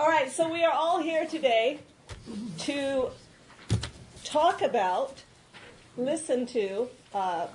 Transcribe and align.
All 0.00 0.08
right, 0.08 0.32
so 0.32 0.50
we 0.50 0.64
are 0.64 0.72
all 0.72 1.02
here 1.02 1.26
today 1.26 1.78
to 2.60 3.10
talk 4.24 4.62
about, 4.62 5.22
listen 5.98 6.46
to, 6.46 6.88
uh, 7.14 7.48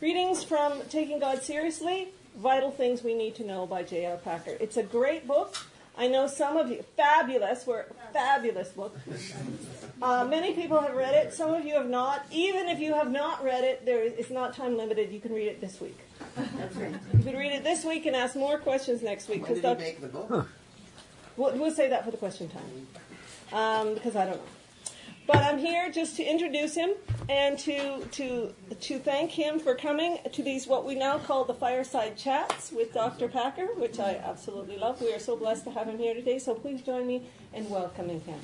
readings 0.00 0.42
from 0.42 0.80
Taking 0.88 1.18
God 1.18 1.42
Seriously 1.42 2.08
Vital 2.38 2.70
Things 2.70 3.02
We 3.02 3.12
Need 3.12 3.34
to 3.34 3.44
Know 3.44 3.66
by 3.66 3.82
J.I. 3.82 4.16
Packer. 4.16 4.56
It's 4.60 4.78
a 4.78 4.82
great 4.82 5.28
book. 5.28 5.58
I 5.98 6.08
know 6.08 6.26
some 6.26 6.56
of 6.56 6.70
you, 6.70 6.82
fabulous, 6.96 7.66
we're 7.66 7.84
fabulous 8.14 8.70
book. 8.70 8.96
Uh, 10.00 10.24
many 10.24 10.54
people 10.54 10.80
have 10.80 10.94
read 10.94 11.12
it. 11.12 11.34
Some 11.34 11.52
of 11.52 11.66
you 11.66 11.74
have 11.74 11.90
not. 11.90 12.24
Even 12.30 12.66
if 12.66 12.80
you 12.80 12.94
have 12.94 13.10
not 13.10 13.44
read 13.44 13.62
it, 13.62 13.84
there 13.84 14.02
is, 14.02 14.14
it's 14.14 14.30
not 14.30 14.56
time 14.56 14.78
limited. 14.78 15.12
You 15.12 15.20
can 15.20 15.34
read 15.34 15.48
it 15.48 15.60
this 15.60 15.82
week. 15.82 15.98
You 16.38 17.22
can 17.22 17.36
read 17.36 17.52
it 17.52 17.62
this 17.62 17.84
week 17.84 18.06
and 18.06 18.16
ask 18.16 18.34
more 18.36 18.56
questions 18.56 19.02
next 19.02 19.28
week. 19.28 19.42
When 19.42 19.52
did 19.52 19.62
Dr. 19.62 19.80
make 19.80 20.00
the 20.00 20.08
book? 20.08 20.48
We'll, 21.36 21.56
we'll 21.56 21.70
say 21.70 21.88
that 21.88 22.04
for 22.04 22.10
the 22.10 22.16
question 22.16 22.48
time, 22.48 22.86
um, 23.52 23.94
because 23.94 24.16
I 24.16 24.24
don't 24.26 24.36
know. 24.36 24.42
But 25.26 25.44
I'm 25.44 25.58
here 25.58 25.90
just 25.92 26.16
to 26.16 26.24
introduce 26.24 26.74
him 26.74 26.90
and 27.28 27.56
to 27.60 28.04
to 28.04 28.52
to 28.80 28.98
thank 28.98 29.30
him 29.30 29.60
for 29.60 29.76
coming 29.76 30.18
to 30.32 30.42
these 30.42 30.66
what 30.66 30.84
we 30.84 30.96
now 30.96 31.18
call 31.18 31.44
the 31.44 31.54
fireside 31.54 32.16
chats 32.16 32.72
with 32.72 32.92
Dr. 32.92 33.28
Packer, 33.28 33.66
which 33.76 34.00
I 34.00 34.16
absolutely 34.16 34.76
love. 34.76 35.00
We 35.00 35.14
are 35.14 35.20
so 35.20 35.36
blessed 35.36 35.64
to 35.64 35.70
have 35.70 35.86
him 35.86 35.98
here 35.98 36.14
today. 36.14 36.40
So 36.40 36.54
please 36.54 36.82
join 36.82 37.06
me 37.06 37.28
in 37.54 37.70
welcoming 37.70 38.20
him. 38.22 38.40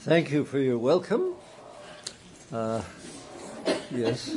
Thank 0.00 0.32
you 0.32 0.44
for 0.44 0.58
your 0.58 0.78
welcome. 0.78 1.34
Uh, 2.50 2.82
yes. 3.92 4.34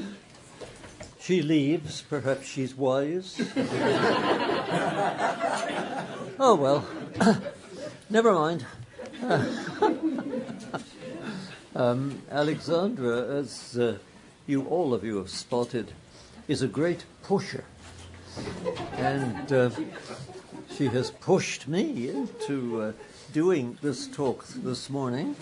She 1.21 1.43
leaves, 1.43 2.01
perhaps 2.01 2.47
she's 2.47 2.75
wise. 2.75 3.39
oh 6.39 6.55
well, 6.59 6.87
never 8.09 8.33
mind. 8.33 8.65
um, 11.75 12.23
Alexandra, 12.31 13.35
as 13.37 13.77
uh, 13.77 13.99
you 14.47 14.65
all 14.65 14.95
of 14.95 15.03
you 15.03 15.17
have 15.17 15.29
spotted, 15.29 15.91
is 16.47 16.63
a 16.63 16.67
great 16.67 17.05
pusher. 17.21 17.65
And 18.93 19.53
uh, 19.53 19.69
she 20.75 20.87
has 20.87 21.11
pushed 21.11 21.67
me 21.67 22.09
into 22.09 22.81
uh, 22.81 22.93
doing 23.31 23.77
this 23.83 24.07
talk 24.07 24.47
this 24.47 24.89
morning 24.89 25.35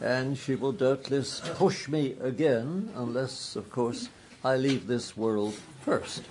and 0.00 0.36
she 0.36 0.54
will 0.54 0.72
doubtless 0.72 1.40
push 1.54 1.88
me 1.88 2.14
again, 2.20 2.90
unless, 2.94 3.56
of 3.56 3.70
course, 3.70 4.08
I 4.44 4.56
leave 4.56 4.86
this 4.86 5.16
world 5.16 5.54
first. 5.82 6.22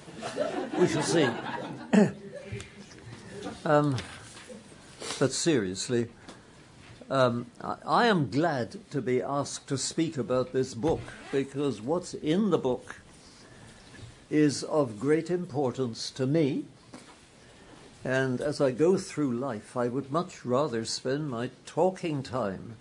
We 0.79 0.87
shall 0.87 1.01
see. 1.01 1.27
um, 3.65 3.97
but 5.19 5.31
seriously, 5.31 6.09
um, 7.09 7.47
I, 7.61 7.75
I 7.85 8.07
am 8.07 8.29
glad 8.29 8.77
to 8.91 9.01
be 9.01 9.21
asked 9.21 9.67
to 9.67 9.77
speak 9.77 10.17
about 10.17 10.53
this 10.53 10.73
book 10.73 11.01
because 11.31 11.81
what's 11.81 12.13
in 12.13 12.49
the 12.49 12.57
book 12.57 12.97
is 14.29 14.63
of 14.63 14.99
great 14.99 15.29
importance 15.29 16.09
to 16.11 16.25
me. 16.25 16.65
And 18.03 18.41
as 18.41 18.61
I 18.61 18.71
go 18.71 18.97
through 18.97 19.33
life, 19.33 19.75
I 19.75 19.87
would 19.87 20.11
much 20.11 20.45
rather 20.45 20.85
spend 20.85 21.29
my 21.29 21.49
talking 21.65 22.23
time 22.23 22.75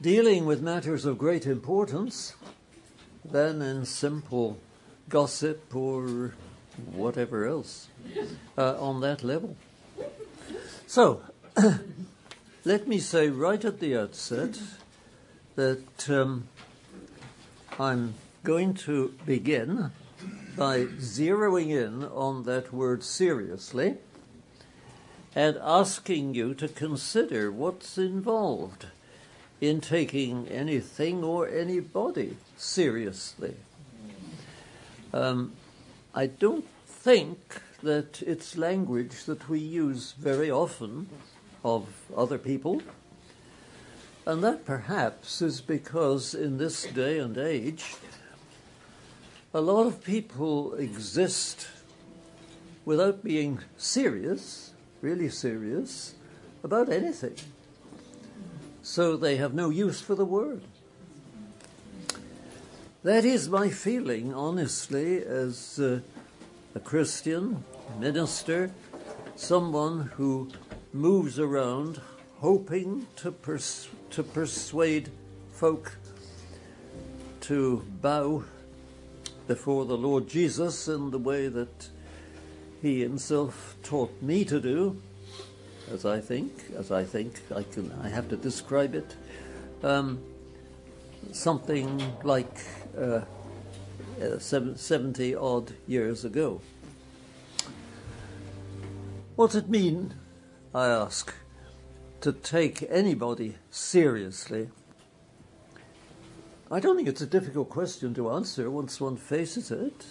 dealing 0.00 0.46
with 0.46 0.62
matters 0.62 1.04
of 1.04 1.18
great 1.18 1.46
importance 1.46 2.34
than 3.24 3.62
in 3.62 3.84
simple 3.84 4.58
gossip 5.08 5.74
or 5.74 6.34
whatever 6.92 7.46
else 7.46 7.88
uh, 8.56 8.80
on 8.80 9.00
that 9.00 9.22
level. 9.22 9.56
So, 10.86 11.22
let 12.64 12.88
me 12.88 12.98
say 12.98 13.28
right 13.28 13.64
at 13.64 13.80
the 13.80 13.96
outset 13.96 14.58
that 15.56 16.08
um, 16.08 16.48
I'm 17.78 18.14
going 18.44 18.74
to 18.74 19.14
begin 19.26 19.90
by 20.56 20.84
zeroing 20.84 21.70
in 21.70 22.04
on 22.04 22.44
that 22.44 22.72
word 22.72 23.02
seriously 23.02 23.96
and 25.34 25.56
asking 25.62 26.34
you 26.34 26.54
to 26.54 26.68
consider 26.68 27.50
what's 27.52 27.96
involved 27.96 28.86
in 29.60 29.80
taking 29.80 30.48
anything 30.48 31.22
or 31.22 31.46
anybody 31.48 32.36
seriously. 32.56 33.54
Um, 35.12 35.52
I 36.14 36.26
don't 36.26 36.66
think 36.86 37.60
that 37.82 38.22
it's 38.22 38.56
language 38.56 39.24
that 39.24 39.48
we 39.48 39.58
use 39.58 40.12
very 40.12 40.50
often 40.50 41.08
of 41.64 41.86
other 42.16 42.38
people, 42.38 42.82
and 44.26 44.42
that 44.42 44.64
perhaps 44.64 45.42
is 45.42 45.60
because 45.60 46.34
in 46.34 46.58
this 46.58 46.84
day 46.84 47.18
and 47.18 47.36
age, 47.36 47.96
a 49.52 49.60
lot 49.60 49.86
of 49.86 50.04
people 50.04 50.74
exist 50.74 51.66
without 52.84 53.22
being 53.22 53.60
serious, 53.76 54.72
really 55.02 55.28
serious, 55.28 56.14
about 56.62 56.88
anything 56.88 57.34
so 58.90 59.16
they 59.16 59.36
have 59.36 59.54
no 59.54 59.70
use 59.70 60.00
for 60.00 60.16
the 60.16 60.24
word. 60.24 60.62
That 63.04 63.24
is 63.24 63.48
my 63.48 63.70
feeling, 63.70 64.34
honestly, 64.34 65.24
as 65.24 65.78
uh, 65.78 66.00
a 66.74 66.80
Christian 66.80 67.62
minister, 68.00 68.72
someone 69.36 70.10
who 70.16 70.50
moves 70.92 71.38
around 71.38 72.00
hoping 72.40 73.06
to, 73.14 73.30
pers- 73.30 73.88
to 74.10 74.24
persuade 74.24 75.08
folk 75.52 75.96
to 77.42 77.84
bow 78.02 78.42
before 79.46 79.84
the 79.84 79.96
Lord 79.96 80.28
Jesus 80.28 80.88
in 80.88 81.12
the 81.12 81.18
way 81.18 81.46
that 81.46 81.88
he 82.82 83.02
himself 83.02 83.76
taught 83.84 84.20
me 84.20 84.44
to 84.46 84.60
do 84.60 85.00
as 85.90 86.06
I 86.06 86.20
think, 86.20 86.52
as 86.76 86.90
I 86.90 87.04
think 87.04 87.40
I 87.54 87.62
can, 87.62 87.92
I 88.02 88.08
have 88.08 88.28
to 88.28 88.36
describe 88.36 88.94
it. 88.94 89.16
Um, 89.82 90.20
something 91.32 92.02
like 92.22 92.60
uh, 92.96 93.22
uh, 94.20 94.38
70 94.38 95.34
odd 95.34 95.72
years 95.86 96.24
ago. 96.24 96.60
What's 99.36 99.54
it 99.54 99.68
mean, 99.68 100.14
I 100.74 100.86
ask, 100.86 101.32
to 102.20 102.32
take 102.32 102.84
anybody 102.90 103.56
seriously? 103.70 104.68
I 106.70 106.78
don't 106.78 106.96
think 106.96 107.08
it's 107.08 107.22
a 107.22 107.26
difficult 107.26 107.68
question 107.68 108.14
to 108.14 108.30
answer 108.30 108.70
once 108.70 109.00
one 109.00 109.16
faces 109.16 109.70
it. 109.70 110.04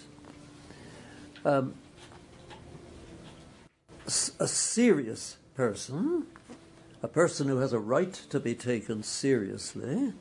Um, 1.44 1.74
a 4.06 4.48
serious 4.48 5.36
person, 5.60 6.26
a 7.02 7.06
person 7.06 7.46
who 7.46 7.58
has 7.58 7.74
a 7.74 7.78
right 7.78 8.14
to 8.30 8.40
be 8.40 8.54
taken 8.54 9.02
seriously, 9.02 10.14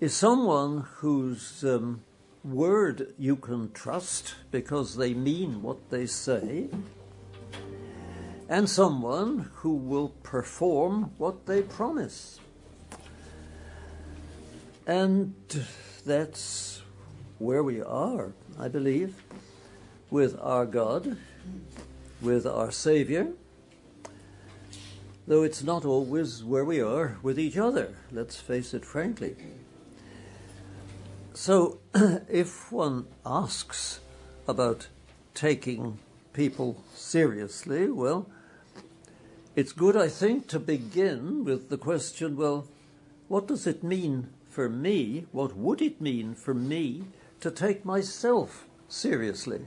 is 0.00 0.12
someone 0.12 0.80
whose 0.96 1.62
um, 1.62 2.02
word 2.42 3.14
you 3.16 3.36
can 3.36 3.70
trust 3.70 4.34
because 4.50 4.96
they 4.96 5.14
mean 5.14 5.62
what 5.62 5.90
they 5.90 6.06
say, 6.06 6.66
and 8.48 8.68
someone 8.68 9.48
who 9.62 9.76
will 9.76 10.08
perform 10.24 11.12
what 11.16 11.46
they 11.46 11.62
promise. 11.62 12.40
And 14.88 15.34
that's 16.04 16.82
where 17.38 17.62
we 17.62 17.80
are, 17.80 18.32
I 18.58 18.66
believe, 18.66 19.22
with 20.10 20.36
our 20.40 20.66
God, 20.66 21.16
with 22.20 22.44
our 22.44 22.72
Savior 22.72 23.28
though 25.26 25.42
it's 25.42 25.62
not 25.62 25.84
always 25.84 26.44
where 26.44 26.64
we 26.64 26.80
are 26.80 27.18
with 27.22 27.38
each 27.38 27.56
other, 27.56 27.94
let's 28.12 28.36
face 28.36 28.74
it 28.74 28.84
frankly. 28.84 29.36
So, 31.32 31.78
if 32.28 32.70
one 32.70 33.06
asks 33.26 34.00
about 34.46 34.88
taking 35.34 35.98
people 36.32 36.84
seriously, 36.94 37.90
well, 37.90 38.28
it's 39.56 39.72
good, 39.72 39.96
I 39.96 40.08
think, 40.08 40.48
to 40.48 40.58
begin 40.58 41.44
with 41.44 41.70
the 41.70 41.78
question 41.78 42.36
well, 42.36 42.66
what 43.28 43.46
does 43.46 43.66
it 43.66 43.82
mean 43.82 44.28
for 44.48 44.68
me? 44.68 45.26
What 45.32 45.56
would 45.56 45.80
it 45.80 46.00
mean 46.00 46.34
for 46.34 46.54
me 46.54 47.04
to 47.40 47.50
take 47.50 47.84
myself 47.84 48.66
seriously? 48.88 49.62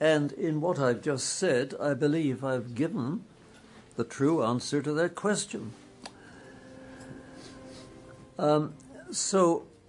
And 0.00 0.32
in 0.32 0.60
what 0.60 0.78
I've 0.78 1.02
just 1.02 1.26
said, 1.26 1.74
I 1.80 1.94
believe 1.94 2.44
I've 2.44 2.74
given 2.74 3.24
the 3.96 4.04
true 4.04 4.42
answer 4.42 4.82
to 4.82 4.92
that 4.92 5.14
question. 5.14 5.72
Um, 8.38 8.74
so, 9.10 9.66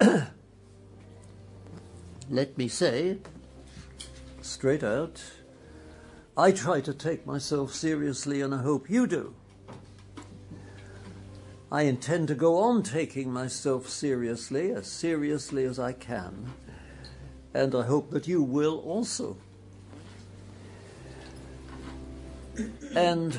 let 2.30 2.56
me 2.56 2.68
say, 2.68 3.18
straight 4.40 4.84
out, 4.84 5.22
I 6.36 6.52
try 6.52 6.80
to 6.82 6.94
take 6.94 7.26
myself 7.26 7.74
seriously 7.74 8.40
and 8.40 8.54
I 8.54 8.62
hope 8.62 8.88
you 8.88 9.06
do. 9.06 9.34
I 11.72 11.82
intend 11.82 12.28
to 12.28 12.34
go 12.36 12.58
on 12.58 12.84
taking 12.84 13.32
myself 13.32 13.88
seriously, 13.88 14.70
as 14.70 14.86
seriously 14.86 15.64
as 15.64 15.80
I 15.80 15.92
can, 15.92 16.52
and 17.52 17.74
I 17.74 17.82
hope 17.82 18.12
that 18.12 18.28
you 18.28 18.42
will 18.42 18.78
also. 18.78 19.36
And 22.94 23.38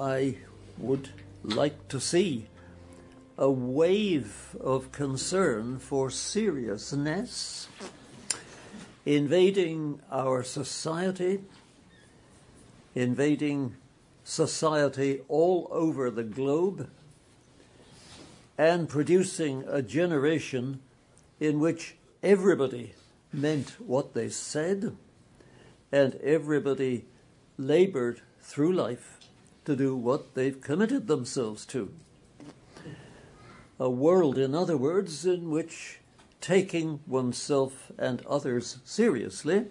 I 0.00 0.36
would 0.78 1.10
like 1.44 1.88
to 1.88 2.00
see 2.00 2.46
a 3.36 3.50
wave 3.50 4.56
of 4.58 4.92
concern 4.92 5.78
for 5.78 6.10
seriousness 6.10 7.68
invading 9.04 10.00
our 10.10 10.42
society, 10.42 11.40
invading 12.94 13.76
society 14.24 15.20
all 15.28 15.68
over 15.70 16.10
the 16.10 16.24
globe, 16.24 16.88
and 18.56 18.88
producing 18.88 19.64
a 19.68 19.82
generation 19.82 20.80
in 21.38 21.60
which 21.60 21.96
everybody 22.22 22.94
meant 23.34 23.76
what 23.78 24.14
they 24.14 24.30
said 24.30 24.96
and 25.92 26.14
everybody 26.22 27.04
labored 27.58 28.22
through 28.40 28.72
life 28.72 29.19
to 29.70 29.76
do 29.76 29.94
what 29.94 30.34
they've 30.34 30.60
committed 30.60 31.06
themselves 31.06 31.64
to. 31.64 31.92
A 33.78 33.88
world, 33.88 34.36
in 34.36 34.52
other 34.52 34.76
words, 34.76 35.24
in 35.24 35.48
which 35.48 36.00
taking 36.40 36.98
oneself 37.06 37.92
and 37.96 38.26
others 38.26 38.78
seriously 38.84 39.66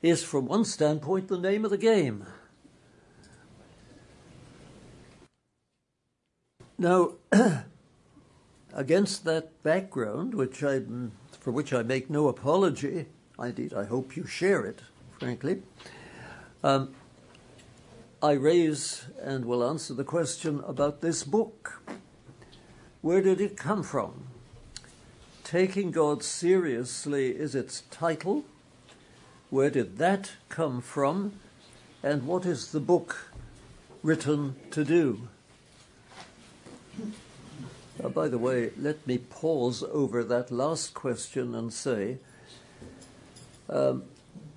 is, 0.00 0.22
from 0.22 0.46
one 0.46 0.64
standpoint, 0.64 1.26
the 1.26 1.38
name 1.38 1.64
of 1.64 1.72
the 1.72 1.76
game. 1.76 2.24
Now, 6.78 7.14
against 8.72 9.24
that 9.24 9.60
background, 9.64 10.34
which 10.34 10.62
I, 10.62 10.82
for 11.40 11.50
which 11.50 11.72
I 11.72 11.82
make 11.82 12.08
no 12.08 12.28
apology, 12.28 13.06
indeed 13.40 13.74
I 13.74 13.86
hope 13.86 14.16
you 14.16 14.24
share 14.24 14.64
it, 14.64 14.82
frankly, 15.18 15.62
um, 16.62 16.94
I 18.22 18.34
raise 18.34 19.06
and 19.20 19.44
will 19.44 19.68
answer 19.68 19.94
the 19.94 20.04
question 20.04 20.62
about 20.64 21.00
this 21.00 21.24
book. 21.24 21.82
Where 23.00 23.20
did 23.20 23.40
it 23.40 23.56
come 23.56 23.82
from? 23.82 24.26
Taking 25.42 25.90
God 25.90 26.22
Seriously 26.22 27.30
is 27.30 27.56
its 27.56 27.80
title. 27.90 28.44
Where 29.50 29.70
did 29.70 29.98
that 29.98 30.30
come 30.48 30.80
from? 30.80 31.32
And 32.00 32.24
what 32.24 32.46
is 32.46 32.70
the 32.70 32.78
book 32.78 33.32
written 34.04 34.54
to 34.70 34.84
do? 34.84 35.28
Uh, 38.00 38.08
by 38.08 38.28
the 38.28 38.38
way, 38.38 38.70
let 38.78 39.04
me 39.04 39.18
pause 39.18 39.82
over 39.82 40.22
that 40.22 40.52
last 40.52 40.94
question 40.94 41.56
and 41.56 41.72
say 41.72 42.18
um, 43.68 44.04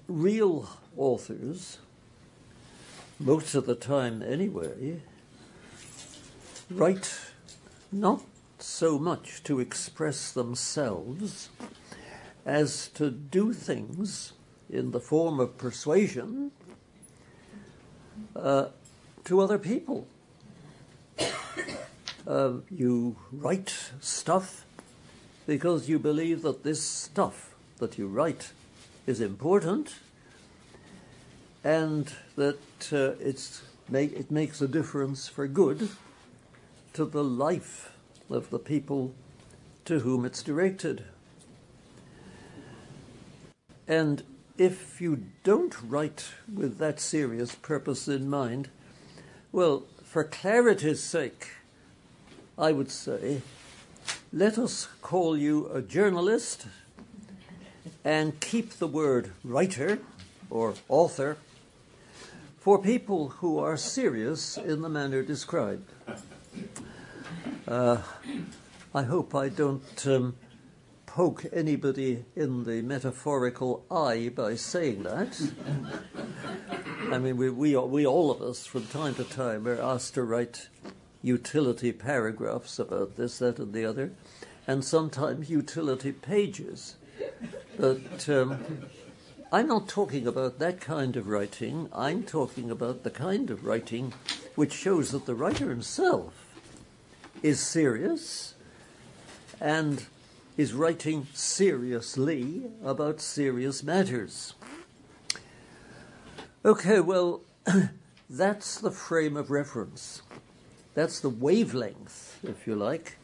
real 0.07 0.69
authors 0.95 1.79
most 3.19 3.55
of 3.55 3.65
the 3.65 3.75
time 3.75 4.21
anyway, 4.21 5.01
write 6.69 7.17
not 7.91 8.21
so 8.59 8.99
much 8.99 9.43
to 9.43 9.59
express 9.59 10.31
themselves 10.31 11.49
as 12.45 12.87
to 12.89 13.09
do 13.09 13.53
things 13.53 14.33
in 14.69 14.91
the 14.91 14.99
form 14.99 15.39
of 15.39 15.57
persuasion 15.57 16.51
uh, 18.35 18.67
to 19.23 19.39
other 19.39 19.57
people. 19.57 20.07
Uh, 22.27 22.53
you 22.71 23.15
write 23.31 23.91
stuff 23.99 24.65
because 25.45 25.87
you 25.87 25.99
believe 25.99 26.41
that 26.41 26.63
this 26.63 26.81
stuff 26.81 27.53
that 27.77 27.99
you 27.99 28.07
write 28.07 28.51
is 29.05 29.21
important 29.21 29.93
and 31.65 32.13
that 32.35 32.59
uh, 32.93 33.19
it's 33.19 33.63
make, 33.89 34.13
it 34.13 34.29
makes 34.29 34.61
a 34.61 34.67
difference 34.67 35.27
for 35.27 35.47
good 35.47 35.89
to 36.93 37.05
the 37.05 37.23
life 37.23 37.91
of 38.29 38.51
the 38.51 38.59
people 38.59 39.13
to 39.83 39.99
whom 39.99 40.25
it's 40.25 40.43
directed. 40.43 41.03
And 43.87 44.21
if 44.59 45.01
you 45.01 45.23
don't 45.43 45.75
write 45.81 46.25
with 46.53 46.77
that 46.77 46.99
serious 46.99 47.55
purpose 47.55 48.07
in 48.07 48.29
mind, 48.29 48.69
well, 49.51 49.85
for 50.03 50.23
clarity's 50.23 51.01
sake, 51.01 51.49
I 52.59 52.73
would 52.73 52.91
say, 52.91 53.41
let 54.31 54.59
us 54.59 54.87
call 55.01 55.35
you 55.35 55.67
a 55.73 55.81
journalist 55.81 56.67
and 58.03 58.39
keep 58.39 58.73
the 58.73 58.87
word 58.87 59.31
writer 59.43 59.97
or 60.51 60.75
author 60.87 61.37
for 62.65 62.81
people 62.81 63.29
who 63.29 63.59
are 63.59 63.77
serious 63.77 64.57
in 64.57 64.81
the 64.81 64.89
manner 64.89 65.21
described. 65.21 65.87
Uh, 67.67 67.99
I 68.91 69.03
hope 69.03 69.35
I 69.35 69.49
don't 69.49 70.07
um, 70.07 70.35
poke 71.05 71.45
anybody 71.53 72.25
in 72.35 72.63
the 72.63 72.81
metaphorical 72.81 73.85
eye 73.91 74.31
by 74.33 74.55
saying 74.55 75.03
that. 75.03 75.39
I 77.11 77.19
mean, 77.19 77.37
we, 77.37 77.51
we, 77.51 77.75
we 77.75 78.03
all 78.03 78.31
of 78.31 78.41
us, 78.41 78.65
from 78.65 78.87
time 78.87 79.13
to 79.13 79.23
time, 79.25 79.67
are 79.67 79.79
asked 79.79 80.15
to 80.15 80.23
write 80.23 80.69
utility 81.21 81.91
paragraphs 81.91 82.79
about 82.79 83.15
this, 83.15 83.37
that, 83.37 83.59
and 83.59 83.73
the 83.73 83.85
other, 83.85 84.11
and 84.65 84.83
sometimes 84.83 85.51
utility 85.51 86.11
pages. 86.11 86.95
But 87.77 88.27
um, 88.27 88.65
I'm 89.55 89.69
not 89.69 89.87
talking 89.87 90.27
about 90.27 90.59
that 90.59 90.81
kind 90.81 91.15
of 91.15 91.29
writing. 91.29 91.87
I'm 91.93 92.23
talking 92.23 92.69
about 92.69 93.03
the 93.03 93.09
kind 93.09 93.49
of 93.49 93.63
writing 93.63 94.13
which 94.55 94.73
shows 94.73 95.11
that 95.11 95.25
the 95.25 95.33
writer 95.33 95.69
himself 95.69 96.33
is 97.41 97.61
serious 97.61 98.55
and 99.61 100.03
is 100.57 100.73
writing 100.73 101.27
seriously 101.33 102.63
about 102.83 103.21
serious 103.21 103.81
matters. 103.81 104.55
Okay, 106.65 106.99
well, 106.99 107.39
that's 108.29 108.77
the 108.77 108.91
frame 108.91 109.37
of 109.37 109.51
reference. 109.51 110.21
That's 110.95 111.21
the 111.21 111.29
wavelength, 111.29 112.43
if 112.43 112.67
you 112.67 112.75
like, 112.75 113.19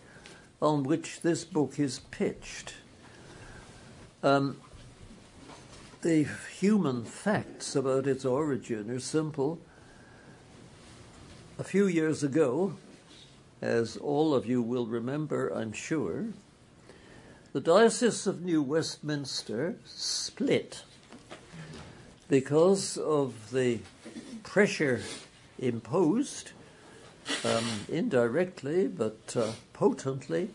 on 0.62 0.84
which 0.84 1.20
this 1.24 1.44
book 1.44 1.78
is 1.78 2.00
pitched. 2.10 2.76
Um, 4.24 4.56
the 6.02 6.28
human 6.58 7.06
facts 7.06 7.76
about 7.76 8.08
its 8.08 8.26
origin 8.26 8.90
are 8.90 9.00
simple. 9.00 9.60
A 11.60 11.64
few 11.64 11.86
years 11.86 12.24
ago, 12.24 12.74
as 13.62 13.98
all 13.98 14.34
of 14.34 14.48
you 14.48 14.64
will 14.64 14.88
remember, 14.88 15.50
I'm 15.50 15.74
sure, 15.74 16.26
the 17.54 17.62
Diocese 17.62 18.26
of 18.26 18.42
New 18.42 18.64
Westminster 18.64 19.76
split 19.86 20.84
because 22.28 22.98
of 22.98 23.52
the 23.52 23.80
pressure 24.42 25.02
imposed, 25.60 26.52
um, 27.46 27.66
indirectly 27.88 28.88
but 28.88 29.36
uh, 29.36 29.52
potently, 29.74 30.50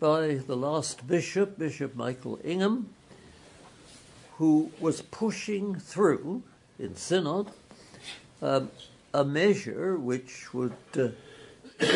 by 0.00 0.36
the 0.46 0.56
last 0.56 1.06
bishop, 1.06 1.58
Bishop 1.58 1.94
Michael 1.94 2.40
Ingham, 2.42 2.88
who 4.42 4.72
was 4.80 5.02
pushing 5.02 5.76
through 5.76 6.42
in 6.76 6.96
Synod 6.96 7.48
um, 8.42 8.72
a 9.14 9.24
measure 9.24 9.96
which 9.96 10.52
would 10.52 10.74
uh, 10.98 11.10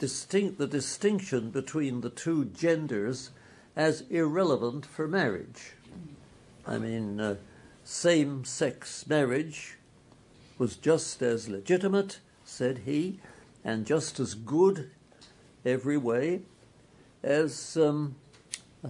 distinct 0.00 0.58
the 0.58 0.66
distinction 0.66 1.50
between 1.50 2.00
the 2.00 2.10
two 2.10 2.46
genders 2.46 3.30
as 3.76 4.00
irrelevant 4.10 4.84
for 4.84 5.06
marriage. 5.06 5.74
I 6.66 6.78
mean, 6.78 7.20
uh, 7.20 7.36
same 7.84 8.44
sex 8.44 9.06
marriage 9.06 9.76
was 10.58 10.74
just 10.74 11.22
as 11.22 11.48
legitimate, 11.48 12.18
said 12.44 12.78
he, 12.78 13.20
and 13.64 13.86
just 13.86 14.18
as 14.18 14.34
good 14.34 14.90
every 15.64 15.98
way 15.98 16.40
as, 17.22 17.76
um, 17.76 18.16
uh, 18.84 18.88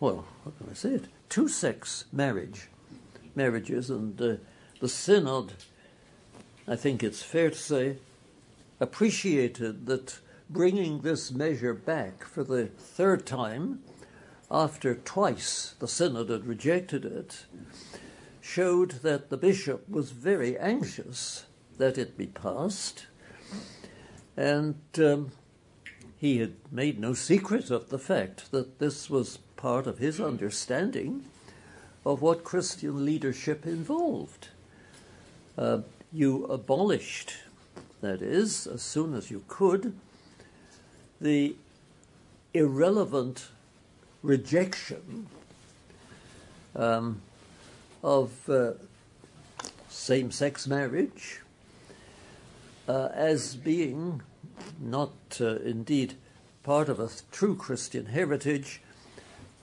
well, 0.00 0.24
how 0.44 0.50
can 0.58 0.68
I 0.68 0.74
say 0.74 0.94
it? 0.94 1.04
Two 1.28 1.48
sex 1.48 2.04
marriage, 2.12 2.68
marriages, 3.34 3.90
and 3.90 4.20
uh, 4.20 4.36
the 4.80 4.88
synod, 4.88 5.54
I 6.68 6.76
think 6.76 7.02
it's 7.02 7.22
fair 7.22 7.50
to 7.50 7.56
say, 7.56 7.96
appreciated 8.80 9.86
that 9.86 10.18
bringing 10.48 11.00
this 11.00 11.32
measure 11.32 11.74
back 11.74 12.24
for 12.24 12.44
the 12.44 12.66
third 12.66 13.26
time 13.26 13.80
after 14.50 14.94
twice 14.94 15.74
the 15.80 15.88
synod 15.88 16.30
had 16.30 16.46
rejected 16.46 17.04
it, 17.04 17.46
showed 18.40 18.92
that 19.02 19.28
the 19.28 19.36
bishop 19.36 19.88
was 19.88 20.12
very 20.12 20.56
anxious 20.58 21.46
that 21.78 21.98
it 21.98 22.16
be 22.16 22.26
passed, 22.26 23.06
and 24.36 24.76
um, 24.98 25.32
he 26.16 26.38
had 26.38 26.54
made 26.70 26.98
no 26.98 27.12
secret 27.12 27.70
of 27.70 27.88
the 27.88 27.98
fact 27.98 28.50
that 28.52 28.78
this 28.78 29.10
was 29.10 29.38
part 29.56 29.86
of 29.86 29.98
his 29.98 30.20
understanding 30.20 31.24
of 32.04 32.22
what 32.22 32.44
Christian 32.44 33.04
leadership 33.04 33.66
involved. 33.66 34.48
Uh, 35.58 35.80
you 36.12 36.44
abolished, 36.44 37.34
that 38.00 38.22
is, 38.22 38.66
as 38.66 38.82
soon 38.82 39.14
as 39.14 39.30
you 39.30 39.42
could, 39.48 39.94
the 41.20 41.56
irrelevant 42.54 43.48
rejection 44.22 45.26
um, 46.74 47.20
of 48.02 48.48
uh, 48.48 48.72
same 49.88 50.30
sex 50.30 50.66
marriage 50.66 51.40
uh, 52.88 53.08
as 53.12 53.56
being 53.56 54.22
not 54.80 55.12
uh, 55.40 55.56
indeed 55.56 56.14
part 56.62 56.88
of 56.88 57.00
a 57.00 57.08
true 57.30 57.54
Christian 57.54 58.06
heritage, 58.06 58.80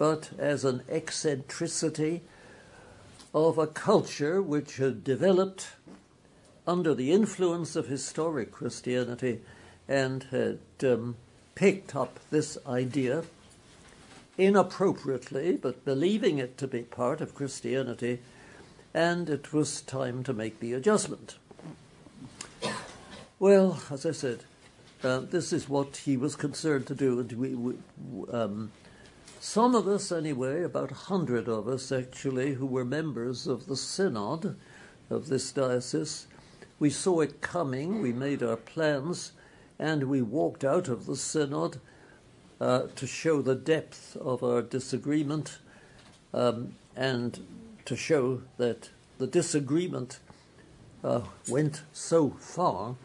but 0.03 0.31
as 0.37 0.65
an 0.65 0.83
eccentricity 0.89 2.19
of 3.33 3.57
a 3.57 3.65
culture 3.65 4.41
which 4.41 4.75
had 4.75 5.01
developed 5.01 5.67
under 6.67 6.93
the 6.93 7.13
influence 7.13 7.77
of 7.77 7.87
historic 7.87 8.51
Christianity 8.51 9.39
and 9.87 10.23
had 10.23 10.59
um, 10.83 11.15
picked 11.55 11.95
up 11.95 12.19
this 12.31 12.57
idea 12.67 13.23
inappropriately, 14.37 15.53
but 15.53 15.85
believing 15.85 16.37
it 16.37 16.57
to 16.57 16.67
be 16.67 16.81
part 16.81 17.21
of 17.21 17.33
Christianity, 17.33 18.19
and 18.93 19.29
it 19.29 19.53
was 19.53 19.79
time 19.79 20.21
to 20.25 20.33
make 20.33 20.59
the 20.59 20.73
adjustment. 20.73 21.37
Well, 23.39 23.81
as 23.89 24.05
I 24.05 24.11
said, 24.11 24.43
uh, 25.01 25.19
this 25.19 25.53
is 25.53 25.69
what 25.69 25.95
he 25.95 26.17
was 26.17 26.35
concerned 26.35 26.87
to 26.87 26.93
do, 26.93 27.21
and 27.21 27.31
we, 27.31 27.55
we 27.55 27.75
um, 28.33 28.73
some 29.43 29.75
of 29.75 29.89
us, 29.89 30.09
anyway, 30.09 30.63
about 30.63 30.89
a 30.89 30.95
hundred 30.95 31.49
of 31.49 31.67
us 31.67 31.91
actually, 31.91 32.53
who 32.53 32.65
were 32.65 32.85
members 32.85 33.45
of 33.45 33.65
the 33.65 33.75
synod 33.75 34.55
of 35.09 35.27
this 35.27 35.51
diocese, 35.51 36.27
we 36.79 36.89
saw 36.89 37.19
it 37.19 37.41
coming, 37.41 38.01
we 38.01 38.13
made 38.13 38.41
our 38.41 38.55
plans, 38.55 39.33
and 39.77 40.05
we 40.05 40.21
walked 40.21 40.63
out 40.63 40.87
of 40.87 41.07
the 41.07 41.17
synod 41.17 41.81
uh, 42.61 42.83
to 42.95 43.05
show 43.05 43.41
the 43.41 43.53
depth 43.53 44.15
of 44.15 44.45
our 44.45 44.61
disagreement 44.61 45.57
um, 46.33 46.75
and 46.95 47.45
to 47.83 47.97
show 47.97 48.43
that 48.55 48.91
the 49.17 49.27
disagreement 49.27 50.19
uh, 51.03 51.19
went 51.49 51.81
so 51.91 52.29
far 52.39 52.95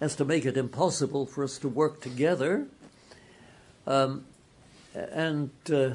as 0.00 0.16
to 0.16 0.24
make 0.24 0.44
it 0.44 0.56
impossible 0.56 1.26
for 1.26 1.44
us 1.44 1.58
to 1.58 1.68
work 1.68 2.00
together. 2.00 2.66
Um, 3.86 4.24
and 4.94 5.50
uh, 5.72 5.94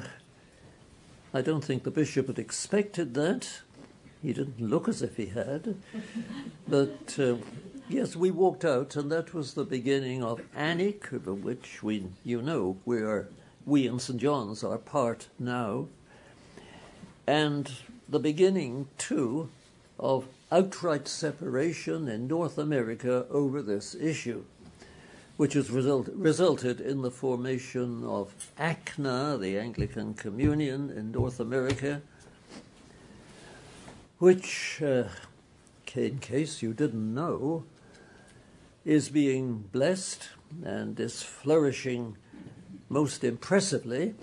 I 1.34 1.42
don't 1.42 1.64
think 1.64 1.82
the 1.82 1.90
bishop 1.90 2.28
had 2.28 2.38
expected 2.38 3.14
that. 3.14 3.60
He 4.22 4.32
didn't 4.32 4.60
look 4.60 4.88
as 4.88 5.02
if 5.02 5.16
he 5.16 5.26
had. 5.26 5.76
but 6.68 7.16
uh, 7.18 7.36
yes, 7.88 8.16
we 8.16 8.30
walked 8.30 8.64
out, 8.64 8.96
and 8.96 9.10
that 9.12 9.34
was 9.34 9.54
the 9.54 9.64
beginning 9.64 10.22
of 10.22 10.40
ANIC, 10.56 11.12
of 11.12 11.44
which 11.44 11.82
we, 11.82 12.06
you 12.24 12.40
know, 12.40 12.78
we 12.84 12.98
are, 13.02 13.28
we 13.64 13.86
in 13.86 13.98
St. 13.98 14.20
John's 14.20 14.64
are 14.64 14.78
part 14.78 15.28
now, 15.38 15.88
and 17.26 17.70
the 18.08 18.20
beginning 18.20 18.88
too 18.98 19.50
of 19.98 20.26
outright 20.52 21.08
separation 21.08 22.08
in 22.08 22.26
North 22.26 22.56
America 22.56 23.26
over 23.30 23.62
this 23.62 23.94
issue 23.94 24.44
which 25.36 25.52
has 25.52 25.70
result, 25.70 26.08
resulted 26.14 26.80
in 26.80 27.02
the 27.02 27.10
formation 27.10 28.02
of 28.04 28.34
ACNA, 28.58 29.38
the 29.38 29.58
Anglican 29.58 30.14
Communion 30.14 30.90
in 30.90 31.12
North 31.12 31.40
America, 31.40 32.00
which, 34.18 34.80
uh, 34.82 35.04
in 35.94 36.18
case 36.18 36.62
you 36.62 36.72
didn't 36.72 37.14
know, 37.14 37.64
is 38.84 39.10
being 39.10 39.64
blessed 39.72 40.28
and 40.64 40.98
is 40.98 41.22
flourishing 41.22 42.16
most 42.88 43.24
impressively, 43.24 44.14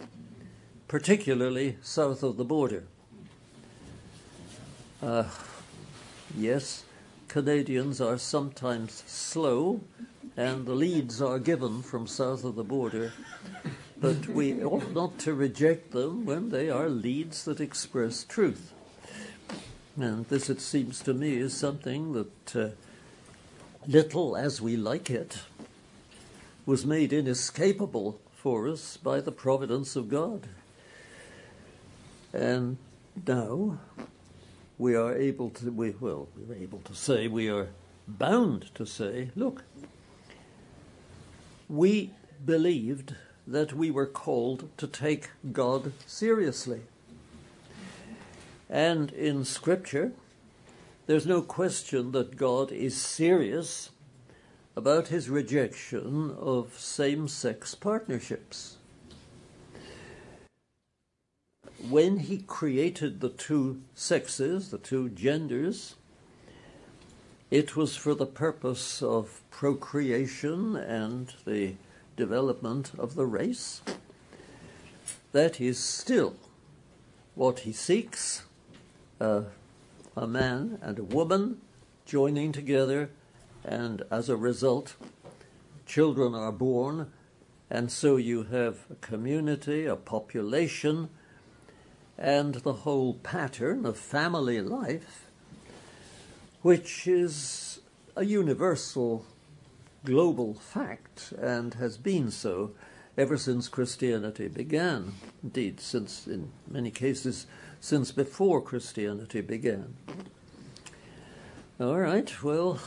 particularly 0.87 1.77
south 1.81 2.23
of 2.23 2.37
the 2.37 2.45
border. 2.45 2.85
Uh, 5.01 5.25
yes, 6.35 6.85
Canadians 7.27 7.99
are 7.99 8.17
sometimes 8.17 9.03
slow 9.05 9.81
and 10.35 10.65
the 10.65 10.73
leads 10.73 11.21
are 11.21 11.39
given 11.39 11.81
from 11.81 12.07
south 12.07 12.43
of 12.43 12.55
the 12.55 12.63
border, 12.63 13.13
but 13.99 14.27
we 14.27 14.63
ought 14.63 14.93
not 14.93 15.17
to 15.19 15.33
reject 15.33 15.91
them 15.91 16.25
when 16.25 16.49
they 16.49 16.69
are 16.69 16.89
leads 16.89 17.45
that 17.45 17.61
express 17.61 18.23
truth. 18.23 18.73
And 19.95 20.25
this, 20.27 20.49
it 20.49 20.59
seems 20.59 21.01
to 21.01 21.13
me, 21.13 21.37
is 21.37 21.53
something 21.53 22.13
that, 22.13 22.55
uh, 22.55 22.69
little 23.87 24.35
as 24.35 24.59
we 24.59 24.75
like 24.75 25.09
it, 25.09 25.43
was 26.65 26.85
made 26.85 27.13
inescapable 27.13 28.19
for 28.33 28.67
us 28.67 28.97
by 28.97 29.21
the 29.21 29.31
providence 29.31 29.95
of 29.95 30.09
God. 30.09 30.47
And 32.33 32.77
now 33.27 33.77
we 34.79 34.95
are 34.95 35.15
able 35.15 35.51
to, 35.51 35.71
we, 35.71 35.91
well, 35.91 36.27
we're 36.35 36.55
able 36.55 36.79
to 36.79 36.95
say, 36.95 37.27
we 37.27 37.49
are 37.49 37.69
bound 38.07 38.73
to 38.75 38.85
say, 38.85 39.29
look, 39.35 39.63
we 41.73 42.11
believed 42.45 43.15
that 43.47 43.73
we 43.73 43.89
were 43.89 44.05
called 44.05 44.69
to 44.77 44.85
take 44.85 45.31
God 45.51 45.91
seriously. 46.05 46.81
And 48.69 49.11
in 49.11 49.43
Scripture, 49.43 50.11
there's 51.07 51.25
no 51.25 51.41
question 51.41 52.11
that 52.11 52.37
God 52.37 52.71
is 52.71 53.01
serious 53.01 53.89
about 54.75 55.07
his 55.07 55.31
rejection 55.31 56.35
of 56.39 56.77
same 56.77 57.27
sex 57.27 57.73
partnerships. 57.73 58.77
When 61.89 62.19
he 62.19 62.37
created 62.37 63.19
the 63.19 63.29
two 63.29 63.81
sexes, 63.95 64.69
the 64.69 64.77
two 64.77 65.09
genders, 65.09 65.95
it 67.51 67.75
was 67.75 67.95
for 67.95 68.15
the 68.15 68.25
purpose 68.25 69.01
of 69.01 69.41
procreation 69.51 70.75
and 70.75 71.33
the 71.45 71.75
development 72.15 72.91
of 72.97 73.15
the 73.15 73.25
race. 73.25 73.81
That 75.31 75.59
is 75.59 75.79
still 75.79 76.35
what 77.35 77.59
he 77.59 77.71
seeks 77.71 78.43
uh, 79.19 79.43
a 80.15 80.27
man 80.27 80.77
and 80.81 80.99
a 80.99 81.03
woman 81.03 81.59
joining 82.05 82.51
together, 82.51 83.09
and 83.63 84.03
as 84.11 84.29
a 84.29 84.35
result, 84.35 84.95
children 85.85 86.35
are 86.35 86.51
born, 86.51 87.11
and 87.69 87.91
so 87.91 88.17
you 88.17 88.43
have 88.43 88.85
a 88.91 88.95
community, 88.95 89.85
a 89.85 89.95
population, 89.95 91.09
and 92.17 92.55
the 92.55 92.73
whole 92.73 93.15
pattern 93.15 93.85
of 93.85 93.97
family 93.97 94.61
life 94.61 95.27
which 96.63 97.07
is 97.07 97.81
a 98.15 98.23
universal 98.23 99.25
global 100.05 100.53
fact 100.53 101.33
and 101.39 101.75
has 101.75 101.97
been 101.97 102.31
so 102.31 102.71
ever 103.17 103.37
since 103.37 103.67
Christianity 103.67 104.47
began. 104.47 105.13
Indeed, 105.43 105.79
since, 105.81 106.25
in 106.25 106.51
many 106.67 106.89
cases, 106.89 107.45
since 107.79 108.11
before 108.11 108.61
Christianity 108.61 109.41
began. 109.41 109.93
All 111.79 111.99
right, 111.99 112.41
well, 112.41 112.79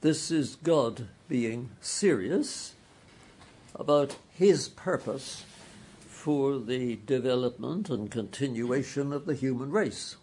this 0.00 0.30
is 0.30 0.56
God 0.56 1.08
being 1.28 1.68
serious 1.82 2.74
about 3.74 4.16
his 4.32 4.68
purpose 4.68 5.44
for 6.00 6.58
the 6.58 6.98
development 7.04 7.90
and 7.90 8.10
continuation 8.10 9.12
of 9.12 9.26
the 9.26 9.34
human 9.34 9.70
race. 9.70 10.16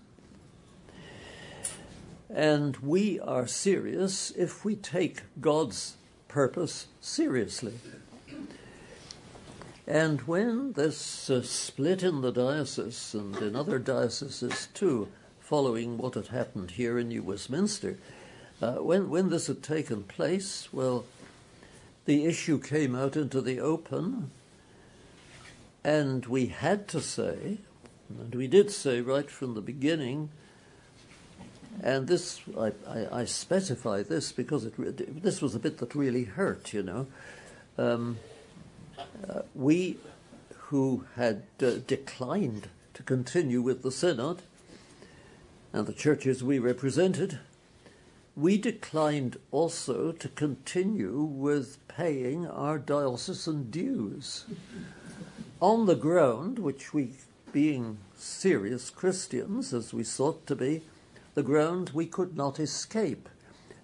And 2.35 2.75
we 2.77 3.17
are 3.21 3.47
serious 3.47 4.31
if 4.31 4.65
we 4.65 4.75
take 4.75 5.21
God's 5.39 5.95
purpose 6.27 6.87
seriously. 6.99 7.75
And 9.87 10.19
when 10.23 10.73
this 10.73 11.29
uh, 11.29 11.43
split 11.43 12.03
in 12.03 12.19
the 12.19 12.33
diocese 12.33 13.13
and 13.13 13.37
in 13.37 13.55
other 13.55 13.79
dioceses 13.79 14.67
too, 14.73 15.07
following 15.39 15.97
what 15.97 16.15
had 16.15 16.27
happened 16.27 16.71
here 16.71 16.99
in 16.99 17.07
New 17.07 17.23
Westminster, 17.23 17.97
uh, 18.61 18.73
when, 18.73 19.09
when 19.09 19.29
this 19.29 19.47
had 19.47 19.63
taken 19.63 20.03
place, 20.03 20.73
well, 20.73 21.05
the 22.03 22.25
issue 22.25 22.59
came 22.59 22.95
out 22.95 23.15
into 23.15 23.39
the 23.39 23.61
open, 23.61 24.29
and 25.85 26.25
we 26.25 26.47
had 26.47 26.89
to 26.89 26.99
say, 26.99 27.59
and 28.09 28.35
we 28.35 28.47
did 28.47 28.71
say 28.71 28.99
right 28.99 29.31
from 29.31 29.53
the 29.53 29.61
beginning, 29.61 30.31
and 31.83 32.07
this 32.07 32.41
I, 32.57 32.71
I, 32.87 33.19
I 33.21 33.25
specify 33.25 34.03
this 34.03 34.31
because 34.31 34.65
it, 34.65 35.23
this 35.23 35.41
was 35.41 35.55
a 35.55 35.59
bit 35.59 35.77
that 35.79 35.95
really 35.95 36.23
hurt, 36.23 36.73
you 36.73 36.83
know. 36.83 37.07
Um, 37.77 38.17
uh, 39.29 39.41
we 39.53 39.97
who 40.69 41.05
had 41.15 41.43
uh, 41.61 41.71
declined 41.85 42.69
to 42.93 43.03
continue 43.03 43.61
with 43.61 43.83
the 43.83 43.91
synod 43.91 44.41
and 45.73 45.85
the 45.85 45.93
churches 45.93 46.43
we 46.43 46.57
represented, 46.57 47.39
we 48.35 48.57
declined 48.57 49.37
also 49.51 50.11
to 50.11 50.27
continue 50.29 51.21
with 51.21 51.77
paying 51.87 52.47
our 52.47 52.77
diocesan 52.77 53.69
dues 53.69 54.45
on 55.61 55.85
the 55.85 55.95
ground, 55.95 56.59
which 56.59 56.93
we, 56.93 57.11
being 57.51 57.97
serious 58.17 58.89
Christians 58.89 59.73
as 59.73 59.93
we 59.93 60.03
sought 60.03 60.45
to 60.47 60.55
be, 60.55 60.81
the 61.35 61.43
ground 61.43 61.91
we 61.93 62.05
could 62.05 62.35
not 62.35 62.59
escape, 62.59 63.29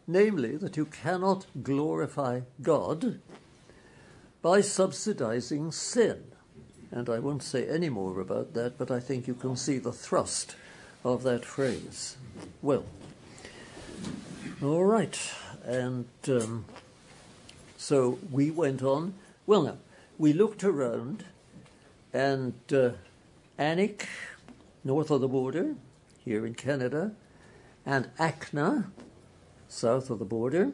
namely 0.08 0.58
that 0.58 0.78
you 0.78 0.86
cannot 0.86 1.46
glorify 1.62 2.42
God 2.62 3.20
by 4.42 4.62
subsidizing 4.62 5.72
sin. 5.72 6.24
And 6.90 7.10
I 7.10 7.20
won't 7.20 7.44
say 7.44 7.68
any 7.68 7.90
more 7.90 8.20
about 8.20 8.54
that, 8.54 8.78
but 8.78 8.90
I 8.90 9.00
think 9.00 9.28
you 9.28 9.36
can 9.36 9.56
see 9.56 9.78
the 9.78 9.94
thrust 9.94 10.56
of 11.04 11.24
that 11.24 11.46
phrase. 11.46 12.18
Well, 12.62 12.86
all 14.62 14.86
right. 14.86 15.18
And 15.64 16.08
um, 16.28 16.66
so 17.78 18.20
we 18.32 18.52
went 18.52 18.82
on. 18.82 19.14
Well, 19.46 19.64
now, 19.64 19.78
we 20.18 20.34
looked 20.34 20.64
around, 20.64 21.26
and 22.14 22.54
uh, 22.72 22.92
ANIC, 23.58 24.08
north 24.84 25.12
of 25.12 25.22
the 25.22 25.28
border, 25.28 25.76
here 26.24 26.46
in 26.46 26.54
Canada, 26.54 27.14
and 27.86 28.10
Acna, 28.20 28.92
south 29.68 30.10
of 30.10 30.20
the 30.20 30.26
border, 30.26 30.72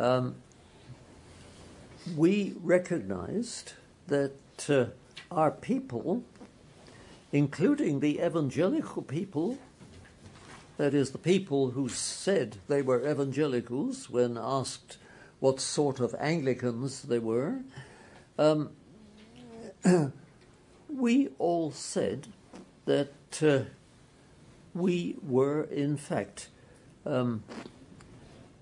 um, 0.00 0.36
we 2.16 2.54
recognized 2.62 3.74
that 4.08 4.34
uh, 4.68 4.86
our 5.30 5.50
people, 5.50 6.22
including 7.32 8.00
the 8.00 8.20
evangelical 8.20 9.02
people, 9.02 9.58
that 10.76 10.92
is, 10.92 11.12
the 11.12 11.18
people 11.18 11.70
who 11.70 11.88
said 11.88 12.56
they 12.68 12.82
were 12.82 13.08
evangelicals 13.08 14.10
when 14.10 14.36
asked 14.36 14.98
what 15.38 15.60
sort 15.60 16.00
of 16.00 16.14
Anglicans 16.18 17.02
they 17.02 17.18
were, 17.18 17.60
um, 18.38 18.70
we 20.88 21.28
all 21.38 21.70
said 21.70 22.26
that 22.86 23.12
uh, 23.42 23.60
we 24.74 25.16
were, 25.22 25.62
in 25.64 25.96
fact, 25.96 26.48
um, 27.06 27.44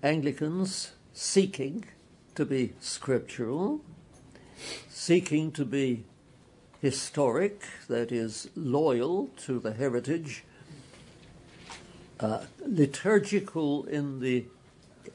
Anglicans 0.03 0.91
seeking 1.13 1.85
to 2.35 2.45
be 2.45 2.73
scriptural, 2.79 3.81
seeking 4.89 5.51
to 5.51 5.65
be 5.65 6.03
historic, 6.81 7.63
that 7.87 8.11
is, 8.11 8.49
loyal 8.55 9.29
to 9.37 9.59
the 9.59 9.73
heritage, 9.73 10.43
uh, 12.19 12.43
liturgical 12.65 13.85
in 13.85 14.19
the 14.19 14.45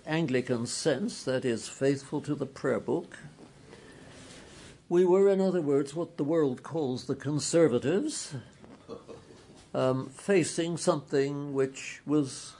Anglican 0.06 0.66
sense, 0.66 1.22
that 1.24 1.44
is, 1.44 1.68
faithful 1.68 2.20
to 2.22 2.34
the 2.34 2.46
prayer 2.46 2.80
book. 2.80 3.18
We 4.88 5.04
were, 5.04 5.28
in 5.28 5.40
other 5.40 5.60
words, 5.60 5.94
what 5.94 6.16
the 6.16 6.24
world 6.24 6.62
calls 6.62 7.04
the 7.04 7.14
conservatives, 7.14 8.34
um, 9.74 10.08
facing 10.10 10.76
something 10.76 11.52
which 11.52 12.00
was 12.06 12.54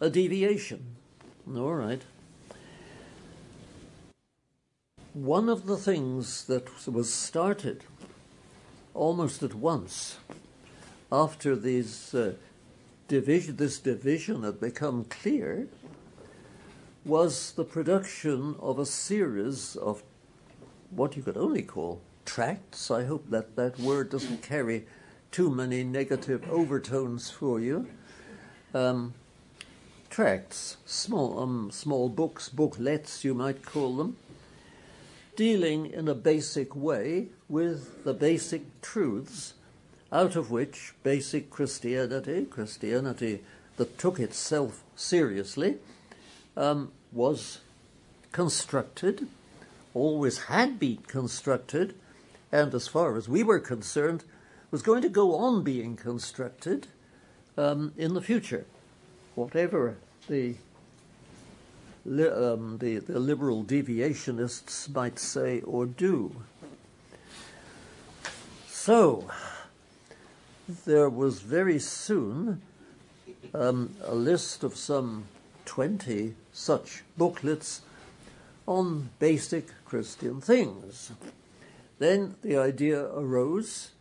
a 0.00 0.10
deviation. 0.10 0.96
All 1.48 1.74
right. 1.74 2.02
One 5.12 5.48
of 5.48 5.66
the 5.66 5.76
things 5.76 6.44
that 6.46 6.68
was 6.88 7.12
started 7.12 7.84
almost 8.94 9.42
at 9.42 9.54
once 9.54 10.18
after 11.12 11.54
these 11.54 12.14
uh, 12.14 12.34
division, 13.06 13.56
this 13.56 13.78
division 13.78 14.42
had 14.42 14.60
become 14.60 15.04
clear 15.04 15.68
was 17.04 17.52
the 17.52 17.64
production 17.64 18.56
of 18.60 18.78
a 18.78 18.86
series 18.86 19.76
of 19.76 20.02
what 20.90 21.16
you 21.16 21.22
could 21.22 21.36
only 21.36 21.62
call 21.62 22.00
tracts. 22.24 22.90
I 22.90 23.04
hope 23.04 23.28
that 23.30 23.56
that 23.56 23.78
word 23.78 24.10
doesn't 24.10 24.42
carry 24.42 24.86
too 25.34 25.50
many 25.50 25.82
negative 25.82 26.48
overtones 26.48 27.28
for 27.28 27.58
you. 27.58 27.88
Um, 28.72 29.14
tracts, 30.08 30.76
small, 30.86 31.40
um, 31.40 31.72
small 31.72 32.08
books, 32.08 32.48
booklets, 32.48 33.24
you 33.24 33.34
might 33.34 33.64
call 33.64 33.96
them, 33.96 34.16
dealing 35.34 35.86
in 35.86 36.06
a 36.06 36.14
basic 36.14 36.76
way 36.76 37.30
with 37.48 38.04
the 38.04 38.14
basic 38.14 38.80
truths 38.80 39.54
out 40.12 40.36
of 40.36 40.52
which 40.52 40.94
basic 41.02 41.50
Christianity, 41.50 42.44
Christianity 42.44 43.42
that 43.76 43.98
took 43.98 44.20
itself 44.20 44.84
seriously, 44.94 45.78
um, 46.56 46.92
was 47.10 47.58
constructed, 48.30 49.26
always 49.94 50.44
had 50.44 50.78
been 50.78 50.98
constructed, 51.08 51.96
and 52.52 52.72
as 52.72 52.86
far 52.86 53.16
as 53.16 53.28
we 53.28 53.42
were 53.42 53.58
concerned, 53.58 54.22
was 54.74 54.82
going 54.82 55.02
to 55.02 55.08
go 55.08 55.36
on 55.36 55.62
being 55.62 55.94
constructed 55.94 56.88
um, 57.56 57.92
in 57.96 58.12
the 58.14 58.20
future, 58.20 58.66
whatever 59.36 59.96
the, 60.28 60.56
um, 62.08 62.78
the, 62.78 62.98
the 62.98 63.20
liberal 63.20 63.62
deviationists 63.62 64.92
might 64.92 65.16
say 65.16 65.60
or 65.60 65.86
do. 65.86 66.34
So, 68.66 69.30
there 70.84 71.08
was 71.08 71.38
very 71.38 71.78
soon 71.78 72.60
um, 73.54 73.94
a 74.02 74.16
list 74.16 74.64
of 74.64 74.74
some 74.74 75.26
20 75.66 76.34
such 76.52 77.04
booklets 77.16 77.82
on 78.66 79.10
basic 79.20 79.68
Christian 79.84 80.40
things. 80.40 81.12
Then 82.00 82.34
the 82.42 82.56
idea 82.56 83.04
arose 83.14 83.92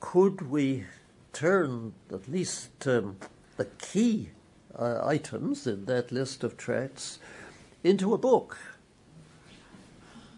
could 0.00 0.50
we 0.50 0.84
turn 1.32 1.92
at 2.12 2.28
least 2.28 2.86
um, 2.86 3.16
the 3.56 3.64
key 3.64 4.30
uh, 4.78 5.00
items 5.04 5.66
in 5.66 5.84
that 5.86 6.12
list 6.12 6.44
of 6.44 6.56
tracts 6.56 7.18
into 7.84 8.14
a 8.14 8.18
book? 8.18 8.56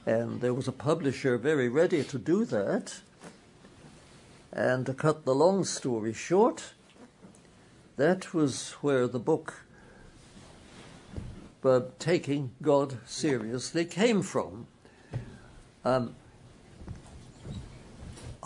And 0.06 0.40
there 0.40 0.54
was 0.54 0.68
a 0.68 0.72
publisher 0.72 1.36
very 1.36 1.68
ready 1.68 2.02
to 2.04 2.18
do 2.18 2.44
that. 2.46 3.00
And 4.52 4.86
to 4.86 4.94
cut 4.94 5.24
the 5.24 5.34
long 5.34 5.64
story 5.64 6.14
short, 6.14 6.72
that 7.96 8.32
was 8.32 8.72
where 8.80 9.06
the 9.06 9.18
book 9.18 9.64
uh, 11.64 11.80
Taking 11.98 12.52
God 12.62 12.98
Seriously 13.06 13.84
came 13.84 14.22
from. 14.22 14.66
Um, 15.84 16.14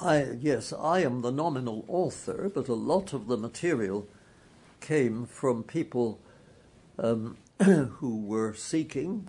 I, 0.03 0.33
yes, 0.41 0.73
I 0.73 1.01
am 1.01 1.23
the 1.23 1.31
nominal 1.31 1.85
author, 1.87 2.51
but 2.53 2.67
a 2.67 2.75
lot 2.75 3.13
of 3.13 3.29
the 3.29 3.37
material 3.37 4.09
came 4.81 5.27
from 5.27 5.63
people 5.63 6.19
um, 6.99 7.37
who 7.63 8.21
were 8.27 8.53
seeking, 8.53 9.29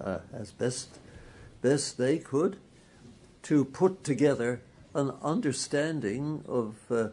uh, 0.00 0.20
as 0.32 0.52
best 0.52 1.00
best 1.60 1.98
they 1.98 2.18
could, 2.18 2.56
to 3.42 3.66
put 3.66 4.04
together 4.04 4.62
an 4.94 5.12
understanding 5.22 6.42
of 6.48 6.76
uh, 6.90 7.08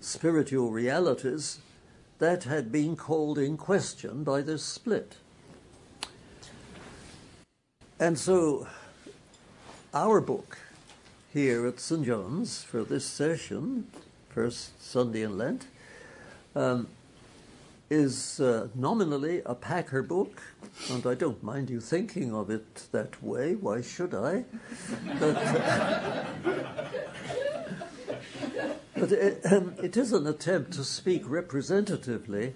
spiritual 0.00 0.72
realities 0.72 1.60
that 2.18 2.44
had 2.44 2.72
been 2.72 2.96
called 2.96 3.38
in 3.38 3.56
question 3.56 4.24
by 4.24 4.40
this 4.40 4.64
split. 4.64 5.18
And 8.00 8.18
so, 8.18 8.66
our 9.94 10.20
book 10.20 10.58
here 11.32 11.64
at 11.64 11.78
St. 11.78 12.04
John's 12.04 12.64
for 12.64 12.82
this 12.82 13.04
session, 13.04 13.86
first 14.30 14.82
Sunday 14.82 15.22
in 15.22 15.38
Lent, 15.38 15.66
um, 16.56 16.88
is 17.88 18.40
uh, 18.40 18.66
nominally 18.74 19.40
a 19.46 19.54
Packer 19.54 20.02
book, 20.02 20.42
and 20.90 21.06
I 21.06 21.14
don't 21.14 21.40
mind 21.42 21.70
you 21.70 21.80
thinking 21.80 22.34
of 22.34 22.50
it 22.50 22.88
that 22.90 23.22
way. 23.22 23.54
Why 23.54 23.80
should 23.80 24.12
I? 24.12 24.44
But, 25.20 25.36
uh, 25.36 26.24
but 28.96 29.12
it, 29.12 29.40
um, 29.52 29.74
it 29.80 29.96
is 29.96 30.12
an 30.12 30.26
attempt 30.26 30.72
to 30.72 30.84
speak 30.84 31.22
representatively 31.28 32.54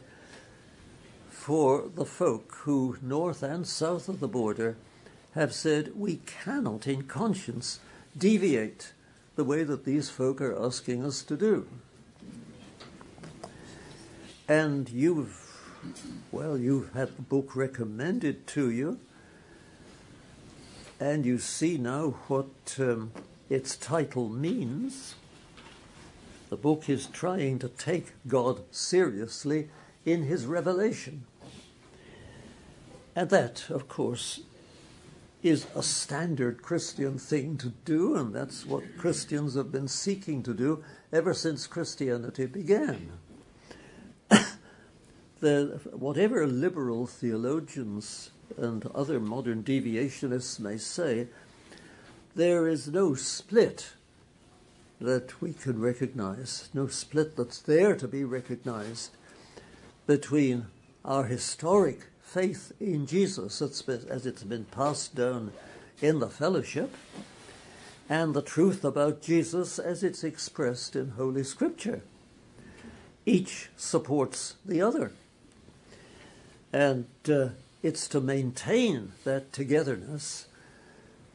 for 1.31 1.89
the 1.95 2.05
folk 2.05 2.53
who, 2.63 2.97
north 3.01 3.45
and 3.45 3.69
south 3.69 4.09
of 4.09 4.19
the 4.19 4.29
border, 4.29 4.77
have 5.35 5.55
said 5.55 5.93
we 5.95 6.17
cannot, 6.27 6.89
in 6.89 7.03
conscience, 7.03 7.79
deviate 8.17 8.93
the 9.37 9.45
way 9.45 9.65
that 9.65 9.85
these 9.85 10.11
folk 10.11 10.41
are 10.41 10.57
asking 10.61 11.05
us 11.05 11.23
to 11.23 11.37
do. 11.37 11.67
And 14.47 14.89
you've, 14.91 15.41
well, 16.31 16.57
you've 16.59 16.93
had 16.93 17.17
the 17.17 17.23
book 17.23 17.57
recommended 17.57 18.47
to 18.49 18.71
you, 18.71 19.01
and 21.01 21.27
you 21.27 21.39
see 21.39 21.79
now 21.79 22.11
what 22.29 22.77
um, 22.79 23.13
its 23.51 23.77
title 23.77 24.29
means. 24.29 25.15
The 26.51 26.57
book 26.57 26.89
is 26.89 27.07
trying 27.07 27.59
to 27.61 27.69
take 27.69 28.13
God 28.29 28.63
seriously 28.71 29.71
in 30.05 30.25
his 30.25 30.47
revelation. 30.47 31.25
And 33.17 33.31
that, 33.31 33.71
of 33.71 33.89
course, 33.89 34.41
is 35.45 35.67
a 35.77 35.83
standard 35.83 36.63
Christian 36.63 37.19
thing 37.19 37.59
to 37.59 37.69
do, 37.85 38.17
and 38.17 38.35
that's 38.35 38.65
what 38.65 38.97
Christians 38.97 39.57
have 39.57 39.71
been 39.71 39.89
seeking 39.89 40.43
to 40.43 40.55
do 40.55 40.83
ever 41.13 41.35
since 41.35 41.67
Christianity 41.67 42.47
began. 42.47 43.13
the, 45.41 45.81
whatever 45.93 46.47
liberal 46.47 47.07
theologians 47.07 48.31
and 48.57 48.87
other 48.95 49.21
modern 49.21 49.63
deviationists 49.63 50.59
may 50.59 50.79
say, 50.79 51.29
there 52.35 52.67
is 52.67 52.89
no 52.89 53.15
split 53.15 53.93
that 54.99 55.43
we 55.43 55.53
can 55.53 55.79
recognize, 55.79 56.71
no 56.73 56.87
split 56.87 57.37
that's 57.37 57.59
there 57.59 57.95
to 57.97 58.09
be 58.09 58.25
recognized 58.25 59.11
between 60.07 60.67
our 61.05 61.25
historic 61.25 62.07
faith 62.35 62.73
in 62.81 63.07
Jesus 63.07 63.63
as 63.63 64.27
it's 64.27 64.43
been 64.43 64.65
passed 64.65 65.15
down 65.15 65.53
in 66.03 66.19
the 66.19 66.29
fellowship 66.29 66.93
and 68.09 68.35
the 68.35 68.43
truth 68.43 68.85
about 68.85 69.23
Jesus 69.23 69.79
as 69.79 70.03
it's 70.03 70.25
expressed 70.25 70.97
in 70.97 71.11
Holy 71.11 71.45
Scripture. 71.45 72.03
Each 73.25 73.71
supports 73.77 74.57
the 74.67 74.83
other. 74.83 75.13
And 76.73 77.07
uh, 77.29 77.51
it's 77.85 78.09
to 78.09 78.21
maintain 78.21 79.13
that 79.23 79.53
togetherness 79.53 80.49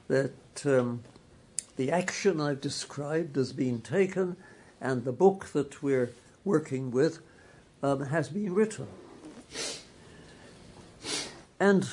that 0.09 0.65
um, 0.65 1.03
the 1.77 1.93
action 1.93 2.41
I've 2.41 2.59
described 2.59 3.38
has 3.38 3.53
been 3.53 3.79
taken 3.79 4.35
and 4.81 5.05
the 5.05 5.13
book 5.13 5.45
that 5.53 5.81
we're 5.81 6.12
working 6.43 6.91
with 6.91 7.19
um, 7.81 8.07
has 8.07 8.27
been 8.27 8.53
written. 8.53 8.88
And 11.60 11.88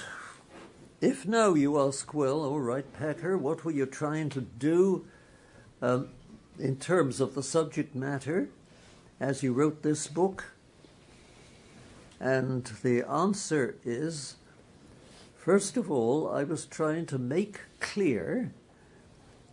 if 1.00 1.26
now 1.26 1.55
you 1.55 1.81
ask, 1.81 2.14
well, 2.14 2.44
all 2.44 2.61
right, 2.61 2.90
Packer, 2.92 3.37
what 3.37 3.64
were 3.64 3.72
you 3.72 3.85
trying 3.85 4.29
to 4.31 4.40
do 4.40 5.07
um, 5.83 6.09
in 6.59 6.76
terms 6.76 7.20
of 7.20 7.35
the 7.35 7.42
subject 7.42 7.94
matter 7.94 8.48
as 9.18 9.42
you 9.42 9.52
wrote 9.52 9.83
this 9.83 10.07
book? 10.07 10.52
And 12.20 12.64
the 12.83 13.02
answer 13.02 13.76
is 13.85 14.37
first 15.37 15.76
of 15.76 15.90
all, 15.90 16.31
I 16.31 16.44
was 16.44 16.64
trying 16.64 17.07
to 17.07 17.18
make 17.18 17.61
clear 17.81 18.52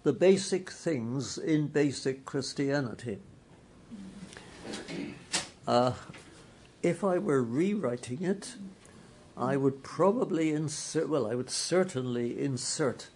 the 0.04 0.13
basic 0.13 0.69
things 0.69 1.38
in 1.38 1.67
basic 1.67 2.26
Christianity. 2.26 3.19
Uh, 5.67 5.93
if 6.82 7.04
I 7.04 7.17
were 7.17 7.41
rewriting 7.41 8.23
it, 8.23 8.56
I 9.36 9.58
would 9.58 9.84
probably 9.84 10.52
insert, 10.52 11.10
well, 11.10 11.26
I 11.26 11.36
would 11.36 11.50
certainly 11.50 12.39
insert 12.39 13.10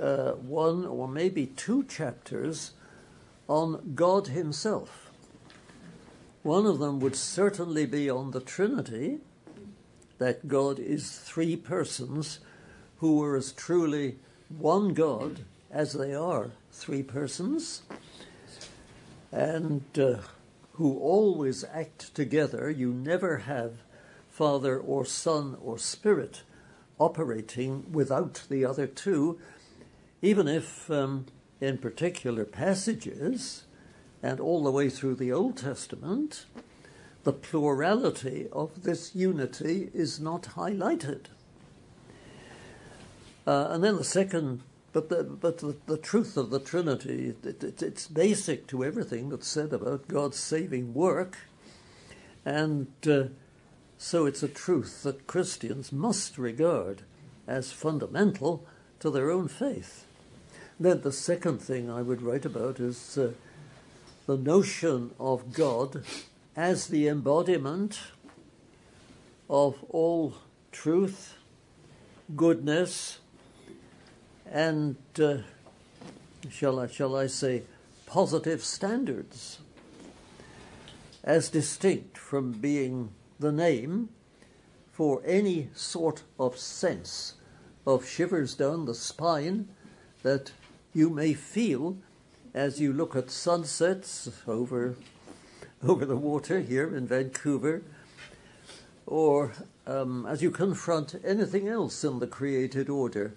uh, 0.00 0.32
one 0.32 0.84
or 0.84 1.08
maybe 1.08 1.46
two 1.46 1.84
chapters 1.84 2.72
on 3.48 3.92
God 3.94 4.28
Himself. 4.28 5.10
One 6.42 6.66
of 6.66 6.78
them 6.78 7.00
would 7.00 7.16
certainly 7.16 7.86
be 7.86 8.08
on 8.08 8.30
the 8.30 8.40
Trinity, 8.40 9.18
that 10.18 10.48
God 10.48 10.78
is 10.78 11.18
three 11.18 11.56
persons 11.56 12.40
who 12.98 13.22
are 13.22 13.36
as 13.36 13.52
truly 13.52 14.18
one 14.48 14.94
God 14.94 15.40
as 15.70 15.92
they 15.92 16.14
are 16.14 16.50
three 16.72 17.02
persons, 17.02 17.82
and 19.30 19.84
uh, 19.98 20.18
who 20.74 20.98
always 20.98 21.64
act 21.64 22.14
together. 22.14 22.70
You 22.70 22.92
never 22.92 23.38
have 23.38 23.72
Father 24.38 24.78
or 24.78 25.04
Son 25.04 25.56
or 25.60 25.78
Spirit 25.78 26.42
operating 27.00 27.90
without 27.90 28.44
the 28.48 28.64
other 28.64 28.86
two, 28.86 29.36
even 30.22 30.46
if 30.46 30.88
um, 30.92 31.26
in 31.60 31.76
particular 31.76 32.44
passages 32.44 33.64
and 34.22 34.38
all 34.38 34.62
the 34.62 34.70
way 34.70 34.88
through 34.88 35.16
the 35.16 35.32
Old 35.32 35.56
Testament, 35.56 36.46
the 37.24 37.32
plurality 37.32 38.46
of 38.52 38.84
this 38.84 39.12
unity 39.12 39.90
is 39.92 40.20
not 40.20 40.44
highlighted. 40.54 41.24
Uh, 43.44 43.66
and 43.70 43.82
then 43.82 43.96
the 43.96 44.04
second, 44.04 44.60
but 44.92 45.08
the, 45.08 45.24
but 45.24 45.58
the, 45.58 45.74
the 45.86 45.98
truth 45.98 46.36
of 46.36 46.50
the 46.50 46.60
Trinity, 46.60 47.34
it, 47.42 47.64
it, 47.64 47.82
it's 47.82 48.06
basic 48.06 48.68
to 48.68 48.84
everything 48.84 49.30
that's 49.30 49.48
said 49.48 49.72
about 49.72 50.06
God's 50.06 50.38
saving 50.38 50.94
work. 50.94 51.38
And 52.44 52.86
uh, 53.04 53.24
so 53.98 54.26
it's 54.26 54.44
a 54.44 54.48
truth 54.48 55.02
that 55.02 55.26
Christians 55.26 55.92
must 55.92 56.38
regard 56.38 57.02
as 57.48 57.72
fundamental 57.72 58.64
to 59.00 59.10
their 59.10 59.30
own 59.30 59.48
faith. 59.48 60.06
Then 60.78 61.02
the 61.02 61.12
second 61.12 61.58
thing 61.58 61.90
I 61.90 62.02
would 62.02 62.22
write 62.22 62.44
about 62.44 62.78
is 62.78 63.18
uh, 63.18 63.32
the 64.26 64.36
notion 64.36 65.10
of 65.18 65.52
God 65.52 66.04
as 66.54 66.86
the 66.86 67.08
embodiment 67.08 67.98
of 69.50 69.84
all 69.88 70.34
truth, 70.70 71.36
goodness, 72.36 73.18
and 74.50 74.96
uh, 75.20 75.38
shall 76.50 76.78
I 76.78 76.86
shall 76.86 77.16
I 77.16 77.26
say 77.26 77.62
positive 78.06 78.62
standards, 78.62 79.58
as 81.24 81.48
distinct 81.48 82.16
from 82.16 82.52
being 82.52 83.10
the 83.38 83.52
name 83.52 84.08
for 84.92 85.22
any 85.24 85.70
sort 85.74 86.22
of 86.38 86.58
sense 86.58 87.34
of 87.86 88.06
shivers 88.06 88.54
down 88.54 88.84
the 88.84 88.94
spine 88.94 89.68
that 90.22 90.52
you 90.92 91.08
may 91.08 91.32
feel 91.32 91.96
as 92.52 92.80
you 92.80 92.92
look 92.92 93.14
at 93.14 93.30
sunsets 93.30 94.28
over 94.46 94.96
over 95.82 96.04
the 96.04 96.16
water 96.16 96.60
here 96.60 96.94
in 96.96 97.06
Vancouver, 97.06 97.82
or 99.06 99.52
um, 99.86 100.26
as 100.26 100.42
you 100.42 100.50
confront 100.50 101.14
anything 101.24 101.68
else 101.68 102.02
in 102.02 102.18
the 102.18 102.26
created 102.26 102.88
order 102.88 103.32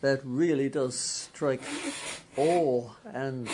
that 0.00 0.20
really 0.24 0.68
does 0.68 0.98
strike 0.98 1.62
awe 2.36 2.90
and 3.12 3.48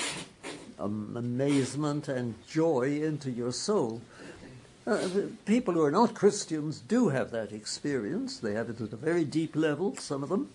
um, 0.78 1.14
amazement 1.16 2.08
and 2.08 2.34
joy 2.48 3.00
into 3.02 3.30
your 3.30 3.52
soul. 3.52 4.00
Uh, 4.84 5.08
people 5.46 5.74
who 5.74 5.82
are 5.82 5.92
not 5.92 6.12
Christians 6.12 6.80
do 6.80 7.10
have 7.10 7.30
that 7.30 7.52
experience. 7.52 8.38
They 8.38 8.54
have 8.54 8.68
it 8.68 8.80
at 8.80 8.92
a 8.92 8.96
very 8.96 9.24
deep 9.24 9.54
level, 9.54 9.94
some 9.96 10.24
of 10.24 10.28
them. 10.28 10.50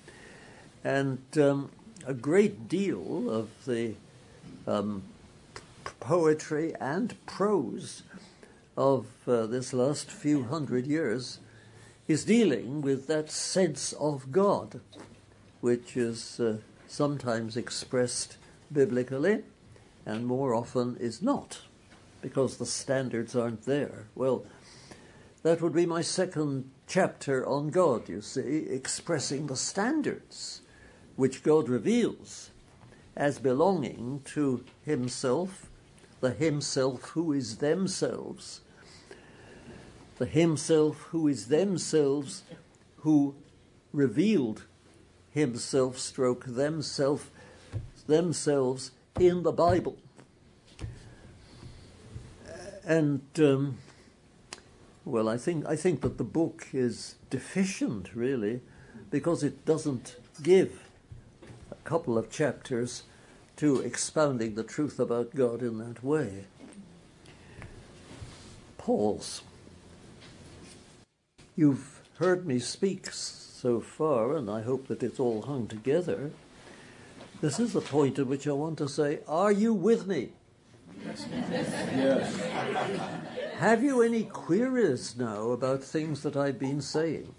And 0.84 1.20
um, 1.38 1.72
a 2.06 2.14
great 2.14 2.68
deal 2.68 3.30
of 3.30 3.50
the 3.66 3.94
um, 4.68 5.04
poetry 6.02 6.76
and 6.82 7.16
prose 7.26 8.04
of 8.76 9.06
uh, 9.28 9.46
this 9.46 9.72
last 9.72 10.12
few 10.12 10.44
hundred 10.44 10.88
years 10.88 11.40
is 12.10 12.26
dealing 12.26 12.82
with 12.82 13.08
that 13.08 13.32
sense 13.32 13.94
of 13.94 14.34
God, 14.34 14.82
which 15.62 15.96
is 15.96 16.40
uh, 16.42 16.58
sometimes 16.88 17.56
expressed 17.56 18.36
biblically 18.72 19.44
and 20.06 20.26
more 20.26 20.54
often 20.54 20.98
is 21.00 21.22
not 21.22 21.60
because 22.22 22.58
the 22.58 22.66
standards 22.66 23.36
aren't 23.36 23.64
there. 23.64 24.08
Well, 24.16 24.46
that 25.44 25.62
would 25.62 25.74
be 25.74 25.86
my 25.86 26.02
second 26.02 26.72
chapter 26.88 27.46
on 27.46 27.70
God, 27.70 28.10
you 28.10 28.22
see, 28.22 28.66
expressing 28.70 29.48
the 29.48 29.56
standards 29.56 30.62
which 31.16 31.44
God 31.44 31.70
reveals 31.70 32.52
as 33.16 33.40
belonging 33.40 34.22
to 34.26 34.64
Himself, 34.84 35.70
the 36.22 36.32
Himself 36.32 37.02
who 37.10 37.34
is 37.34 37.58
themselves, 37.58 38.62
the 40.18 40.26
Himself 40.26 40.98
who 41.12 41.28
is 41.28 41.48
themselves, 41.48 42.44
who 42.98 43.36
revealed 43.92 44.66
Himself, 45.32 45.98
stroke 45.98 46.46
themselves, 46.46 47.26
themselves 48.08 48.92
in 49.20 49.44
the 49.44 49.52
Bible. 49.52 49.98
And 52.88 53.22
um, 53.38 53.80
well, 55.04 55.28
I 55.28 55.36
think 55.38 55.66
I 55.66 55.76
think 55.76 56.00
that 56.02 56.18
the 56.18 56.24
book 56.24 56.68
is 56.72 57.16
deficient, 57.30 58.16
really, 58.16 58.62
because 59.12 59.44
it 59.44 59.66
doesn't 59.66 60.16
give 60.42 60.84
a 61.70 61.76
couple 61.84 62.18
of 62.18 62.32
chapters 62.32 63.04
to 63.58 63.82
expounding 63.82 64.56
the 64.56 64.64
truth 64.64 65.02
about 65.02 65.36
God 65.36 65.62
in 65.62 65.80
that 65.80 66.02
way. 66.02 66.46
Pause. 68.78 69.42
You've 71.58 72.02
heard 72.20 72.48
me 72.48 72.60
speak 72.60 73.08
so 73.12 73.82
far, 73.82 74.34
and 74.34 74.50
I 74.50 74.62
hope 74.62 74.88
that 74.88 75.04
it's 75.04 75.20
all 75.20 75.42
hung 75.42 75.68
together. 75.68 76.32
This 77.42 77.60
is 77.60 77.74
the 77.74 77.82
point 77.82 78.18
at 78.18 78.28
which 78.28 78.48
I 78.48 78.54
want 78.54 78.78
to 78.78 78.88
say, 78.88 79.20
Are 79.28 79.52
you 79.52 79.74
with 79.74 80.08
me? 80.08 80.30
Yes. 81.06 82.36
Have 83.58 83.84
you 83.84 84.02
any 84.02 84.24
queries 84.24 85.16
now 85.18 85.52
about 85.52 85.84
things 85.84 86.24
that 86.24 86.36
I've 86.36 86.60
been 86.60 86.82
saying? 86.82 87.34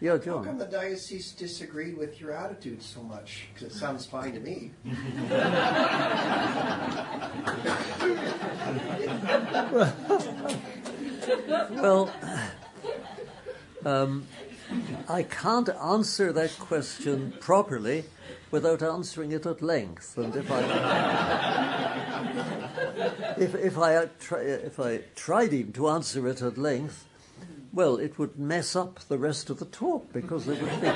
Yeah, 0.00 0.16
John. 0.16 0.44
How 0.44 0.50
come 0.50 0.58
the 0.58 0.64
diocese 0.64 1.32
disagreed 1.32 1.98
with 1.98 2.20
your 2.20 2.32
attitude 2.32 2.82
so 2.82 3.02
much? 3.02 3.48
Because 3.52 3.74
it 3.74 3.78
sounds 3.78 4.06
fine 4.06 4.32
to 4.32 4.40
me. 4.40 4.70
well, 11.82 12.10
um, 13.84 14.26
I 15.06 15.22
can't 15.22 15.68
answer 15.68 16.32
that 16.32 16.58
question 16.58 17.34
properly 17.38 18.04
without 18.50 18.82
answering 18.82 19.32
it 19.32 19.44
at 19.44 19.60
length. 19.60 20.16
And 20.16 20.34
if 20.34 20.50
I 20.50 20.62
if, 23.40 23.54
if 23.54 23.78
I 23.78 24.08
if 24.32 24.78
I 24.78 24.98
tried 25.16 25.52
even 25.52 25.72
to 25.72 25.88
answer 25.88 26.28
it 26.28 26.42
at 26.42 26.58
length, 26.58 27.06
well, 27.72 27.96
it 27.96 28.18
would 28.18 28.38
mess 28.38 28.76
up 28.76 29.00
the 29.00 29.18
rest 29.18 29.48
of 29.48 29.58
the 29.58 29.64
talk 29.64 30.12
because 30.12 30.44
there 30.46 30.56
wouldn't 30.56 30.80
be, 30.80 30.88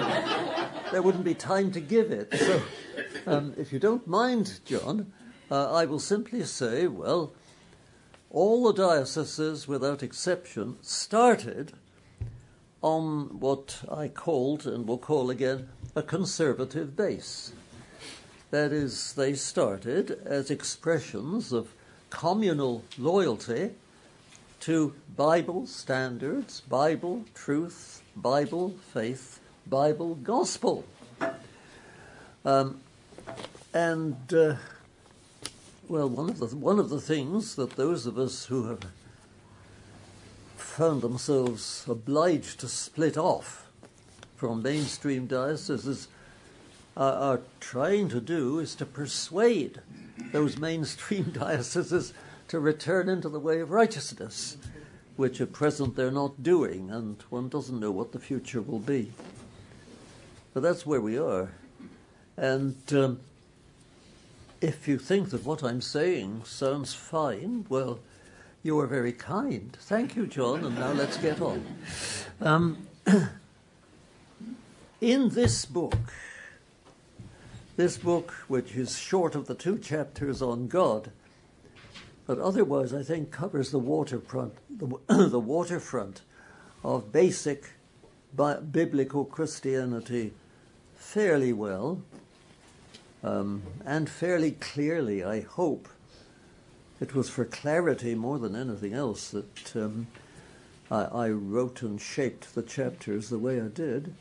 there 0.93 1.03
wouldn't 1.03 1.25
be 1.25 1.35
time 1.35 1.71
to 1.73 1.81
give 1.81 2.11
it. 2.11 2.35
So, 2.35 2.63
um, 3.27 3.55
if 3.57 3.73
you 3.73 3.79
don't 3.79 4.07
mind, 4.07 4.61
John, 4.65 5.13
uh, 5.51 5.73
I 5.73 5.85
will 5.87 6.01
simply 6.01 6.43
say, 6.45 6.87
well, 6.87 7.33
all 8.31 8.65
the 8.65 8.73
dioceses, 8.73 9.69
without 9.69 10.03
exception, 10.03 10.77
started 10.83 11.73
on 12.83 13.41
what 13.41 13.83
I 13.91 14.09
called 14.09 14.67
and 14.67 14.87
will 14.87 14.99
call 14.99 15.31
again 15.31 15.69
a 15.95 16.03
conservative 16.03 16.97
base. 16.97 17.53
That 18.51 18.73
is, 18.73 19.15
they 19.15 19.35
started 19.35 20.21
as 20.27 20.51
expressions 20.51 21.53
of 21.53 21.74
communal 22.15 22.85
loyalty 22.97 23.71
to 24.61 24.95
Bible 25.17 25.67
standards, 25.67 26.61
Bible 26.61 27.25
truth, 27.35 28.03
Bible 28.15 28.77
faith, 28.93 29.41
Bible 29.67 30.15
gospel. 30.15 30.85
Um, 32.45 32.81
and 33.75 34.17
uh, 34.33 34.55
well, 35.89 36.09
one 36.09 36.31
of 36.31 36.39
the 36.39 36.57
one 36.57 36.79
of 36.79 36.89
the 36.89 37.01
things 37.01 37.57
that 37.57 37.71
those 37.71 38.07
of 38.07 38.17
us 38.17 38.47
who 38.47 38.69
have 38.69 38.87
found 40.57 41.03
themselves 41.03 41.85
obliged 41.89 42.61
to 42.61 42.69
split 42.69 43.19
off 43.19 43.67
from 44.37 44.63
mainstream 44.63 45.27
dioceses 45.27 46.07
are, 46.97 47.41
trying 47.61 48.09
to 48.11 48.21
do 48.21 48.59
is 48.59 48.75
to 48.77 48.87
persuade 48.87 49.81
those 50.33 50.59
mainstream 50.59 51.25
dioceses 51.33 52.15
to 52.49 52.61
return 52.61 53.09
into 53.09 53.29
the 53.29 53.41
way 53.41 53.61
of 53.61 53.71
righteousness, 53.71 54.57
which 55.17 55.41
at 55.41 55.53
present 55.53 55.97
they're 55.97 56.11
not 56.11 56.43
doing, 56.43 56.91
and 56.91 57.23
one 57.31 57.49
doesn't 57.49 57.81
know 57.81 57.91
what 57.91 58.13
the 58.13 58.19
future 58.19 58.61
will 58.61 58.79
be. 58.79 59.13
But 60.53 60.63
that's 60.63 60.87
where 60.87 61.01
we 61.01 61.19
are. 61.19 61.51
And 62.37 62.77
um, 62.93 63.21
if 64.61 64.87
you 64.89 64.99
think 64.99 65.31
that 65.31 65.45
what 65.45 65.63
I'm 65.63 65.81
saying 65.81 66.43
sounds 66.45 66.95
fine, 66.95 67.67
well, 67.69 67.99
you 68.63 68.79
are 68.81 68.87
very 68.87 69.13
kind. 69.13 69.77
Thank 69.81 70.17
you, 70.17 70.27
John, 70.27 70.65
and 70.65 70.77
now 70.77 70.93
let's 70.93 71.17
get 71.19 71.41
on. 71.41 71.65
Um, 72.41 72.87
in 75.01 75.29
this 75.29 75.65
book, 75.65 75.97
this 77.77 77.97
book, 77.97 78.33
which 78.49 78.75
is 78.75 78.99
short 78.99 79.35
of 79.35 79.47
the 79.47 79.55
two 79.55 79.79
chapters 79.79 80.41
on 80.41 80.69
God, 80.69 81.11
but 82.27 82.39
otherwise 82.39 82.95
I 82.95 83.03
think 83.03 83.31
covers 83.31 83.71
the 83.71 83.79
waterfront, 83.79 84.55
the, 84.71 84.99
the 85.29 85.41
waterfront 85.41 86.23
of 86.83 87.13
basic 87.13 87.71
bi- 88.35 88.61
biblical 88.61 89.25
Christianity 89.25 90.33
fairly 90.97 91.53
well 91.53 92.03
um, 93.25 93.63
and 93.85 94.09
fairly 94.09 94.53
clearly, 94.53 95.25
I 95.25 95.41
hope. 95.41 95.89
It 97.01 97.15
was 97.15 97.29
for 97.29 97.45
clarity 97.45 98.15
more 98.15 98.39
than 98.39 98.55
anything 98.55 98.93
else 98.93 99.31
that 99.31 99.77
um, 99.77 100.07
I, 100.91 101.03
I, 101.05 101.29
wrote 101.31 101.83
and 101.83 102.01
shaped 102.01 102.55
the 102.55 102.63
chapters 102.63 103.31
the 103.31 103.39
way 103.39 103.61
I 103.61 103.69
did. 103.69 104.15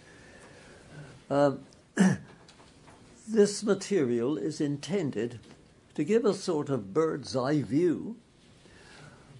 Um, 1.30 1.60
this 3.28 3.64
material 3.64 4.38
is 4.38 4.60
intended 4.60 5.40
to 5.96 6.04
give 6.04 6.26
a 6.26 6.34
sort 6.34 6.70
of 6.70 6.94
bird's 6.94 7.36
eye 7.36 7.62
view 7.62 8.16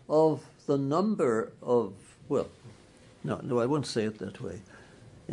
of 0.08 0.44
the 0.66 0.78
number 0.78 1.52
of, 1.62 1.94
well, 2.30 2.48
no, 3.24 3.40
no, 3.44 3.60
I 3.60 3.66
won't 3.66 3.88
say 3.88 4.04
it 4.04 4.20
that 4.20 4.42
way. 4.42 4.62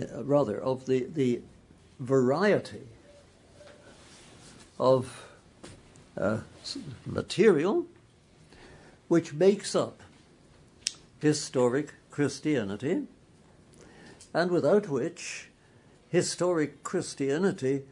Uh, 0.01 0.23
rather, 0.25 0.61
of 0.61 0.87
the, 0.87 1.07
the 1.13 1.41
variety 1.99 2.87
of 4.79 5.27
uh, 6.17 6.39
material 7.05 7.87
which 9.09 9.35
makes 9.35 9.75
up 9.75 10.01
historic 11.21 11.95
Christianity, 12.11 13.03
and 14.33 14.51
without 14.51 14.89
which 14.89 15.51
historic 16.09 16.83
Christianity 16.83 17.83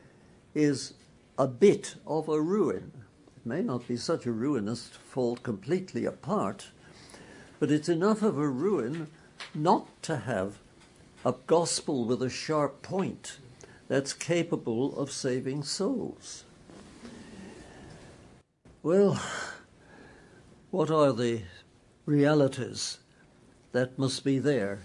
is 0.59 0.95
a 1.39 1.47
bit 1.47 1.95
of 2.05 2.29
a 2.29 2.41
ruin 2.41 2.91
It 3.37 3.47
may 3.47 3.63
not 3.63 3.87
be 3.87 3.97
such 3.97 4.27
a 4.27 4.33
ruin 4.33 4.69
as 4.69 4.89
to 4.91 4.99
fall 4.99 5.37
completely 5.37 6.05
apart, 6.05 6.71
but 7.61 7.71
it's 7.71 7.89
enough 7.89 8.23
of 8.23 8.37
a 8.37 8.49
ruin 8.49 9.07
not 9.55 9.87
to 10.03 10.17
have 10.17 10.59
a 11.25 11.35
gospel 11.47 12.05
with 12.05 12.21
a 12.23 12.29
sharp 12.29 12.83
point 12.83 13.39
that's 13.87 14.13
capable 14.13 14.99
of 14.99 15.13
saving 15.13 15.63
souls. 15.63 16.45
Well, 18.83 19.23
what 20.73 20.91
are 20.91 21.13
the 21.13 21.43
realities 22.05 22.99
that 23.71 23.97
must 23.97 24.25
be 24.25 24.41
there 24.41 24.81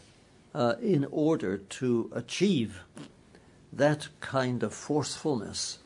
uh, 0.54 0.76
in 0.80 1.08
order 1.10 1.58
to 1.58 2.12
achieve 2.14 2.82
that 3.76 4.08
kind 4.20 4.64
of 4.64 4.74
forcefulness 4.74 5.80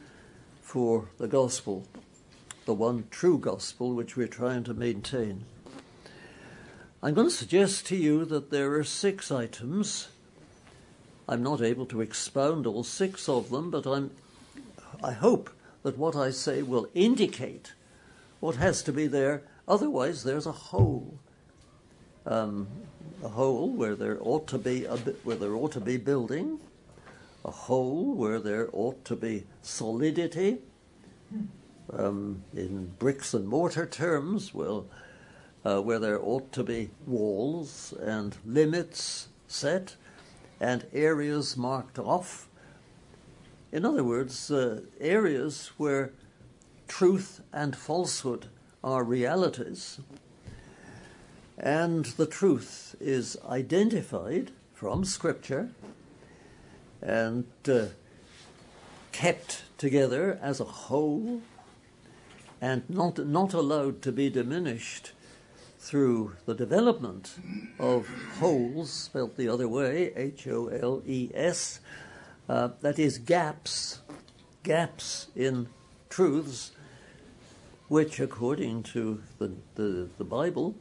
for 0.62 1.10
the 1.18 1.28
gospel 1.28 1.88
the 2.68 2.74
one 2.74 3.06
true 3.10 3.38
gospel 3.40 3.94
which 3.94 4.18
we're 4.18 4.28
trying 4.28 4.62
to 4.66 4.74
maintain. 4.74 5.46
I'm 7.02 7.14
going 7.14 7.28
to 7.28 7.34
suggest 7.34 7.88
to 7.88 7.96
you 7.96 8.26
that 8.26 8.52
there 8.52 8.74
are 8.74 8.84
six 8.84 9.32
items. 9.32 10.10
I'm 11.30 11.42
not 11.42 11.62
able 11.62 11.86
to 11.86 12.02
expound 12.02 12.68
all 12.68 12.84
six 12.84 13.30
of 13.30 13.50
them, 13.52 13.72
but 13.72 13.86
I'm, 13.88 14.12
I 15.02 15.14
hope 15.14 15.50
that 15.84 15.98
what 15.98 16.18
I 16.18 16.30
say 16.30 16.62
will 16.62 16.90
indicate 16.94 17.72
what 18.42 18.58
has 18.58 18.84
to 18.84 18.92
be 18.92 19.08
there. 19.08 19.44
Otherwise, 19.66 20.26
there's 20.26 20.46
a 20.46 20.52
hole. 20.52 21.20
Um, 22.26 22.68
a 23.24 23.30
hole 23.30 23.70
where 23.70 23.96
there 23.96 24.18
ought 24.20 24.46
to 24.48 24.58
be 24.58 24.84
a 24.84 24.98
where 25.24 25.38
there 25.38 25.56
ought 25.56 25.72
to 25.72 25.80
be 25.80 25.96
building, 25.96 26.60
a 27.48 27.52
hole 27.52 28.14
where 28.14 28.40
there 28.40 28.70
ought 28.74 29.06
to 29.06 29.16
be 29.16 29.46
solidity, 29.62 30.60
um, 31.94 32.44
in 32.54 32.92
bricks 33.00 33.34
and 33.34 33.48
mortar 33.48 33.86
terms, 33.86 34.54
well, 34.54 34.86
uh, 35.66 35.82
where 35.82 36.00
there 36.00 36.22
ought 36.22 36.52
to 36.52 36.64
be 36.64 36.90
walls 37.06 37.94
and 38.00 38.36
limits 38.46 39.30
set 39.48 39.96
and 40.60 40.86
areas 40.94 41.56
marked 41.56 41.98
off. 41.98 42.50
In 43.72 43.86
other 43.86 44.04
words, 44.04 44.52
uh, 44.52 44.82
areas 45.00 45.72
where 45.78 46.12
truth 46.88 47.42
and 47.54 47.76
falsehood 47.76 48.48
are 48.84 49.04
realities, 49.04 50.00
and 51.58 52.06
the 52.06 52.26
truth 52.26 52.96
is 53.00 53.38
identified 53.48 54.52
from 54.74 55.04
Scripture 55.04 55.70
and 57.02 57.46
uh, 57.68 57.86
kept 59.12 59.64
together 59.78 60.40
as 60.42 60.60
a 60.60 60.66
whole 60.66 61.42
and 62.62 62.90
not, 62.90 63.20
not 63.20 63.54
allowed 63.54 64.02
to 64.02 64.12
be 64.12 64.30
diminished 64.30 65.12
through 65.80 66.36
the 66.46 66.54
development 66.54 67.36
of 67.80 68.08
holes, 68.40 68.92
spelt 68.92 69.38
the 69.38 69.48
other 69.48 69.68
way, 69.68 70.12
H 70.16 70.48
O 70.48 70.68
L 70.68 71.02
E 71.06 71.30
S, 71.34 71.80
uh, 72.50 72.70
that 72.82 72.98
is, 73.00 73.18
gaps, 73.18 74.00
gaps 74.64 75.28
in 75.36 75.68
truths 76.10 76.72
which, 77.88 78.20
according 78.20 78.84
to 78.84 79.22
the, 79.38 79.52
the, 79.76 80.10
the 80.18 80.24
Bible, 80.24 80.76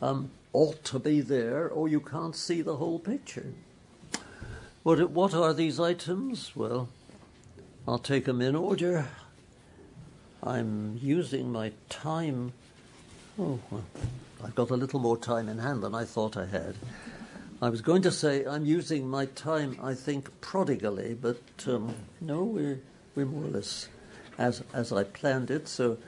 um, 0.00 0.30
ought 0.52 0.82
to 0.84 0.98
be 0.98 1.20
there, 1.20 1.68
or 1.68 1.88
you 1.88 2.00
can't 2.00 2.34
see 2.34 2.62
the 2.62 2.76
whole 2.76 2.98
picture. 2.98 3.52
What, 4.90 5.10
what 5.10 5.34
are 5.34 5.54
these 5.54 5.78
items? 5.78 6.56
Well, 6.56 6.88
I'll 7.86 8.00
take 8.00 8.24
them 8.24 8.40
in 8.40 8.56
order. 8.56 9.06
I'm 10.42 10.98
using 11.00 11.52
my 11.52 11.70
time. 11.88 12.52
Oh, 13.38 13.60
well, 13.70 13.84
I've 14.42 14.56
got 14.56 14.70
a 14.70 14.74
little 14.74 14.98
more 14.98 15.16
time 15.16 15.48
in 15.48 15.58
hand 15.58 15.84
than 15.84 15.94
I 15.94 16.04
thought 16.04 16.36
I 16.36 16.46
had. 16.46 16.74
I 17.62 17.68
was 17.68 17.82
going 17.82 18.02
to 18.02 18.10
say 18.10 18.44
I'm 18.44 18.66
using 18.66 19.08
my 19.08 19.26
time, 19.26 19.78
I 19.80 19.94
think, 19.94 20.28
prodigally, 20.40 21.14
but 21.14 21.40
um, 21.68 21.94
no, 22.20 22.42
we're, 22.42 22.80
we're 23.14 23.26
more 23.26 23.44
or 23.44 23.50
less 23.50 23.88
as, 24.38 24.64
as 24.74 24.92
I 24.92 25.04
planned 25.04 25.52
it, 25.52 25.68
so 25.68 25.98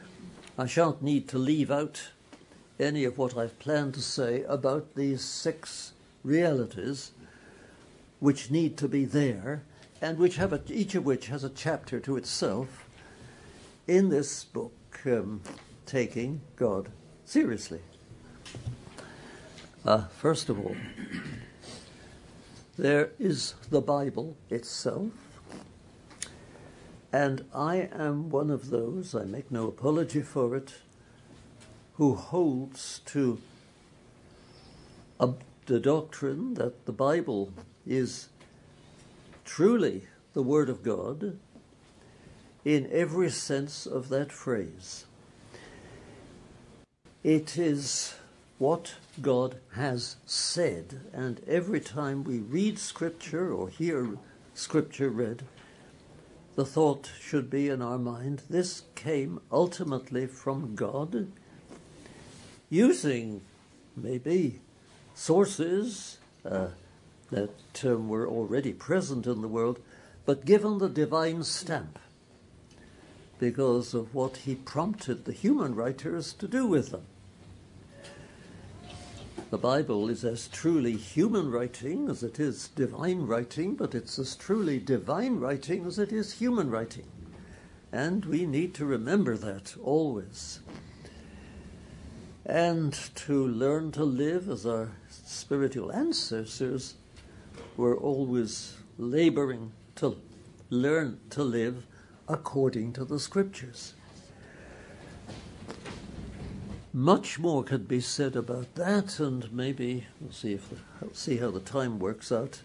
I 0.58 0.66
shan't 0.66 1.00
need 1.00 1.28
to 1.28 1.38
leave 1.38 1.70
out 1.70 2.10
any 2.80 3.04
of 3.04 3.16
what 3.16 3.38
I've 3.38 3.60
planned 3.60 3.94
to 3.94 4.02
say 4.02 4.42
about 4.42 4.96
these 4.96 5.22
six 5.22 5.92
realities 6.24 7.12
which 8.22 8.52
need 8.52 8.76
to 8.76 8.86
be 8.86 9.04
there 9.04 9.64
and 10.00 10.16
which 10.16 10.36
have 10.36 10.52
a, 10.52 10.60
each 10.68 10.94
of 10.94 11.04
which 11.04 11.26
has 11.26 11.42
a 11.42 11.50
chapter 11.50 11.98
to 11.98 12.16
itself 12.16 12.88
in 13.88 14.10
this 14.10 14.44
book, 14.44 14.72
um, 15.06 15.40
Taking 15.86 16.40
God 16.54 16.88
Seriously. 17.24 17.80
Uh, 19.84 20.04
first 20.06 20.48
of 20.48 20.60
all, 20.60 20.76
there 22.78 23.10
is 23.18 23.54
the 23.70 23.80
Bible 23.80 24.36
itself, 24.50 25.10
and 27.12 27.44
I 27.52 27.88
am 27.92 28.30
one 28.30 28.50
of 28.50 28.70
those, 28.70 29.16
I 29.16 29.24
make 29.24 29.50
no 29.50 29.66
apology 29.66 30.22
for 30.22 30.54
it, 30.54 30.74
who 31.94 32.14
holds 32.14 33.00
to 33.06 33.40
a, 35.18 35.30
the 35.66 35.80
doctrine 35.80 36.54
that 36.54 36.86
the 36.86 36.92
Bible 36.92 37.52
is 37.86 38.28
truly 39.44 40.02
the 40.34 40.42
Word 40.42 40.68
of 40.68 40.82
God 40.82 41.38
in 42.64 42.88
every 42.92 43.30
sense 43.30 43.86
of 43.86 44.08
that 44.08 44.32
phrase. 44.32 45.04
It 47.22 47.58
is 47.58 48.14
what 48.58 48.94
God 49.20 49.56
has 49.74 50.16
said, 50.26 51.00
and 51.12 51.40
every 51.46 51.80
time 51.80 52.24
we 52.24 52.38
read 52.38 52.78
Scripture 52.78 53.52
or 53.52 53.68
hear 53.68 54.16
Scripture 54.54 55.10
read, 55.10 55.42
the 56.54 56.64
thought 56.64 57.10
should 57.20 57.48
be 57.50 57.68
in 57.68 57.80
our 57.80 57.98
mind 57.98 58.42
this 58.48 58.82
came 58.94 59.40
ultimately 59.50 60.26
from 60.26 60.74
God, 60.74 61.28
using 62.70 63.40
maybe 63.96 64.60
sources 65.14 66.18
uh, 66.44 66.68
that 67.32 67.84
um, 67.84 68.08
were 68.08 68.28
already 68.28 68.72
present 68.72 69.26
in 69.26 69.42
the 69.42 69.48
world, 69.48 69.80
but 70.24 70.44
given 70.44 70.78
the 70.78 70.88
divine 70.88 71.42
stamp 71.42 71.98
because 73.40 73.92
of 73.92 74.14
what 74.14 74.36
he 74.36 74.54
prompted 74.54 75.24
the 75.24 75.32
human 75.32 75.74
writers 75.74 76.32
to 76.32 76.46
do 76.46 76.64
with 76.64 76.90
them. 76.90 77.02
The 79.50 79.58
Bible 79.58 80.08
is 80.08 80.24
as 80.24 80.46
truly 80.46 80.96
human 80.96 81.50
writing 81.50 82.08
as 82.08 82.22
it 82.22 82.38
is 82.38 82.68
divine 82.68 83.26
writing, 83.26 83.74
but 83.74 83.94
it's 83.94 84.18
as 84.18 84.36
truly 84.36 84.78
divine 84.78 85.40
writing 85.40 85.84
as 85.86 85.98
it 85.98 86.12
is 86.12 86.34
human 86.34 86.70
writing. 86.70 87.06
And 87.90 88.24
we 88.24 88.46
need 88.46 88.74
to 88.74 88.86
remember 88.86 89.36
that 89.36 89.74
always. 89.82 90.60
And 92.46 92.92
to 93.16 93.46
learn 93.46 93.90
to 93.92 94.04
live 94.04 94.48
as 94.48 94.64
our 94.64 94.92
spiritual 95.10 95.90
ancestors 95.92 96.94
were 97.76 97.96
always 97.96 98.74
laboring 98.98 99.72
to 99.96 100.16
learn 100.70 101.18
to 101.30 101.42
live 101.42 101.86
according 102.28 102.92
to 102.94 103.04
the 103.04 103.18
scriptures. 103.18 103.94
Much 106.92 107.38
more 107.38 107.64
could 107.64 107.88
be 107.88 108.00
said 108.00 108.36
about 108.36 108.74
that, 108.74 109.18
and 109.18 109.50
maybe 109.52 110.06
we'll 110.20 110.32
see 110.32 110.52
if 110.52 110.68
we'll 111.00 111.14
see 111.14 111.38
how 111.38 111.50
the 111.50 111.60
time 111.60 111.98
works 111.98 112.30
out. 112.30 112.60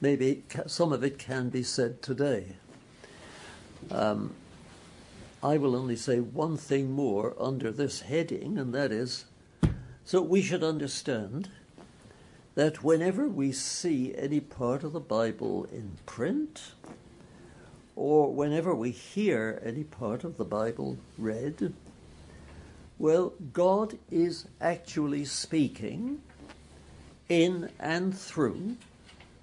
Maybe 0.00 0.42
some 0.66 0.92
of 0.92 1.04
it 1.04 1.18
can 1.18 1.50
be 1.50 1.62
said 1.62 2.02
today. 2.02 2.56
Um, 3.90 4.32
I 5.42 5.58
will 5.58 5.76
only 5.76 5.96
say 5.96 6.20
one 6.20 6.56
thing 6.56 6.92
more 6.92 7.34
under 7.38 7.70
this 7.70 8.02
heading, 8.02 8.56
and 8.56 8.72
that 8.74 8.90
is 8.90 9.26
so 10.04 10.20
we 10.20 10.42
should 10.42 10.64
understand 10.64 11.50
that 12.54 12.84
whenever 12.84 13.28
we 13.28 13.52
see 13.52 14.14
any 14.16 14.40
part 14.40 14.84
of 14.84 14.92
the 14.92 15.00
Bible 15.00 15.64
in 15.72 15.92
print, 16.06 16.72
or 17.96 18.32
whenever 18.32 18.74
we 18.74 18.90
hear 18.90 19.60
any 19.64 19.84
part 19.84 20.24
of 20.24 20.36
the 20.36 20.44
Bible 20.44 20.98
read, 21.16 21.72
well, 22.98 23.32
God 23.52 23.98
is 24.10 24.46
actually 24.60 25.24
speaking 25.24 26.22
in 27.28 27.70
and 27.78 28.16
through 28.16 28.76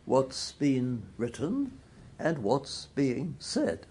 what's 0.06 0.52
been 0.54 1.04
written 1.18 1.80
and 2.18 2.40
what's 2.40 2.88
being 2.96 3.36
said. 3.40 3.86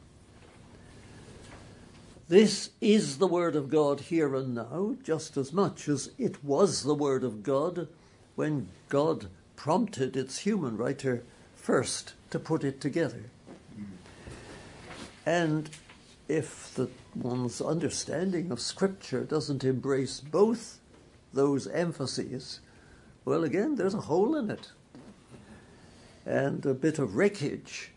This 2.29 2.71
is 2.81 3.19
the 3.19 3.27
Word 3.27 3.57
of 3.57 3.71
God 3.71 4.01
here 4.01 4.35
and 4.35 4.55
now, 4.55 4.97
just 5.03 5.37
as 5.37 5.53
much 5.53 5.89
as 5.89 6.11
it 6.19 6.45
was 6.45 6.83
the 6.83 6.95
Word 6.95 7.25
of 7.25 7.43
God 7.43 7.89
when 8.39 8.69
God 8.89 9.27
prompted 9.57 10.17
its 10.17 10.39
human 10.39 10.77
writer 10.77 11.25
first 11.57 12.13
to 12.31 12.39
put 12.39 12.63
it 12.63 12.81
together. 12.81 13.25
And 15.27 15.69
if 16.29 16.73
the 16.77 16.89
one's 17.17 17.61
understanding 17.61 18.53
of 18.53 18.61
Scripture 18.61 19.25
doesn't 19.25 19.65
embrace 19.65 20.21
both 20.21 20.79
those 21.33 21.67
emphases, 21.67 22.61
well, 23.25 23.43
again, 23.43 23.75
there's 23.75 23.95
a 23.95 24.03
hole 24.03 24.37
in 24.37 24.53
it. 24.53 24.71
And 26.25 26.65
a 26.65 26.75
bit 26.75 27.01
of 27.01 27.17
wreckage 27.17 27.91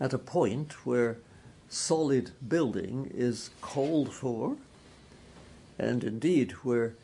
at 0.00 0.12
a 0.12 0.18
point 0.18 0.84
where 0.84 1.18
solid 1.68 2.32
building 2.48 3.12
is 3.14 3.50
called 3.60 4.12
for, 4.12 4.56
and 5.78 6.02
indeed 6.02 6.50
where 6.64 6.96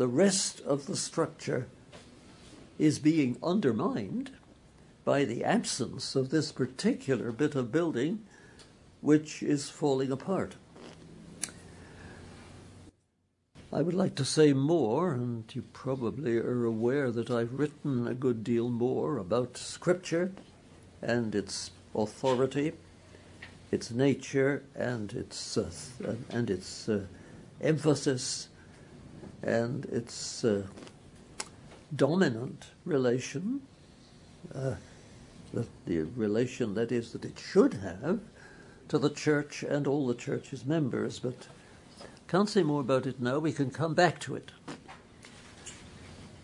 the 0.00 0.08
rest 0.08 0.62
of 0.62 0.86
the 0.86 0.96
structure 0.96 1.66
is 2.78 2.98
being 2.98 3.36
undermined 3.42 4.30
by 5.04 5.26
the 5.26 5.44
absence 5.44 6.16
of 6.16 6.30
this 6.30 6.52
particular 6.52 7.30
bit 7.30 7.54
of 7.54 7.70
building 7.70 8.24
which 9.02 9.42
is 9.42 9.68
falling 9.68 10.10
apart. 10.10 10.54
I 13.70 13.82
would 13.82 13.92
like 13.92 14.14
to 14.14 14.24
say 14.24 14.54
more, 14.54 15.12
and 15.12 15.44
you 15.54 15.64
probably 15.74 16.38
are 16.38 16.64
aware 16.64 17.10
that 17.10 17.30
I've 17.30 17.58
written 17.58 18.08
a 18.08 18.14
good 18.14 18.42
deal 18.42 18.70
more 18.70 19.18
about 19.18 19.58
Scripture 19.58 20.32
and 21.02 21.34
its 21.34 21.72
authority, 21.94 22.72
its 23.70 23.90
nature, 23.90 24.62
and 24.74 25.12
its 25.12 25.58
uh, 25.58 25.70
and 26.30 26.48
its 26.48 26.88
uh, 26.88 27.04
emphasis 27.60 28.48
and 29.42 29.84
its 29.86 30.44
uh, 30.44 30.66
dominant 31.94 32.66
relation, 32.84 33.62
uh, 34.54 34.74
the, 35.52 35.66
the 35.86 36.02
relation 36.16 36.74
that 36.74 36.92
is 36.92 37.12
that 37.12 37.24
it 37.24 37.38
should 37.38 37.74
have 37.74 38.20
to 38.88 38.98
the 38.98 39.10
church 39.10 39.62
and 39.62 39.86
all 39.86 40.06
the 40.06 40.14
church's 40.14 40.64
members, 40.64 41.18
but 41.18 41.48
can't 42.28 42.48
say 42.48 42.62
more 42.62 42.80
about 42.80 43.06
it 43.06 43.20
now. 43.20 43.38
We 43.38 43.52
can 43.52 43.70
come 43.70 43.94
back 43.94 44.20
to 44.20 44.36
it. 44.36 44.52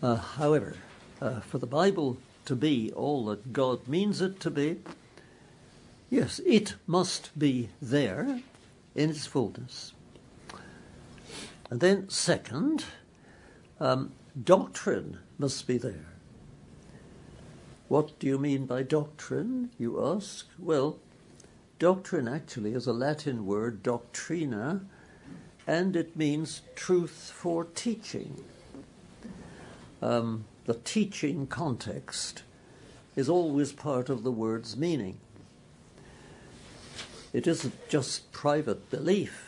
Uh, 0.01 0.15
however, 0.15 0.75
uh, 1.21 1.39
for 1.39 1.57
the 1.57 1.67
Bible 1.67 2.17
to 2.45 2.55
be 2.55 2.91
all 2.93 3.25
that 3.25 3.51
God 3.53 3.87
means 3.87 4.21
it 4.21 4.39
to 4.41 4.51
be, 4.51 4.79
yes, 6.09 6.39
it 6.45 6.75
must 6.85 7.37
be 7.37 7.69
there 7.81 8.41
in 8.95 9.09
its 9.09 9.25
fullness. 9.25 9.93
And 11.69 11.79
then, 11.79 12.09
second, 12.09 12.85
um, 13.79 14.13
doctrine 14.41 15.19
must 15.37 15.67
be 15.67 15.77
there. 15.77 16.13
What 17.87 18.19
do 18.19 18.27
you 18.27 18.37
mean 18.37 18.65
by 18.65 18.83
doctrine, 18.83 19.69
you 19.77 20.05
ask? 20.05 20.47
Well, 20.57 20.99
doctrine 21.79 22.27
actually 22.27 22.73
is 22.73 22.87
a 22.87 22.93
Latin 22.93 23.45
word, 23.45 23.83
doctrina, 23.83 24.85
and 25.65 25.95
it 25.95 26.15
means 26.15 26.61
truth 26.75 27.31
for 27.33 27.65
teaching. 27.65 28.43
Um, 30.01 30.45
the 30.65 30.75
teaching 30.75 31.47
context 31.47 32.43
is 33.15 33.29
always 33.29 33.71
part 33.71 34.09
of 34.09 34.23
the 34.23 34.31
word's 34.31 34.77
meaning. 34.77 35.19
it 37.33 37.45
isn't 37.45 37.89
just 37.89 38.31
private 38.31 38.89
belief, 38.89 39.46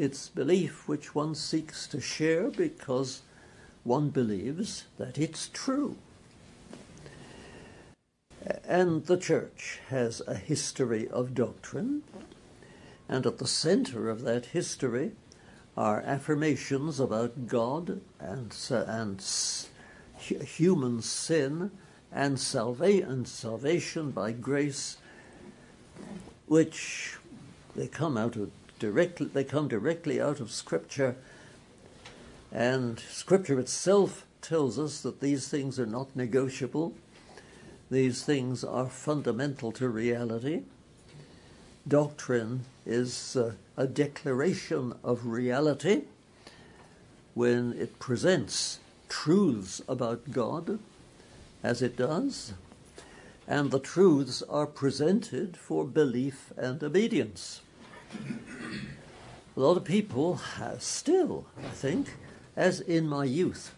it's 0.00 0.30
belief 0.30 0.88
which 0.88 1.14
one 1.14 1.34
seeks 1.34 1.86
to 1.86 2.00
share 2.00 2.48
because 2.50 3.20
one 3.84 4.08
believes 4.08 4.84
that 4.96 5.18
it's 5.18 5.50
true. 5.52 5.94
And 8.64 9.04
the 9.04 9.18
church 9.18 9.78
has 9.90 10.22
a 10.26 10.36
history 10.36 11.06
of 11.06 11.34
doctrine, 11.34 12.02
and 13.10 13.26
at 13.26 13.36
the 13.36 13.46
center 13.46 14.08
of 14.08 14.22
that 14.22 14.46
history 14.46 15.12
are 15.76 16.00
affirmations 16.00 16.98
about 16.98 17.46
God 17.46 18.00
and, 18.18 18.56
and 18.70 19.22
human 20.16 21.02
sin 21.02 21.72
and, 22.10 22.40
and 22.50 23.28
salvation 23.28 24.10
by 24.12 24.32
grace, 24.32 24.96
which 26.46 27.18
they 27.76 27.86
come 27.86 28.16
out 28.16 28.36
of 28.36 28.50
directly 28.80 29.28
they 29.28 29.44
come 29.44 29.68
directly 29.68 30.20
out 30.20 30.40
of 30.40 30.50
Scripture, 30.50 31.14
and 32.50 32.98
Scripture 32.98 33.60
itself 33.60 34.26
tells 34.42 34.76
us 34.76 35.02
that 35.02 35.20
these 35.20 35.46
things 35.46 35.78
are 35.78 35.86
not 35.86 36.16
negotiable. 36.16 36.94
These 37.90 38.24
things 38.24 38.64
are 38.64 38.86
fundamental 38.86 39.70
to 39.72 39.88
reality. 39.88 40.62
Doctrine 41.86 42.64
is 42.86 43.36
uh, 43.36 43.52
a 43.76 43.86
declaration 43.86 44.94
of 45.04 45.26
reality 45.26 46.02
when 47.34 47.72
it 47.74 47.98
presents 47.98 48.78
truths 49.08 49.82
about 49.88 50.32
God, 50.32 50.78
as 51.62 51.82
it 51.82 51.96
does, 51.96 52.54
and 53.46 53.70
the 53.70 53.80
truths 53.80 54.42
are 54.48 54.66
presented 54.66 55.56
for 55.56 55.84
belief 55.84 56.52
and 56.56 56.82
obedience. 56.82 57.60
A 58.12 59.60
lot 59.60 59.76
of 59.76 59.84
people 59.84 60.40
still, 60.78 61.46
I 61.58 61.68
think, 61.68 62.14
as 62.56 62.80
in 62.80 63.08
my 63.08 63.24
youth, 63.24 63.74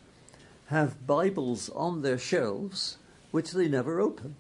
have 0.67 1.07
Bibles 1.07 1.69
on 1.71 2.03
their 2.03 2.19
shelves 2.19 2.99
which 3.31 3.53
they 3.53 3.69
never 3.69 4.01
open. 4.01 4.37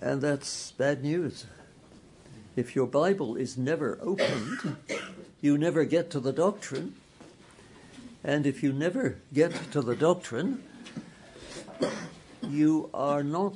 And 0.00 0.22
that's 0.22 0.72
bad 0.72 1.02
news. 1.02 1.46
If 2.56 2.76
your 2.76 2.86
Bible 2.86 3.36
is 3.36 3.58
never 3.58 3.98
opened, 4.00 4.76
you 5.40 5.58
never 5.58 5.84
get 5.84 6.10
to 6.10 6.20
the 6.20 6.32
doctrine. 6.32 6.94
And 8.22 8.46
if 8.46 8.62
you 8.62 8.72
never 8.72 9.18
get 9.32 9.72
to 9.72 9.82
the 9.82 9.96
doctrine, 9.96 10.62
you 12.42 12.90
are 12.94 13.22
not 13.22 13.54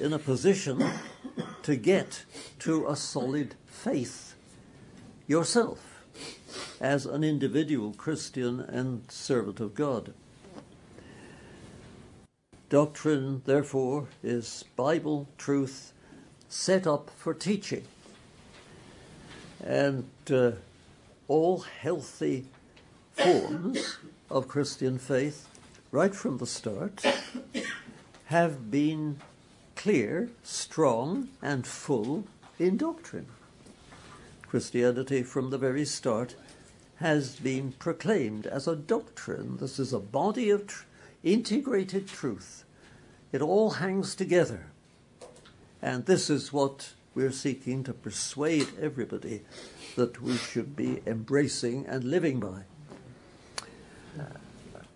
in 0.00 0.12
a 0.12 0.18
position 0.18 0.84
to 1.68 1.76
get 1.76 2.24
to 2.58 2.88
a 2.88 2.96
solid 2.96 3.54
faith 3.66 4.34
yourself 5.26 6.02
as 6.80 7.04
an 7.04 7.22
individual 7.22 7.92
Christian 7.92 8.58
and 8.58 9.02
servant 9.10 9.60
of 9.60 9.74
God. 9.74 10.14
Doctrine, 12.70 13.42
therefore, 13.44 14.08
is 14.22 14.64
Bible 14.76 15.28
truth 15.36 15.92
set 16.48 16.86
up 16.86 17.10
for 17.18 17.34
teaching. 17.34 17.84
And 19.62 20.08
uh, 20.30 20.52
all 21.28 21.58
healthy 21.58 22.46
forms 23.12 23.98
of 24.30 24.48
Christian 24.48 24.96
faith, 24.98 25.46
right 25.92 26.14
from 26.14 26.38
the 26.38 26.46
start, 26.46 27.04
have 28.24 28.70
been 28.70 29.20
clear, 29.78 30.28
strong, 30.42 31.28
and 31.40 31.64
full 31.64 32.24
in 32.58 32.76
doctrine. 32.76 33.26
Christianity, 34.42 35.22
from 35.22 35.50
the 35.50 35.56
very 35.56 35.84
start, 35.84 36.34
has 36.96 37.36
been 37.36 37.70
proclaimed 37.70 38.44
as 38.44 38.66
a 38.66 38.74
doctrine. 38.74 39.56
This 39.58 39.78
is 39.78 39.92
a 39.92 40.00
body 40.00 40.50
of 40.50 40.66
tr- 40.66 40.82
integrated 41.22 42.08
truth. 42.08 42.64
It 43.30 43.40
all 43.40 43.70
hangs 43.70 44.16
together. 44.16 44.66
And 45.80 46.06
this 46.06 46.28
is 46.28 46.52
what 46.52 46.94
we're 47.14 47.30
seeking 47.30 47.84
to 47.84 47.92
persuade 47.92 48.66
everybody 48.80 49.42
that 49.94 50.20
we 50.20 50.36
should 50.36 50.74
be 50.74 51.02
embracing 51.06 51.86
and 51.86 52.02
living 52.02 52.40
by. 52.40 52.62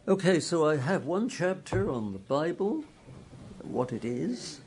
Okay, 0.09 0.41
so 0.41 0.67
I 0.67 0.79
have 0.79 1.05
one 1.07 1.29
chapter 1.29 1.89
on 1.89 2.13
the 2.13 2.19
Bible, 2.19 2.85
what 3.63 3.93
it 3.93 4.05
is, 4.05 4.62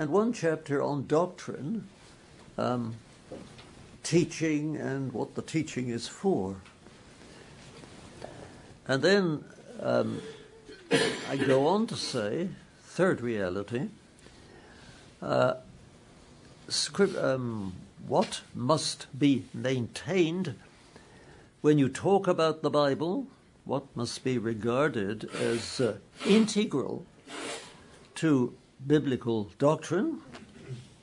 and 0.00 0.08
one 0.08 0.32
chapter 0.32 0.82
on 0.82 1.06
doctrine, 1.06 1.86
um, 2.56 2.94
teaching, 4.02 4.74
and 4.78 5.12
what 5.12 5.34
the 5.34 5.42
teaching 5.42 5.90
is 5.90 6.08
for. 6.08 6.56
And 8.88 9.02
then 9.02 9.44
um, 9.78 10.22
I 11.28 11.36
go 11.36 11.66
on 11.66 11.86
to 11.88 11.96
say, 11.96 12.48
third 12.82 13.20
reality, 13.20 13.88
uh, 15.20 15.56
script, 16.66 17.18
um, 17.18 17.74
what 18.08 18.40
must 18.54 19.06
be 19.16 19.44
maintained 19.52 20.54
when 21.60 21.76
you 21.76 21.90
talk 21.90 22.26
about 22.26 22.62
the 22.62 22.70
Bible, 22.70 23.26
what 23.66 23.84
must 23.94 24.24
be 24.24 24.38
regarded 24.38 25.28
as 25.34 25.78
uh, 25.78 25.98
integral 26.24 27.04
to 28.14 28.54
biblical 28.86 29.50
doctrine. 29.58 30.20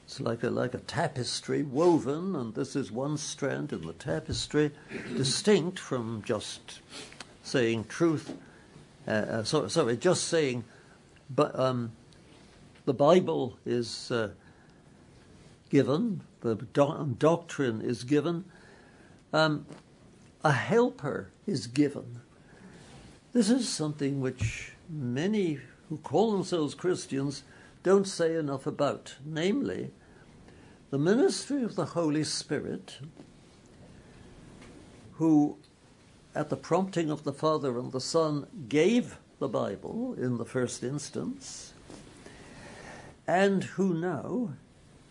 It's 0.06 0.22
like 0.22 0.44
a, 0.44 0.50
like 0.50 0.74
a 0.74 0.80
tapestry 0.80 1.64
woven, 1.64 2.36
and 2.36 2.56
this 2.56 2.76
is 2.76 2.92
one 2.92 3.18
strand 3.18 3.74
in 3.74 3.86
the 3.86 3.94
tapestry, 3.94 4.72
distinct 5.16 5.78
from 5.80 6.24
just 6.26 6.80
saying 7.44 7.86
truth. 7.86 8.34
Uh, 9.08 9.12
uh, 9.12 9.44
so, 9.44 9.68
sorry, 9.68 9.98
just 9.98 10.26
saying, 10.26 10.64
but 11.30 11.58
um, 11.60 11.92
the 12.86 12.94
Bible 12.94 13.58
is 13.66 14.10
uh, 14.12 14.30
given, 15.70 16.22
the 16.40 16.56
do- 16.56 17.16
doctrine 17.20 17.82
is 17.82 18.06
given, 18.06 18.46
um, 19.34 19.66
a 20.44 20.54
helper 20.54 21.32
is 21.46 21.68
given. 21.68 22.22
This 23.34 23.50
is 23.50 23.68
something 23.68 24.22
which 24.22 24.72
many 24.90 25.60
who 25.90 25.98
call 25.98 26.32
themselves 26.32 26.74
Christians 26.74 27.44
don't 27.88 28.06
say 28.06 28.36
enough 28.36 28.68
about, 28.68 29.16
namely, 29.24 29.92
the 30.90 30.98
ministry 30.98 31.64
of 31.64 31.76
the 31.76 31.86
Holy 31.86 32.22
Spirit, 32.22 32.98
who 35.14 35.58
at 36.36 36.50
the 36.50 36.58
prompting 36.58 37.10
of 37.10 37.24
the 37.24 37.32
Father 37.32 37.80
and 37.80 37.94
the 37.94 38.02
Son, 38.02 38.46
gave 38.68 39.20
the 39.40 39.48
Bible 39.48 40.14
in 40.16 40.38
the 40.38 40.44
first 40.44 40.84
instance, 40.84 41.74
and 43.26 43.64
who 43.64 43.94
now, 43.94 44.50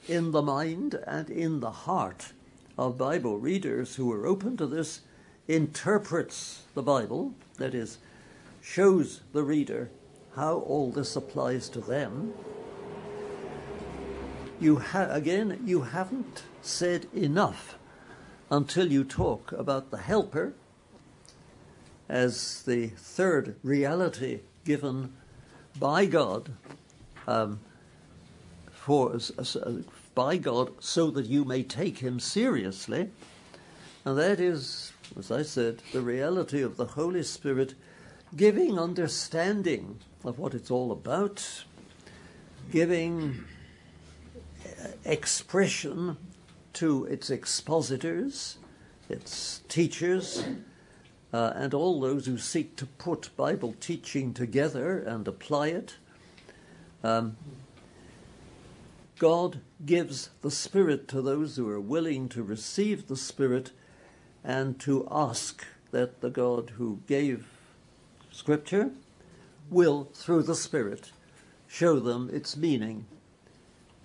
in 0.07 0.33
the 0.33 0.43
mind 0.43 0.97
and 1.07 1.31
in 1.31 1.61
the 1.61 1.71
heart 1.71 2.35
of 2.77 2.99
Bible 2.99 3.39
readers 3.39 3.97
who 3.97 4.13
are 4.13 4.27
open 4.27 4.55
to 4.59 4.67
this, 4.67 5.01
interprets 5.49 6.65
the 6.75 6.83
Bible, 6.83 7.33
that 7.57 7.75
is, 7.75 7.97
shows 8.61 9.23
the 9.33 9.43
reader 9.43 9.89
how 10.35 10.59
all 10.59 10.91
this 10.91 11.17
applies 11.17 11.71
to 11.71 11.81
them. 11.81 12.35
You 14.59 14.83
again, 14.95 15.61
you 15.67 15.83
haven't 15.83 16.45
said 16.63 17.09
enough 17.15 17.77
until 18.51 18.91
you 18.91 19.05
talk 19.05 19.53
about 19.53 19.91
the 19.91 19.99
helper 19.99 20.55
as 22.09 22.63
the 22.63 22.87
third 22.87 23.57
reality 23.63 24.41
given 24.65 25.13
by 25.79 26.07
God 26.07 26.53
um, 27.27 27.61
for 28.71 29.19
by 30.15 30.39
God 30.39 30.73
so 30.81 31.11
that 31.11 31.27
you 31.27 31.45
may 31.45 31.63
take 31.63 31.99
him 31.99 32.19
seriously. 32.19 33.11
And 34.07 34.17
that 34.17 34.41
is 34.41 34.93
as 35.19 35.31
I 35.31 35.43
said 35.43 35.83
the 35.93 36.01
reality 36.01 36.63
of 36.63 36.79
the 36.79 36.87
Holy 36.87 37.25
Spirit 37.25 37.75
giving 38.35 38.79
understanding 38.79 39.99
of 40.25 40.39
what 40.39 40.55
it's 40.55 40.71
all 40.71 40.93
about 40.93 41.65
giving 42.73 43.45
expression 45.05 46.17
to 46.75 47.05
its 47.07 47.31
expositors 47.31 48.59
its 49.09 49.63
teachers 49.69 50.45
uh, 51.33 51.53
and 51.55 51.75
all 51.75 52.01
those 52.01 52.27
who 52.27 52.39
seek 52.39 52.77
to 52.77 52.87
put 52.87 53.37
Bible 53.37 53.75
teaching 53.81 54.33
together 54.33 54.99
and 54.99 55.27
apply 55.29 55.69
it. 55.69 55.97
Um, 57.05 57.37
God 59.19 59.61
gives 59.85 60.31
the 60.43 60.51
Spirit 60.51 61.09
to 61.09 61.23
those 61.23 61.57
who 61.57 61.69
are 61.69 61.81
willing 61.81 62.29
to 62.31 62.43
receive 62.43 63.07
the 63.07 63.17
Spirit 63.17 63.71
and 64.45 64.79
to 64.81 65.07
ask 65.11 65.65
that 65.91 66.21
the 66.21 66.31
God 66.31 66.73
who 66.77 67.01
gave 67.07 67.47
Scripture 68.31 68.91
will, 69.71 70.09
through 70.15 70.43
the 70.43 70.55
Spirit, 70.55 71.11
show 71.67 71.99
them 71.99 72.29
its 72.33 72.57
meaning 72.57 73.07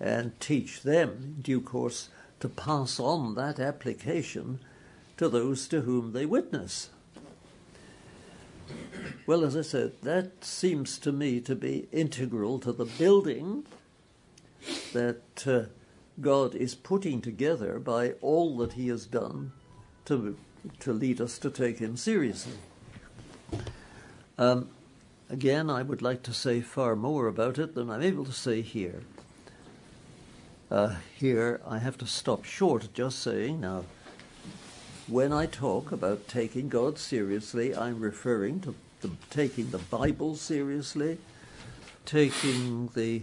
and 0.02 0.38
teach 0.40 0.82
them 0.82 1.10
in 1.22 1.42
due 1.42 1.60
course 1.60 2.08
to 2.40 2.48
pass 2.48 2.98
on 2.98 3.36
that 3.36 3.60
application 3.60 4.58
to 5.16 5.28
those 5.28 5.68
to 5.68 5.82
whom 5.82 6.12
they 6.12 6.26
witness. 6.26 6.90
Well, 9.26 9.44
as 9.44 9.56
I 9.56 9.62
said, 9.62 9.92
that 10.02 10.44
seems 10.44 10.98
to 10.98 11.12
me 11.12 11.40
to 11.42 11.54
be 11.54 11.86
integral 11.92 12.58
to 12.60 12.72
the 12.72 12.84
building 12.84 13.64
that 14.92 15.46
uh, 15.46 15.62
God 16.20 16.56
is 16.56 16.74
putting 16.74 17.20
together 17.20 17.78
by 17.78 18.12
all 18.20 18.56
that 18.58 18.72
He 18.72 18.88
has 18.88 19.06
done 19.06 19.52
to, 20.06 20.36
to 20.80 20.92
lead 20.92 21.20
us 21.20 21.38
to 21.38 21.50
take 21.50 21.78
Him 21.78 21.96
seriously. 21.96 22.58
Um, 24.36 24.70
again, 25.30 25.70
I 25.70 25.82
would 25.82 26.02
like 26.02 26.24
to 26.24 26.34
say 26.34 26.60
far 26.60 26.96
more 26.96 27.28
about 27.28 27.58
it 27.58 27.76
than 27.76 27.88
I'm 27.88 28.02
able 28.02 28.24
to 28.24 28.32
say 28.32 28.62
here. 28.62 29.02
Uh, 30.72 30.94
here, 31.18 31.60
I 31.68 31.80
have 31.80 31.98
to 31.98 32.06
stop 32.06 32.46
short 32.46 32.88
just 32.94 33.18
saying 33.18 33.60
now, 33.60 33.84
when 35.06 35.30
I 35.30 35.44
talk 35.44 35.92
about 35.92 36.28
taking 36.28 36.70
God 36.70 36.98
seriously, 36.98 37.76
I'm 37.76 38.00
referring 38.00 38.60
to 38.60 38.74
the, 39.02 39.10
taking 39.28 39.70
the 39.70 39.76
Bible 39.76 40.34
seriously, 40.34 41.18
taking 42.06 42.88
the 42.94 43.20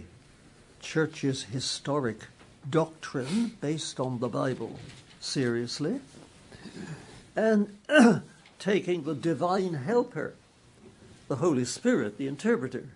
church's 0.80 1.42
historic 1.42 2.28
doctrine 2.70 3.56
based 3.60 3.98
on 3.98 4.20
the 4.20 4.28
Bible 4.28 4.78
seriously, 5.18 5.98
and 7.34 7.76
taking 8.60 9.02
the 9.02 9.16
divine 9.16 9.74
helper, 9.74 10.34
the 11.26 11.36
Holy 11.36 11.64
Spirit, 11.64 12.16
the 12.16 12.28
interpreter, 12.28 12.90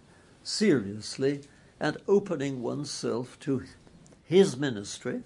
seriously, 0.44 1.40
and 1.80 1.96
opening 2.06 2.62
oneself 2.62 3.36
to 3.40 3.64
his 4.26 4.56
ministry. 4.56 5.22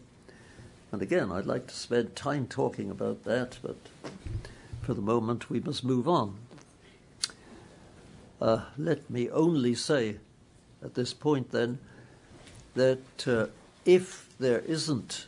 And 0.90 1.02
again, 1.02 1.30
I'd 1.30 1.46
like 1.46 1.66
to 1.66 1.74
spend 1.74 2.16
time 2.16 2.46
talking 2.46 2.90
about 2.90 3.24
that, 3.24 3.58
but 3.62 3.76
for 4.82 4.94
the 4.94 5.02
moment 5.02 5.50
we 5.50 5.60
must 5.60 5.84
move 5.84 6.08
on. 6.08 6.36
Uh, 8.40 8.64
let 8.76 9.10
me 9.10 9.28
only 9.30 9.74
say 9.74 10.16
at 10.82 10.94
this 10.94 11.12
point 11.12 11.50
then 11.50 11.78
that 12.74 13.26
uh, 13.26 13.46
if 13.84 14.28
there 14.38 14.60
isn't 14.60 15.26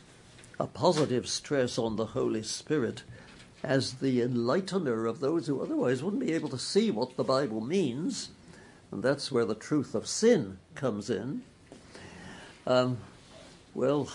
a 0.59 0.65
positive 0.65 1.27
stress 1.27 1.77
on 1.77 1.95
the 1.95 2.07
Holy 2.07 2.43
Spirit 2.43 3.03
as 3.63 3.93
the 3.95 4.19
enlightener 4.21 5.07
of 5.09 5.19
those 5.19 5.47
who 5.47 5.61
otherwise 5.61 6.01
wouldn't 6.01 6.25
be 6.25 6.33
able 6.33 6.49
to 6.49 6.57
see 6.57 6.89
what 6.89 7.17
the 7.17 7.23
Bible 7.23 7.61
means, 7.61 8.29
and 8.91 9.03
that's 9.03 9.31
where 9.31 9.45
the 9.45 9.55
truth 9.55 9.93
of 9.93 10.07
sin 10.07 10.57
comes 10.73 11.09
in, 11.09 11.43
um, 12.65 12.97
well, 13.73 14.09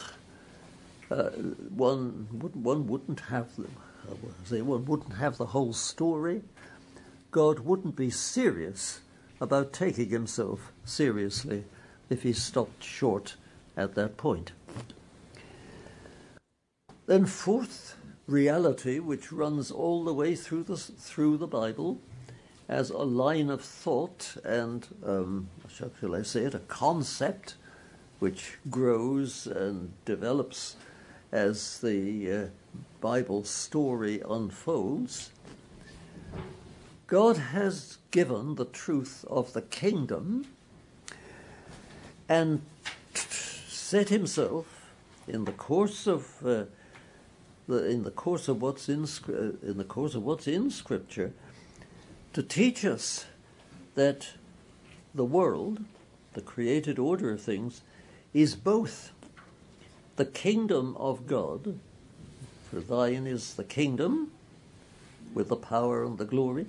uh, 1.11 1.31
one 1.31 2.29
one 2.55 2.87
wouldn't 2.87 3.21
have 3.21 3.55
the, 3.57 3.65
uh, 4.11 4.15
say 4.45 4.61
one 4.61 4.85
wouldn't 4.85 5.15
have 5.15 5.39
the 5.39 5.47
whole 5.47 5.73
story. 5.73 6.43
God 7.31 7.61
wouldn't 7.61 7.97
be 7.97 8.11
serious 8.11 9.01
about 9.41 9.73
taking 9.73 10.11
himself 10.11 10.73
seriously 10.85 11.65
if 12.09 12.23
he 12.23 12.33
stopped 12.33 12.83
short 12.83 13.37
at 13.77 13.95
that 13.95 14.17
point. 14.17 14.53
Then 17.07 17.27
fourth 17.27 17.97
reality, 18.27 18.99
which 18.99 19.31
runs 19.31 19.71
all 19.71 20.05
the 20.05 20.15
way 20.15 20.35
through 20.35 20.65
the 20.65 20.77
through 20.77 21.37
the 21.37 21.47
Bible, 21.47 22.01
as 22.69 22.91
a 22.91 22.99
line 22.99 23.49
of 23.49 23.63
thought 23.63 24.37
and 24.45 24.87
um, 25.05 25.49
shall 25.69 26.15
I 26.15 26.23
say 26.23 26.45
it, 26.45 26.55
a 26.55 26.61
concept 26.61 27.55
which 28.19 28.59
grows 28.71 29.47
and 29.47 29.93
develops 30.05 30.77
as 31.33 31.81
the 31.81 32.33
uh, 32.33 32.47
Bible 33.01 33.45
story 33.45 34.23
unfolds, 34.29 35.31
God 37.07 37.37
has 37.37 37.99
given 38.11 38.55
the 38.55 38.65
truth 38.65 39.25
of 39.29 39.53
the 39.53 39.63
kingdom 39.63 40.47
and 42.29 42.63
set 43.15 44.09
himself 44.09 44.91
in 45.29 45.45
the 45.45 45.53
course 45.53 46.07
of 46.07 46.45
uh, 46.45 46.65
the, 47.69 47.89
in 47.89 48.03
the 48.03 48.11
course 48.11 48.49
of 48.49 48.63
what's 48.63 48.89
in 48.89 49.05
uh, 49.05 49.53
in 49.63 49.77
the 49.77 49.85
course 49.85 50.15
of 50.15 50.25
what's 50.25 50.49
in 50.49 50.71
scripture 50.71 51.33
to 52.33 52.43
teach 52.43 52.85
us 52.85 53.27
that 53.95 54.31
the 55.15 55.25
world 55.25 55.85
the 56.35 56.41
created 56.41 56.99
order 56.99 57.31
of 57.31 57.41
things 57.41 57.83
is 58.37 58.55
both 58.55 59.13
the 60.17 60.27
kingdom 60.27 60.95
of 60.99 61.27
God, 61.27 61.79
for 62.69 62.81
thine 62.81 63.27
is 63.27 63.55
the 63.55 63.65
kingdom 63.65 64.31
with 65.33 65.49
the 65.49 65.57
power 65.57 66.05
and 66.05 66.19
the 66.19 66.27
glory. 66.27 66.67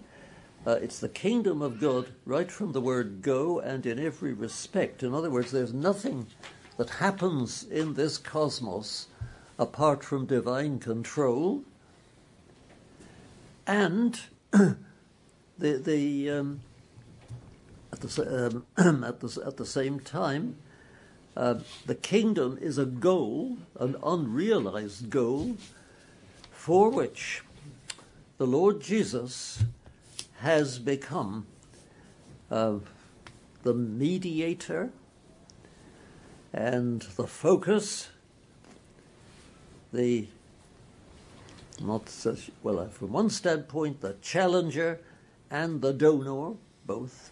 Uh, 0.65 0.79
it's 0.81 0.99
the 0.99 1.09
kingdom 1.09 1.61
of 1.61 1.81
God 1.81 2.07
right 2.25 2.49
from 2.49 2.71
the 2.71 2.79
word 2.79 3.21
go 3.21 3.59
and 3.59 3.85
in 3.85 3.99
every 3.99 4.31
respect. 4.31 5.03
In 5.03 5.13
other 5.13 5.29
words, 5.29 5.51
there's 5.51 5.73
nothing 5.73 6.27
that 6.77 6.89
happens 6.89 7.65
in 7.65 7.95
this 7.95 8.17
cosmos 8.17 9.07
apart 9.59 10.05
from 10.05 10.25
divine 10.25 10.79
control. 10.79 11.63
And 13.65 14.17
the, 14.51 14.77
the, 15.57 16.29
um, 16.29 16.61
at, 17.91 17.99
the, 17.99 18.55
um, 18.77 19.03
at, 19.03 19.19
the, 19.19 19.43
at 19.45 19.57
the 19.57 19.65
same 19.65 19.99
time, 19.99 20.55
uh, 21.37 21.59
the 21.85 21.93
kingdom 21.93 22.57
is 22.59 22.79
a 22.79 22.85
goal, 22.85 23.57
an 23.79 23.95
unrealized 24.03 25.11
goal, 25.11 25.55
for 26.51 26.89
which 26.89 27.43
the 28.39 28.47
Lord 28.47 28.81
Jesus 28.81 29.63
has 30.39 30.79
become 30.79 31.45
uh, 32.49 32.77
the 33.61 33.75
mediator 33.75 34.89
and 36.51 37.01
the 37.01 37.27
focus, 37.27 38.09
the 39.93 40.27
not 41.79 42.09
such, 42.09 42.49
well, 42.63 42.79
uh, 42.79 42.87
from 42.87 43.11
one 43.11 43.29
standpoint, 43.29 44.01
the 44.01 44.15
challenger 44.23 44.99
and 45.51 45.83
the 45.83 45.93
donor, 45.93 46.55
both. 46.87 47.31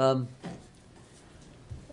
Um, 0.00 0.26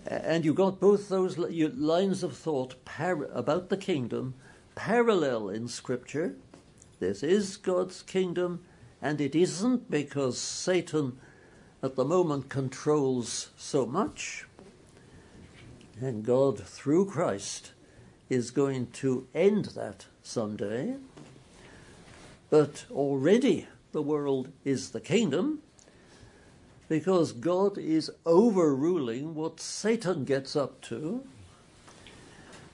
and 0.05 0.45
you 0.45 0.53
got 0.53 0.79
both 0.79 1.09
those 1.09 1.37
lines 1.37 2.23
of 2.23 2.37
thought 2.37 2.83
par- 2.85 3.29
about 3.33 3.69
the 3.69 3.77
kingdom 3.77 4.35
parallel 4.75 5.49
in 5.49 5.67
Scripture. 5.67 6.35
This 6.99 7.23
is 7.23 7.57
God's 7.57 8.01
kingdom, 8.01 8.61
and 9.01 9.19
it 9.19 9.35
isn't 9.35 9.89
because 9.89 10.37
Satan 10.37 11.17
at 11.81 11.95
the 11.95 12.05
moment 12.05 12.49
controls 12.49 13.49
so 13.57 13.85
much. 13.85 14.45
And 16.01 16.25
God, 16.25 16.59
through 16.59 17.05
Christ, 17.05 17.71
is 18.29 18.51
going 18.51 18.87
to 18.87 19.27
end 19.33 19.65
that 19.75 20.07
someday. 20.21 20.95
But 22.49 22.85
already 22.91 23.67
the 23.91 24.01
world 24.01 24.49
is 24.63 24.91
the 24.91 24.99
kingdom, 24.99 25.61
because 26.87 27.31
God 27.31 27.77
is 27.77 28.11
overruling 28.25 29.35
what 29.35 29.59
Satan 29.59 30.23
gets 30.23 30.55
up 30.55 30.81
to. 30.81 31.23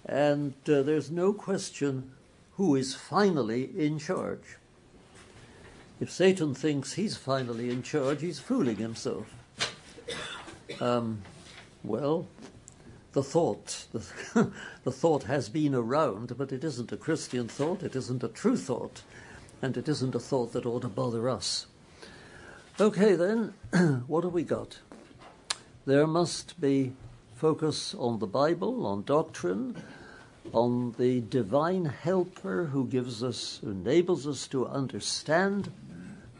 And 0.05 0.53
uh, 0.67 0.81
there's 0.81 1.09
no 1.09 1.33
question 1.33 2.11
who 2.53 2.75
is 2.75 2.95
finally 2.95 3.69
in 3.77 3.99
charge. 3.99 4.57
If 5.99 6.11
Satan 6.11 6.55
thinks 6.55 6.93
he's 6.93 7.15
finally 7.15 7.69
in 7.69 7.83
charge, 7.83 8.21
he's 8.21 8.39
fooling 8.39 8.77
himself. 8.77 9.27
Um, 10.79 11.21
well, 11.83 12.27
the 13.13 13.23
thought, 13.23 13.85
the, 13.93 14.51
the 14.83 14.91
thought 14.91 15.23
has 15.23 15.47
been 15.49 15.75
around, 15.75 16.37
but 16.37 16.51
it 16.51 16.63
isn't 16.63 16.91
a 16.91 16.97
Christian 16.97 17.47
thought, 17.47 17.83
it 17.83 17.95
isn't 17.95 18.23
a 18.23 18.29
true 18.29 18.57
thought, 18.57 19.03
and 19.61 19.77
it 19.77 19.87
isn't 19.87 20.15
a 20.15 20.19
thought 20.19 20.53
that 20.53 20.65
ought 20.65 20.81
to 20.81 20.87
bother 20.87 21.29
us. 21.29 21.67
Okay, 22.79 23.15
then, 23.15 23.53
what 24.07 24.23
have 24.23 24.33
we 24.33 24.43
got? 24.43 24.79
There 25.85 26.07
must 26.07 26.59
be 26.59 26.93
focus 27.35 27.93
on 27.93 28.19
the 28.19 28.27
Bible, 28.27 28.87
on 28.87 29.03
doctrine, 29.03 29.75
on 30.53 30.95
the 30.97 31.21
divine 31.21 31.85
helper 31.85 32.65
who 32.65 32.87
gives 32.87 33.23
us, 33.23 33.59
who 33.61 33.71
enables 33.71 34.25
us 34.25 34.47
to 34.47 34.67
understand 34.67 35.71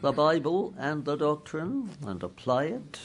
the 0.00 0.10
Bible 0.10 0.74
and 0.78 1.04
the 1.04 1.16
doctrine 1.16 1.90
and 2.04 2.22
apply 2.22 2.64
it. 2.64 2.98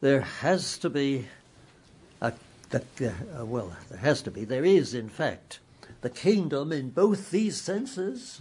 There 0.00 0.22
has 0.22 0.78
to 0.78 0.90
be 0.90 1.26
a, 2.20 2.32
uh, 2.72 3.44
well, 3.44 3.76
there 3.90 3.98
has 3.98 4.22
to 4.22 4.30
be, 4.30 4.44
there 4.44 4.64
is, 4.64 4.94
in 4.94 5.08
fact, 5.08 5.60
the 6.00 6.10
kingdom 6.10 6.72
in 6.72 6.90
both 6.90 7.30
these 7.30 7.60
senses. 7.60 8.40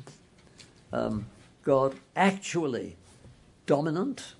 Um, 0.91 1.27
God 1.63 1.95
actually 2.15 2.97
dominant 3.65 4.33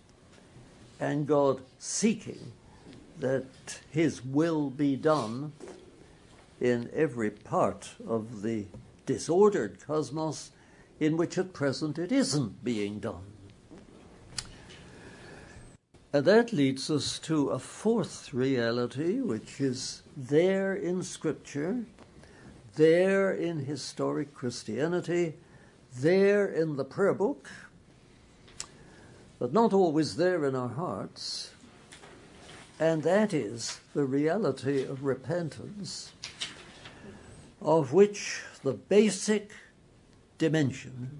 and 0.99 1.25
God 1.25 1.61
seeking 1.79 2.51
that 3.19 3.79
His 3.89 4.23
will 4.23 4.69
be 4.69 4.95
done 4.95 5.53
in 6.59 6.89
every 6.93 7.29
part 7.29 7.91
of 8.07 8.41
the 8.41 8.65
disordered 9.05 9.77
cosmos 9.85 10.51
in 10.99 11.17
which 11.17 11.37
at 11.37 11.53
present 11.53 11.97
it 11.97 12.11
isn't 12.11 12.63
being 12.63 12.99
done. 12.99 13.23
And 16.13 16.25
that 16.25 16.53
leads 16.53 16.91
us 16.91 17.17
to 17.19 17.49
a 17.49 17.59
fourth 17.59 18.33
reality, 18.33 19.19
which 19.19 19.59
is 19.59 20.03
there 20.15 20.75
in 20.75 21.01
Scripture, 21.01 21.85
there 22.75 23.31
in 23.31 23.65
historic 23.65 24.33
Christianity, 24.33 25.33
there 25.95 26.45
in 26.45 26.75
the 26.75 26.85
prayer 26.85 27.13
book, 27.13 27.49
but 29.39 29.53
not 29.53 29.73
always 29.73 30.15
there 30.15 30.45
in 30.45 30.55
our 30.55 30.69
hearts, 30.69 31.51
and 32.79 33.03
that 33.03 33.33
is 33.33 33.79
the 33.93 34.05
reality 34.05 34.83
of 34.83 35.03
repentance, 35.03 36.11
of 37.61 37.93
which 37.93 38.41
the 38.63 38.73
basic 38.73 39.51
dimension 40.37 41.19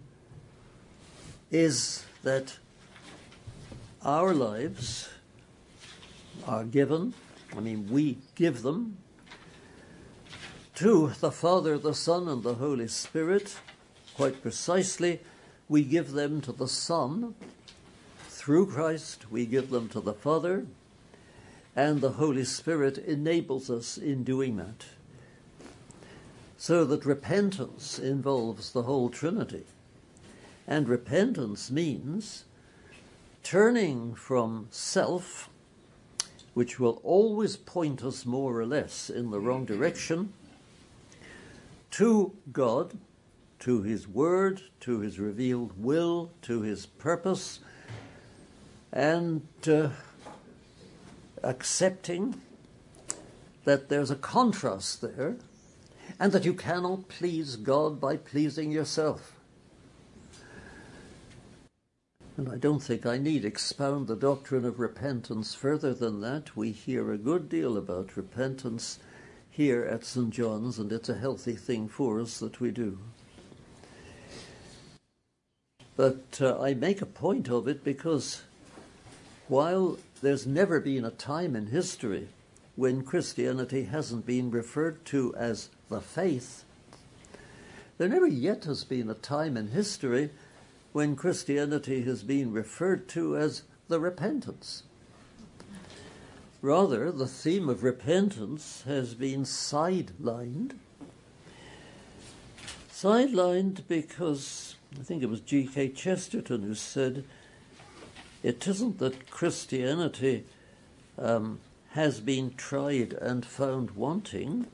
is 1.52 2.06
that 2.24 2.58
our 4.04 4.34
lives 4.34 5.10
are 6.48 6.64
given, 6.64 7.14
I 7.56 7.60
mean, 7.60 7.88
we 7.90 8.18
give 8.36 8.64
them 8.64 8.98
to 10.76 11.12
the 11.20 11.32
Father, 11.32 11.78
the 11.78 11.94
Son, 11.94 12.28
and 12.28 12.42
the 12.42 12.56
Holy 12.56 12.88
Spirit. 12.88 13.56
Quite 14.16 14.42
precisely, 14.42 15.22
we 15.68 15.84
give 15.84 16.12
them 16.12 16.40
to 16.42 16.52
the 16.52 16.68
Son. 16.68 17.34
Through 18.28 18.68
Christ, 18.68 19.32
we 19.32 19.46
give 19.46 19.72
them 19.72 19.90
to 19.90 20.00
the 20.00 20.14
Father, 20.14 20.66
and 21.76 22.00
the 22.00 22.12
Holy 22.12 22.44
Spirit 22.44 23.00
enables 23.00 23.70
us 23.72 23.98
in 23.98 24.24
doing 24.24 24.58
that. 24.58 24.86
So 26.58 26.86
that 26.86 27.06
repentance 27.06 27.98
involves 27.98 28.72
the 28.72 28.84
whole 28.84 29.10
Trinity. 29.10 29.64
And 30.68 30.88
repentance 30.88 31.72
means 31.72 32.46
turning 33.42 34.14
from 34.14 34.68
self, 34.70 35.50
which 36.54 36.80
will 36.80 37.02
always 37.04 37.58
point 37.58 38.04
us 38.04 38.26
more 38.26 38.60
or 38.60 38.66
less 38.66 39.10
in 39.10 39.32
the 39.32 39.40
wrong 39.40 39.66
direction, 39.66 40.34
to 41.92 42.34
God, 42.52 42.98
to 43.64 43.82
His 43.82 44.10
Word, 44.10 44.62
to 44.82 45.00
His 45.00 45.20
revealed 45.20 45.72
will, 45.78 46.34
to 46.42 46.64
His 46.64 46.86
purpose, 46.86 47.62
and 48.92 49.48
uh, 49.66 49.88
accepting 51.42 52.42
that 53.64 53.88
there's 53.88 54.12
a 54.12 54.18
contrast 54.18 55.02
there 55.02 55.38
and 56.20 56.34
that 56.34 56.44
you 56.44 56.54
cannot 56.54 57.08
please 57.08 57.56
God 57.56 58.02
by 58.02 58.18
pleasing 58.18 58.70
yourself. 58.70 59.40
And 62.36 62.50
I 62.50 62.58
don't 62.58 62.84
think 62.84 63.06
I 63.06 63.18
need 63.18 63.46
expound 63.46 64.08
the 64.08 64.18
doctrine 64.18 64.66
of 64.66 64.78
repentance 64.78 65.56
further 65.56 65.94
than 65.94 66.20
that. 66.20 66.58
We 66.58 66.72
hear 66.72 67.14
a 67.14 67.18
good 67.18 67.48
deal 67.48 67.78
about 67.78 68.18
repentance 68.18 69.00
here 69.50 69.86
at 69.86 70.04
St. 70.04 70.32
John's, 70.32 70.80
and 70.80 70.92
it's 70.92 71.08
a 71.08 71.18
healthy 71.18 71.56
thing 71.56 71.88
for 71.88 72.20
us 72.20 72.40
that 72.40 72.60
we 72.60 72.70
do. 72.70 73.00
But 75.96 76.40
uh, 76.42 76.60
I 76.60 76.74
make 76.74 77.02
a 77.02 77.06
point 77.06 77.50
of 77.50 77.68
it 77.68 77.84
because 77.84 78.44
while 79.48 79.98
there's 80.22 80.48
never 80.48 80.80
been 80.80 81.06
a 81.06 81.12
time 81.12 81.56
in 81.56 81.68
history 81.68 82.30
when 82.76 83.04
Christianity 83.04 83.84
hasn't 83.84 84.26
been 84.26 84.50
referred 84.50 85.06
to 85.06 85.36
as 85.36 85.70
the 85.90 86.02
faith, 86.02 86.64
there 87.98 88.10
never 88.10 88.28
yet 88.28 88.64
has 88.64 88.84
been 88.84 89.10
a 89.10 89.16
time 89.16 89.56
in 89.56 89.68
history 89.68 90.32
when 90.94 91.16
Christianity 91.16 92.04
has 92.04 92.24
been 92.24 92.52
referred 92.52 93.08
to 93.10 93.38
as 93.38 93.64
the 93.88 94.00
repentance. 94.00 94.84
Rather, 96.62 97.12
the 97.12 97.28
theme 97.28 97.68
of 97.68 97.84
repentance 97.84 98.84
has 98.88 99.14
been 99.14 99.44
sidelined. 99.44 100.72
Sidelined 102.92 103.82
because 103.88 104.76
I 105.00 105.04
think 105.04 105.24
it 105.24 105.30
was 105.30 105.40
G.K. 105.42 105.90
Chesterton 105.90 106.64
who 106.64 106.76
said 106.76 107.24
it 108.42 108.68
isn't 108.68 109.00
that 109.00 109.30
Christianity 109.30 110.46
um, 111.18 111.60
has 111.92 112.20
been 112.20 112.54
tried 112.56 113.14
and 113.14 113.46
found 113.46 113.92
wanting, 113.92 114.68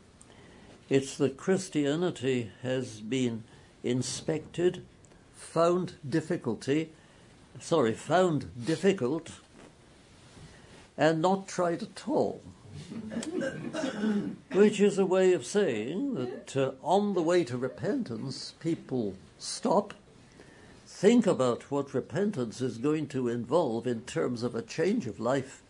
it's 0.89 1.17
that 1.17 1.37
Christianity 1.37 2.51
has 2.63 2.99
been 3.01 3.43
inspected 3.83 4.83
found 5.39 5.93
difficulty, 6.07 6.89
sorry, 7.59 7.93
found 7.93 8.65
difficult 8.65 9.31
and 10.97 11.21
not 11.21 11.47
tried 11.47 11.81
at 11.81 12.07
all. 12.07 12.41
Which 14.51 14.79
is 14.79 14.97
a 14.97 15.05
way 15.05 15.33
of 15.33 15.45
saying 15.45 16.15
that 16.15 16.55
uh, 16.55 16.71
on 16.83 17.13
the 17.13 17.21
way 17.21 17.43
to 17.45 17.57
repentance, 17.57 18.53
people 18.59 19.15
stop, 19.37 19.93
think 20.99 21.25
about 21.25 21.71
what 21.71 21.93
repentance 21.93 22.59
is 22.59 22.77
going 22.77 23.07
to 23.07 23.29
involve 23.29 23.87
in 23.87 24.01
terms 24.01 24.43
of 24.43 24.53
a 24.53 24.61
change 24.61 25.07
of 25.07 25.17
life, 25.17 25.63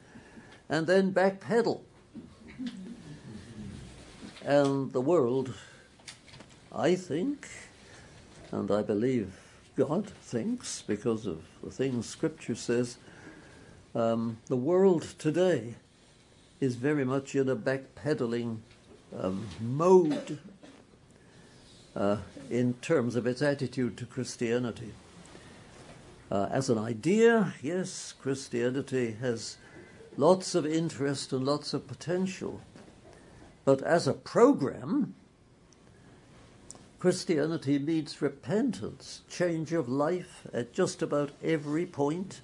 and 0.67 0.87
then 0.87 1.13
backpedal. 1.13 1.81
And 4.43 4.91
the 4.91 5.01
world, 5.01 5.53
I 6.73 6.95
think, 6.95 7.47
and 8.51 8.71
I 8.71 8.81
believe 8.81 9.31
God 9.75 10.07
thinks, 10.07 10.81
because 10.81 11.27
of 11.27 11.43
the 11.63 11.69
things 11.69 12.07
Scripture 12.07 12.55
says, 12.55 12.97
um, 13.93 14.37
the 14.47 14.57
world 14.57 15.13
today 15.19 15.75
is 16.59 16.73
very 16.73 17.05
much 17.05 17.35
in 17.35 17.49
a 17.49 17.55
backpedaling 17.55 18.57
um, 19.15 19.45
mode 19.61 20.39
uh, 21.95 22.17
in 22.49 22.73
terms 22.81 23.15
of 23.15 23.27
its 23.27 23.43
attitude 23.43 23.95
to 23.97 24.07
Christianity. 24.07 24.91
Uh, 26.31 26.47
as 26.51 26.69
an 26.69 26.77
idea, 26.77 27.53
yes, 27.61 28.13
Christianity 28.21 29.17
has 29.19 29.57
lots 30.15 30.53
of 30.53 30.65
interest 30.65 31.33
and 31.33 31.43
lots 31.43 31.73
of 31.73 31.87
potential. 31.87 32.61
But 33.65 33.81
as 33.81 34.07
a 34.07 34.13
program, 34.13 35.15
Christianity 36.99 37.79
needs 37.79 38.21
repentance, 38.21 39.21
change 39.29 39.73
of 39.73 39.89
life 39.89 40.45
at 40.53 40.73
just 40.73 41.01
about 41.01 41.31
every 41.43 41.85
point, 41.85 42.41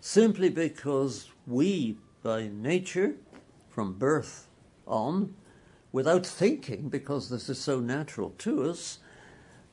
simply 0.00 0.50
because 0.50 1.30
we, 1.46 1.96
by 2.22 2.48
nature, 2.52 3.14
from 3.70 3.94
birth 3.94 4.48
on, 4.86 5.34
without 5.92 6.26
thinking, 6.26 6.88
because 6.88 7.30
this 7.30 7.48
is 7.48 7.58
so 7.58 7.80
natural 7.80 8.34
to 8.38 8.68
us, 8.68 8.98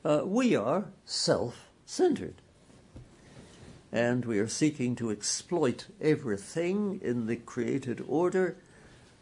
uh, 0.05 0.21
we 0.23 0.55
are 0.55 0.85
self 1.03 1.69
centered. 1.85 2.40
And 3.91 4.25
we 4.25 4.39
are 4.39 4.47
seeking 4.47 4.95
to 4.95 5.11
exploit 5.11 5.87
everything 5.99 7.01
in 7.03 7.27
the 7.27 7.35
created 7.35 8.03
order 8.07 8.55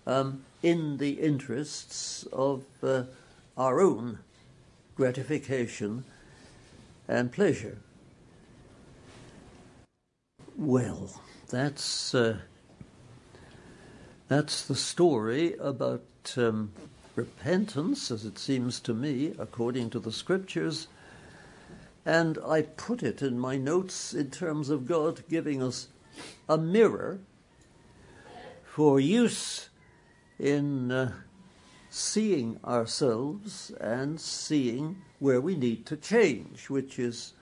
um, 0.06 0.44
in 0.62 0.98
the 0.98 1.14
interests 1.14 2.24
of 2.32 2.66
uh, 2.84 3.04
our 3.58 3.82
own 3.82 4.20
gratification 4.96 6.04
and 7.08 7.32
pleasure. 7.32 7.78
Well, 10.56 11.22
that's 11.50 12.14
uh, 12.14 12.38
that's 14.28 14.66
the 14.66 14.76
story 14.76 15.56
about 15.56 16.04
um, 16.38 16.72
repentance, 17.16 18.12
as 18.12 18.26
it 18.26 18.38
seems 18.38 18.80
to 18.82 18.94
me, 18.94 19.34
according 19.40 19.90
to 19.92 20.00
the 20.00 20.12
scriptures. 20.12 20.88
And 22.06 22.38
I 22.46 22.64
put 22.64 23.04
it 23.04 23.22
in 23.22 23.40
my 23.40 23.58
notes 23.58 24.14
in 24.14 24.32
terms 24.32 24.70
of 24.70 24.88
God 24.88 25.24
giving 25.30 25.62
us 25.62 25.88
a 26.48 26.58
mirror 26.58 27.20
for 28.64 29.00
use 29.00 29.70
in 30.40 30.92
uh, 30.92 31.14
seeing 31.90 32.60
ourselves 32.64 33.72
and 33.82 34.20
seeing 34.20 35.02
where 35.20 35.42
we 35.42 35.56
need 35.56 35.86
to 35.88 35.98
change, 35.98 36.70
which 36.70 36.98
is 36.98 37.34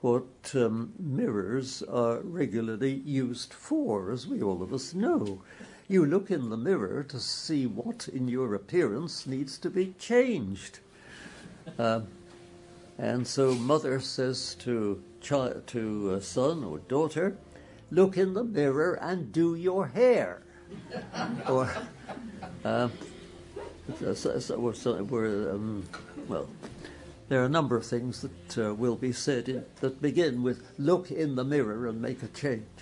what 0.00 0.52
um, 0.54 0.92
mirrors 0.98 1.82
are 1.82 2.20
regularly 2.20 3.02
used 3.04 3.52
for, 3.52 4.10
as 4.10 4.26
we 4.26 4.42
all 4.42 4.62
of 4.62 4.72
us 4.72 4.94
know. 4.94 5.42
You 5.88 6.06
look 6.06 6.30
in 6.30 6.48
the 6.48 6.56
mirror 6.56 7.04
to 7.04 7.20
see 7.20 7.66
what 7.66 8.08
in 8.08 8.26
your 8.28 8.54
appearance 8.54 9.26
needs 9.26 9.58
to 9.58 9.70
be 9.70 9.94
changed. 9.98 10.80
Uh, 11.78 12.00
and 12.98 13.26
so, 13.26 13.54
mother 13.54 14.00
says 14.00 14.54
to 14.60 15.02
child, 15.20 15.66
to 15.68 16.20
son 16.20 16.64
or 16.64 16.78
daughter, 16.78 17.36
"Look 17.90 18.16
in 18.16 18.34
the 18.34 18.44
mirror 18.44 18.94
and 18.94 19.32
do 19.32 19.54
your 19.54 19.86
hair." 19.86 20.42
or 21.48 21.70
uh, 22.64 22.88
so, 23.98 24.14
so, 24.14 24.72
so 24.72 24.96
um, 24.98 25.84
well, 26.28 26.48
there 27.28 27.42
are 27.42 27.46
a 27.46 27.48
number 27.48 27.76
of 27.76 27.84
things 27.86 28.22
that 28.22 28.58
uh, 28.58 28.74
will 28.74 28.96
be 28.96 29.12
said 29.12 29.48
in, 29.48 29.64
that 29.80 30.00
begin 30.02 30.42
with 30.42 30.62
"look 30.78 31.10
in 31.10 31.34
the 31.34 31.44
mirror 31.44 31.86
and 31.86 32.00
make 32.00 32.22
a 32.22 32.28
change." 32.28 32.64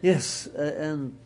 Yes, 0.00 0.46
uh, 0.56 0.76
and 0.78 1.18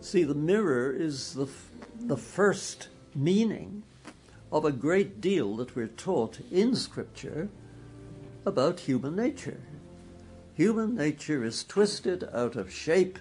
see, 0.00 0.24
the 0.24 0.34
mirror 0.34 0.92
is 0.92 1.34
the 1.34 1.44
f- 1.44 1.70
the 2.00 2.16
first 2.16 2.88
meaning 3.14 3.84
of 4.54 4.64
a 4.64 4.70
great 4.70 5.20
deal 5.20 5.56
that 5.56 5.74
we're 5.74 5.88
taught 5.88 6.38
in 6.52 6.76
Scripture 6.76 7.48
about 8.46 8.78
human 8.78 9.16
nature. 9.16 9.60
Human 10.54 10.94
nature 10.94 11.42
is 11.42 11.64
twisted 11.64 12.22
out 12.32 12.54
of 12.54 12.72
shape. 12.72 13.18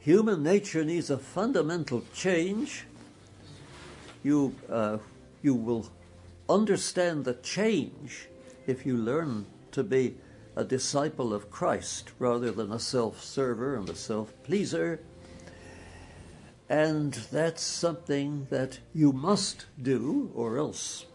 Human 0.00 0.42
nature 0.42 0.84
needs 0.84 1.08
a 1.08 1.18
fundamental 1.18 2.02
change. 2.12 2.84
You, 4.24 4.56
uh, 4.68 4.98
you 5.40 5.54
will 5.54 5.88
understand 6.48 7.24
the 7.24 7.34
change 7.34 8.26
if 8.66 8.84
you 8.84 8.96
learn 8.96 9.46
to 9.70 9.84
be 9.84 10.16
a 10.56 10.64
disciple 10.64 11.32
of 11.32 11.48
Christ 11.48 12.10
rather 12.18 12.50
than 12.50 12.72
a 12.72 12.80
self 12.80 13.22
server 13.22 13.76
and 13.76 13.88
a 13.88 13.94
self 13.94 14.32
pleaser. 14.42 14.98
And 16.74 17.12
that's 17.30 17.62
something 17.62 18.48
that 18.50 18.80
you 18.92 19.12
must 19.12 19.66
do, 19.80 20.32
or 20.34 20.58
else, 20.58 21.06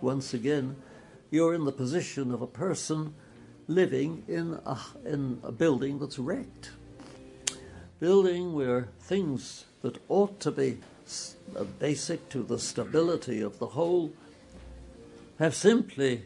once 0.00 0.32
again, 0.32 0.76
you're 1.32 1.52
in 1.52 1.64
the 1.64 1.72
position 1.72 2.30
of 2.30 2.42
a 2.42 2.46
person 2.46 3.12
living 3.66 4.22
in 4.28 4.56
a, 4.64 4.78
in 5.04 5.40
a 5.42 5.50
building 5.50 5.98
that's 5.98 6.20
wrecked. 6.20 6.70
Building 7.98 8.52
where 8.52 8.86
things 9.00 9.64
that 9.82 9.98
ought 10.08 10.38
to 10.38 10.52
be 10.52 10.78
uh, 11.56 11.64
basic 11.64 12.28
to 12.28 12.44
the 12.44 12.60
stability 12.60 13.40
of 13.40 13.58
the 13.58 13.66
whole 13.66 14.12
have 15.40 15.56
simply 15.56 16.22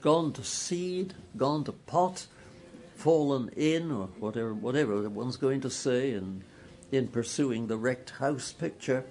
gone 0.00 0.32
to 0.32 0.42
seed, 0.42 1.12
gone 1.36 1.62
to 1.64 1.72
pot, 1.72 2.26
fallen 2.94 3.50
in, 3.54 3.92
or 3.92 4.06
whatever, 4.18 4.54
whatever 4.54 5.10
one's 5.10 5.36
going 5.36 5.60
to 5.60 5.68
say 5.68 6.12
in, 6.12 6.42
in 6.92 7.08
pursuing 7.08 7.66
the 7.66 7.76
wrecked 7.76 8.10
house 8.10 8.52
picture. 8.52 9.04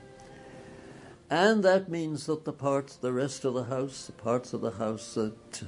And 1.29 1.63
that 1.63 1.89
means 1.89 2.27
that 2.27 2.45
the 2.45 2.53
parts, 2.53 2.95
the 2.95 3.11
rest 3.11 3.45
of 3.45 3.53
the 3.53 3.65
house, 3.65 4.05
the 4.05 4.11
parts 4.13 4.53
of 4.53 4.61
the 4.61 4.71
house 4.71 5.15
that 5.15 5.63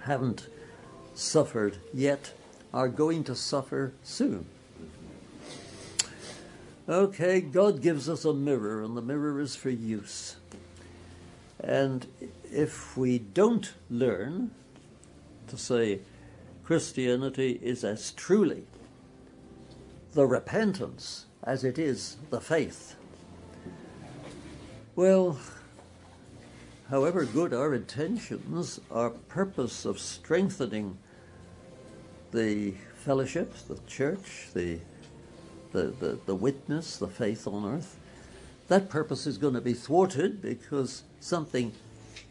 haven't 0.00 0.48
suffered 1.14 1.78
yet 1.92 2.32
are 2.72 2.88
going 2.88 3.24
to 3.24 3.34
suffer 3.34 3.92
soon. 4.02 4.46
Okay, 6.88 7.40
God 7.40 7.82
gives 7.82 8.08
us 8.08 8.24
a 8.24 8.32
mirror, 8.32 8.82
and 8.82 8.96
the 8.96 9.02
mirror 9.02 9.40
is 9.40 9.56
for 9.56 9.70
use. 9.70 10.36
And 11.58 12.06
if 12.52 12.96
we 12.96 13.18
don't 13.18 13.72
learn 13.90 14.52
to 15.48 15.56
say 15.56 16.00
Christianity 16.64 17.58
is 17.62 17.82
as 17.82 18.12
truly 18.12 18.64
the 20.12 20.26
repentance 20.26 21.26
as 21.46 21.62
it 21.62 21.78
is 21.78 22.16
the 22.30 22.40
faith, 22.40 22.96
well, 24.96 25.38
however 26.90 27.24
good 27.24 27.54
our 27.54 27.72
intentions, 27.74 28.80
our 28.90 29.10
purpose 29.10 29.84
of 29.84 29.98
strengthening 29.98 30.98
the 32.32 32.72
fellowship, 32.96 33.54
the 33.68 33.78
church, 33.86 34.48
the, 34.52 34.80
the, 35.72 35.84
the, 36.00 36.18
the 36.26 36.34
witness, 36.34 36.96
the 36.96 37.06
faith 37.06 37.46
on 37.46 37.64
earth, 37.64 37.96
that 38.68 38.88
purpose 38.88 39.26
is 39.26 39.38
going 39.38 39.54
to 39.54 39.60
be 39.60 39.74
thwarted 39.74 40.42
because 40.42 41.04
something 41.20 41.72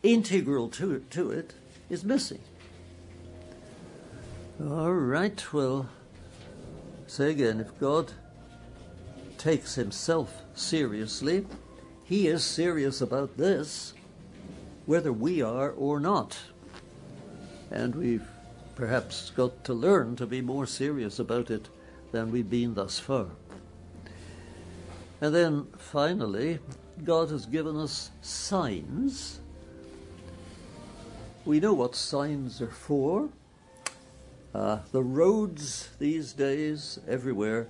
integral 0.03 0.67
to 0.69 0.99
to 1.09 1.31
it 1.31 1.53
is 1.89 2.03
missing. 2.03 2.39
All 4.61 4.93
right, 4.93 5.53
well, 5.53 5.89
say 7.07 7.31
again 7.31 7.59
if 7.59 7.77
God 7.79 8.11
takes 9.45 9.75
himself 9.75 10.41
seriously, 10.55 11.45
he 12.03 12.27
is 12.27 12.43
serious 12.43 12.99
about 12.99 13.37
this, 13.37 13.93
whether 14.87 15.13
we 15.13 15.39
are 15.39 15.69
or 15.69 15.99
not. 15.99 16.35
And 17.69 17.93
we've 17.93 18.27
perhaps 18.73 19.29
got 19.35 19.63
to 19.65 19.73
learn 19.75 20.15
to 20.15 20.25
be 20.25 20.41
more 20.41 20.65
serious 20.65 21.19
about 21.19 21.51
it 21.51 21.69
than 22.11 22.31
we've 22.31 22.49
been 22.49 22.73
thus 22.73 22.97
far. 22.97 23.27
And 25.21 25.35
then 25.35 25.67
finally, 25.77 26.57
God 27.03 27.29
has 27.29 27.45
given 27.45 27.77
us 27.77 28.09
signs. 28.23 29.41
We 31.45 31.59
know 31.59 31.73
what 31.73 31.95
signs 31.95 32.63
are 32.63 32.71
for. 32.71 33.29
Uh, 34.55 34.79
the 34.91 35.03
roads 35.03 35.89
these 35.99 36.33
days, 36.33 36.97
everywhere, 37.07 37.67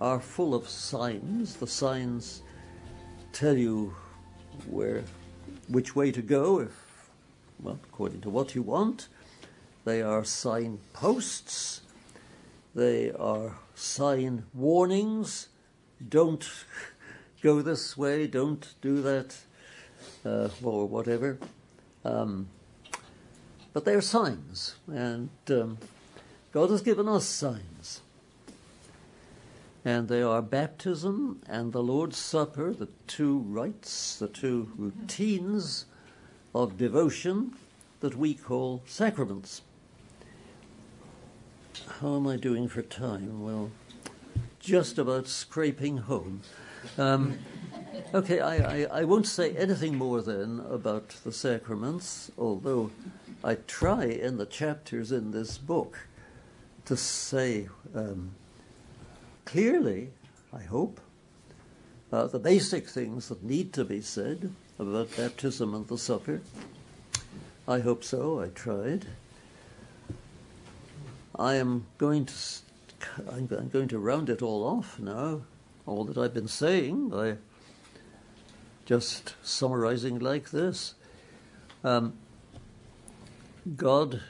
are 0.00 0.20
full 0.20 0.54
of 0.54 0.68
signs. 0.68 1.56
The 1.56 1.66
signs 1.66 2.42
tell 3.32 3.56
you 3.56 3.94
where, 4.66 5.02
which 5.68 5.94
way 5.96 6.12
to 6.12 6.22
go, 6.22 6.60
if, 6.60 7.10
well, 7.60 7.78
according 7.84 8.20
to 8.22 8.30
what 8.30 8.54
you 8.54 8.62
want. 8.62 9.08
They 9.84 10.02
are 10.02 10.24
sign 10.24 10.80
posts. 10.92 11.80
They 12.74 13.10
are 13.12 13.56
sign 13.74 14.44
warnings. 14.54 15.48
Don't 16.06 16.48
go 17.42 17.62
this 17.62 17.96
way, 17.96 18.26
don't 18.26 18.74
do 18.80 19.02
that, 19.02 19.36
uh, 20.24 20.48
or 20.62 20.86
whatever. 20.86 21.38
Um, 22.04 22.48
but 23.72 23.84
they're 23.84 24.00
signs, 24.00 24.76
and 24.86 25.30
um, 25.48 25.78
God 26.52 26.70
has 26.70 26.82
given 26.82 27.08
us 27.08 27.26
signs. 27.26 27.77
And 29.88 30.08
they 30.08 30.20
are 30.20 30.42
baptism 30.42 31.40
and 31.48 31.72
the 31.72 31.82
Lord's 31.82 32.18
Supper, 32.18 32.74
the 32.74 32.90
two 33.06 33.38
rites, 33.38 34.18
the 34.18 34.28
two 34.28 34.70
routines 34.76 35.86
of 36.54 36.76
devotion 36.76 37.54
that 38.00 38.14
we 38.14 38.34
call 38.34 38.82
sacraments. 38.84 39.62
How 42.00 42.16
am 42.16 42.26
I 42.26 42.36
doing 42.36 42.68
for 42.68 42.82
time? 42.82 43.42
Well, 43.42 43.70
just 44.60 44.98
about 44.98 45.26
scraping 45.26 45.96
home. 45.96 46.42
Um, 46.98 47.38
okay, 48.12 48.40
I, 48.40 48.56
I, 48.56 49.00
I, 49.00 49.04
won't 49.04 49.26
say 49.26 49.56
anything 49.56 49.94
more 49.94 50.20
then 50.20 50.62
about 50.68 51.16
the 51.24 51.32
sacraments, 51.32 52.30
although 52.36 52.90
I 53.42 53.54
try 53.54 54.04
in 54.04 54.36
the 54.36 54.44
chapters 54.44 55.12
in 55.12 55.30
this 55.30 55.56
book 55.56 56.08
to 56.84 56.94
say 56.94 57.68
um, 57.94 58.32
clearly, 59.48 60.10
I 60.52 60.60
hope, 60.60 61.00
uh, 62.12 62.26
the 62.26 62.38
basic 62.38 62.86
things 62.86 63.30
that 63.30 63.42
need 63.42 63.72
to 63.72 63.84
be 63.84 64.02
said 64.02 64.52
about 64.78 65.16
baptism 65.16 65.74
and 65.74 65.88
the 65.88 65.96
supper. 65.96 66.42
I 67.66 67.78
hope 67.80 68.04
so, 68.04 68.42
I 68.42 68.48
tried. 68.48 69.06
I 71.34 71.54
am 71.54 71.86
going 71.96 72.26
to 72.26 72.34
I'm 73.30 73.46
going 73.46 73.88
to 73.88 73.98
round 73.98 74.28
it 74.28 74.42
all 74.42 74.64
off 74.64 74.98
now. 74.98 75.42
All 75.86 76.04
that 76.04 76.18
I've 76.18 76.34
been 76.34 76.48
saying 76.48 77.08
by 77.08 77.36
just 78.84 79.34
summarizing 79.42 80.18
like 80.18 80.50
this. 80.50 80.94
Um, 81.82 82.18
God, 83.76 84.20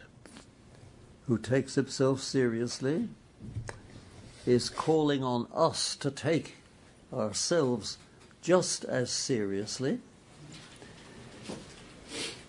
who 1.26 1.38
takes 1.38 1.74
himself 1.74 2.20
seriously, 2.20 3.08
is 4.48 4.70
calling 4.70 5.22
on 5.22 5.46
us 5.54 5.94
to 5.94 6.10
take 6.10 6.56
ourselves 7.12 7.98
just 8.40 8.82
as 8.84 9.10
seriously 9.10 9.98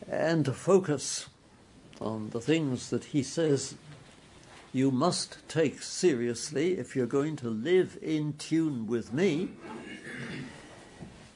and 0.09 0.45
to 0.45 0.53
focus 0.53 1.27
on 1.99 2.29
the 2.29 2.39
things 2.39 2.89
that 2.89 3.03
he 3.05 3.21
says 3.21 3.75
you 4.71 4.91
must 4.91 5.39
take 5.49 5.81
seriously 5.81 6.77
if 6.77 6.95
you're 6.95 7.05
going 7.05 7.35
to 7.35 7.49
live 7.49 7.97
in 8.01 8.33
tune 8.37 8.87
with 8.87 9.11
me. 9.11 9.49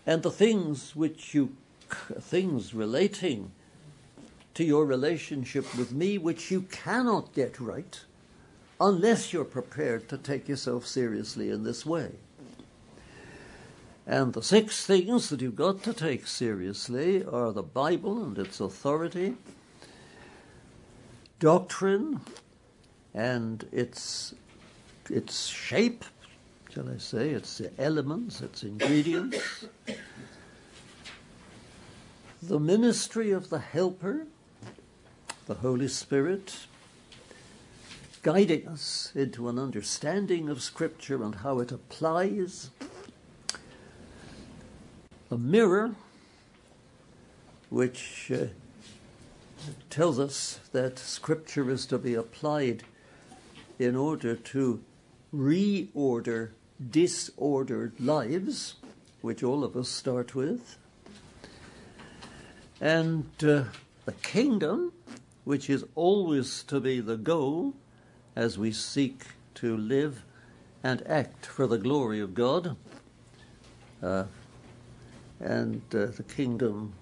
And 0.05 0.23
the 0.23 0.31
things 0.31 0.95
which 0.95 1.33
you, 1.33 1.57
things 1.89 2.73
relating 2.73 3.51
to 4.53 4.63
your 4.63 4.85
relationship 4.85 5.75
with 5.75 5.91
me, 5.91 6.17
which 6.17 6.51
you 6.51 6.61
cannot 6.61 7.33
get 7.33 7.59
right 7.59 7.99
unless 8.83 9.31
you're 9.31 9.45
prepared 9.45 10.09
to 10.09 10.17
take 10.17 10.49
yourself 10.49 10.85
seriously 10.85 11.49
in 11.49 11.63
this 11.63 11.85
way. 11.85 12.11
And 14.05 14.33
the 14.33 14.43
six 14.43 14.85
things 14.85 15.29
that 15.29 15.41
you've 15.41 15.55
got 15.55 15.83
to 15.83 15.93
take 15.93 16.27
seriously 16.27 17.23
are 17.23 17.53
the 17.53 17.63
Bible 17.63 18.21
and 18.21 18.37
its 18.37 18.59
authority, 18.59 19.35
doctrine 21.39 22.19
and 23.13 23.65
its 23.71 24.35
its 25.09 25.47
shape, 25.47 26.03
shall 26.73 26.89
I 26.89 26.97
say, 26.97 27.29
its 27.29 27.61
elements, 27.77 28.41
its 28.41 28.63
ingredients. 28.63 29.65
the 32.41 32.59
ministry 32.59 33.31
of 33.31 33.49
the 33.49 33.59
Helper, 33.59 34.27
the 35.45 35.55
Holy 35.55 35.87
Spirit, 35.87 36.67
guiding 38.23 38.65
us 38.69 39.11
into 39.15 39.49
an 39.49 39.59
understanding 39.59 40.47
of 40.47 40.61
Scripture 40.61 41.21
and 41.21 41.35
how 41.35 41.59
it 41.59 41.73
applies. 41.73 42.69
A 45.29 45.37
mirror, 45.37 45.93
which 47.69 48.31
uh, 48.33 48.45
tells 49.89 50.19
us 50.19 50.61
that 50.71 50.97
Scripture 50.97 51.69
is 51.69 51.85
to 51.87 51.97
be 51.97 52.13
applied 52.13 52.83
in 53.77 53.97
order 53.97 54.35
to 54.35 54.81
reorder 55.35 56.51
disordered 56.91 57.99
lives, 57.99 58.75
which 59.21 59.43
all 59.43 59.65
of 59.65 59.75
us 59.75 59.89
start 59.89 60.33
with, 60.33 60.77
and 62.79 63.25
uh, 63.43 63.65
the 64.05 64.11
kingdom, 64.21 64.93
which 65.43 65.69
is 65.69 65.83
always 65.95 66.63
to 66.63 66.79
be 66.79 67.01
the 67.01 67.17
goal 67.17 67.73
as 68.35 68.57
we 68.57 68.71
seek 68.71 69.25
to 69.55 69.77
live 69.77 70.23
and 70.83 71.05
act 71.07 71.45
for 71.45 71.67
the 71.67 71.77
glory 71.77 72.19
of 72.19 72.33
God. 72.33 72.75
Uh, 74.01 74.25
and 75.39 75.81
uh, 75.93 76.07
the 76.07 76.25
kingdom, 76.27 76.93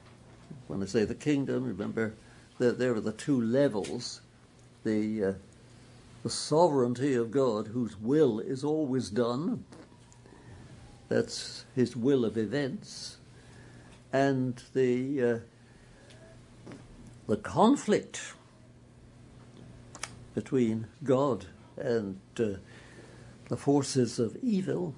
when 0.67 0.81
I 0.83 0.85
say 0.85 1.05
the 1.05 1.15
kingdom, 1.15 1.63
remember 1.65 2.13
that 2.59 2.77
there 2.77 2.93
are 2.93 3.01
the 3.01 3.11
two 3.11 3.41
levels 3.41 4.21
the, 4.83 5.23
uh, 5.23 5.33
the 6.23 6.29
sovereignty 6.29 7.13
of 7.15 7.31
God, 7.31 7.67
whose 7.67 7.99
will 7.99 8.39
is 8.39 8.63
always 8.63 9.09
done, 9.09 9.63
that's 11.09 11.65
his 11.75 11.95
will 11.95 12.25
of 12.25 12.37
events, 12.37 13.17
and 14.11 14.61
the, 14.73 15.23
uh, 15.23 15.39
the 17.27 17.37
conflict 17.37 18.33
between 20.33 20.87
God 21.03 21.45
and 21.77 22.19
uh, 22.39 22.57
the 23.49 23.57
forces 23.57 24.19
of 24.19 24.37
evil, 24.41 24.95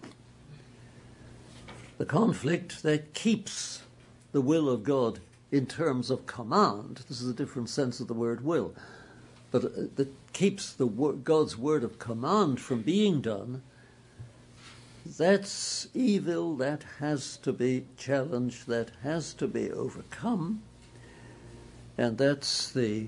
the 1.98 2.06
conflict 2.06 2.84
that 2.84 3.14
keeps 3.14 3.84
the 4.32 4.42
will 4.42 4.70
of 4.70 4.84
God 4.84 5.20
in 5.52 5.66
terms 5.66 6.10
of 6.10 6.26
command. 6.26 7.02
This 7.08 7.22
is 7.22 7.30
a 7.30 7.34
different 7.34 7.70
sense 7.70 8.00
of 8.00 8.08
the 8.08 8.14
word 8.14 8.44
will, 8.44 8.74
but 9.52 9.66
uh, 9.66 9.70
that 9.96 10.14
keeps 10.34 10.74
the 10.74 10.88
God's 10.88 11.58
word 11.58 11.84
of 11.84 12.00
command 12.00 12.60
from 12.60 12.82
being 12.82 13.22
done. 13.22 13.62
That's 15.06 15.88
evil 15.94 16.56
that 16.58 16.84
has 17.00 17.38
to 17.38 17.54
be 17.54 17.86
challenged, 17.98 18.68
that 18.68 18.92
has 19.04 19.34
to 19.36 19.48
be 19.48 19.72
overcome, 19.72 20.64
and 21.98 22.18
that's 22.18 22.72
the 22.72 23.08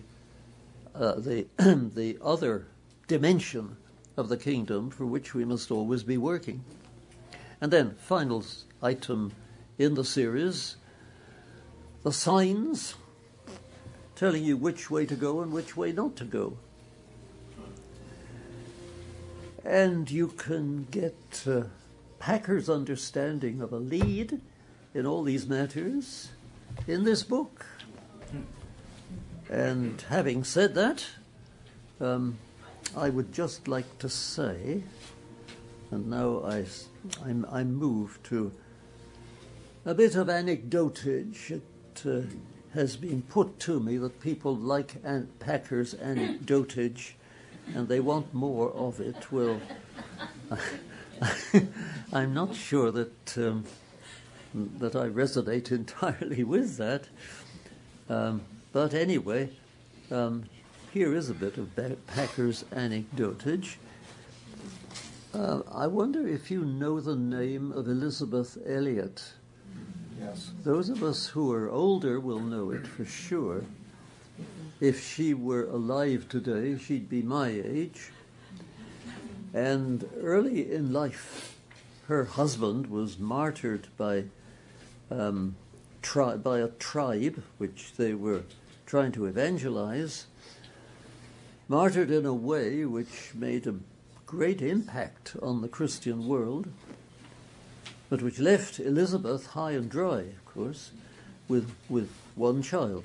uh, 0.95 1.15
the, 1.19 1.47
the 1.57 2.17
other 2.21 2.67
dimension 3.07 3.77
of 4.17 4.29
the 4.29 4.37
kingdom 4.37 4.89
for 4.89 5.05
which 5.05 5.33
we 5.33 5.45
must 5.45 5.71
always 5.71 6.03
be 6.03 6.17
working. 6.17 6.63
And 7.61 7.71
then, 7.71 7.95
final 7.95 8.43
item 8.81 9.33
in 9.77 9.95
the 9.95 10.05
series 10.05 10.77
the 12.05 12.11
signs 12.11 12.93
telling 14.15 14.43
you 14.43 14.55
which 14.55 14.91
way 14.91 15.07
to 15.07 15.15
go 15.15 15.41
and 15.41 15.51
which 15.51 15.75
way 15.75 15.91
not 15.91 16.15
to 16.15 16.23
go. 16.23 16.55
And 19.63 20.09
you 20.11 20.27
can 20.27 20.85
get 20.91 21.43
uh, 21.47 21.63
Packer's 22.19 22.69
understanding 22.69 23.59
of 23.59 23.73
a 23.73 23.77
lead 23.77 24.39
in 24.93 25.07
all 25.07 25.23
these 25.23 25.47
matters 25.47 26.29
in 26.85 27.03
this 27.03 27.23
book. 27.23 27.65
And 29.49 30.01
having 30.09 30.43
said 30.43 30.75
that, 30.75 31.05
um, 32.01 32.37
I 32.95 33.09
would 33.09 33.31
just 33.31 33.67
like 33.67 33.99
to 33.99 34.09
say, 34.09 34.83
and 35.91 36.09
now 36.09 36.41
I, 36.45 36.65
I'm, 37.23 37.45
I'm 37.51 37.73
moved 37.73 38.23
to 38.25 38.51
a 39.85 39.93
bit 39.93 40.15
of 40.15 40.27
anecdotage. 40.27 41.51
It 41.51 41.63
uh, 42.05 42.21
has 42.73 42.97
been 42.97 43.21
put 43.21 43.59
to 43.61 43.79
me 43.79 43.97
that 43.97 44.19
people 44.19 44.55
like 44.55 44.95
Aunt 45.03 45.39
Packer's 45.39 45.93
anecdotage 45.93 47.11
and 47.73 47.87
they 47.87 47.99
want 47.99 48.33
more 48.33 48.71
of 48.71 48.99
it. 48.99 49.31
Well, 49.31 49.59
I'm 52.13 52.33
not 52.33 52.55
sure 52.55 52.91
that, 52.91 53.37
um, 53.37 53.65
that 54.53 54.95
I 54.95 55.07
resonate 55.07 55.71
entirely 55.73 56.43
with 56.43 56.77
that. 56.77 57.07
Um, 58.09 58.41
but 58.75 58.93
anyway, 58.93 59.49
um, 60.11 60.43
here 60.91 61.15
is 61.15 61.29
a 61.29 61.33
bit 61.33 61.57
of 61.57 61.73
Packer's 62.07 62.65
anecdotage. 62.73 63.77
Uh, 65.33 65.61
I 65.71 65.87
wonder 65.87 66.27
if 66.27 66.51
you 66.51 66.65
know 66.65 66.99
the 66.99 67.15
name 67.15 67.71
of 67.71 67.87
Elisabeth 67.87 68.57
Elliot. 68.67 69.31
Yes. 70.19 70.51
Those 70.65 70.89
of 70.89 71.03
us 71.03 71.27
who 71.27 71.53
are 71.53 71.69
older 71.69 72.19
will 72.19 72.41
know 72.41 72.71
it 72.71 72.85
for 72.85 73.05
sure. 73.05 73.63
If 74.81 75.01
she 75.01 75.33
were 75.33 75.67
alive 75.67 76.27
today, 76.27 76.77
she'd 76.77 77.07
be 77.07 77.21
my 77.21 77.47
age. 77.47 78.11
And 79.53 80.05
early 80.19 80.69
in 80.69 80.91
life, 80.91 81.57
her 82.09 82.25
husband 82.25 82.87
was 82.87 83.17
martyred 83.17 83.87
by 83.95 84.25
um, 85.09 85.55
tri- 86.01 86.35
by 86.35 86.59
a 86.59 86.67
tribe 86.67 87.41
which 87.57 87.93
they 87.95 88.13
were 88.13 88.43
trying 88.85 89.11
to 89.11 89.25
evangelize, 89.25 90.25
martyred 91.67 92.11
in 92.11 92.25
a 92.25 92.33
way 92.33 92.85
which 92.85 93.33
made 93.33 93.65
a 93.65 93.75
great 94.25 94.61
impact 94.61 95.35
on 95.41 95.61
the 95.61 95.67
Christian 95.67 96.27
world, 96.27 96.67
but 98.09 98.21
which 98.21 98.39
left 98.39 98.79
Elisabeth 98.79 99.47
high 99.47 99.71
and 99.71 99.89
dry, 99.89 100.19
of 100.19 100.45
course, 100.45 100.91
with, 101.47 101.71
with 101.89 102.09
one 102.35 102.61
child. 102.61 103.03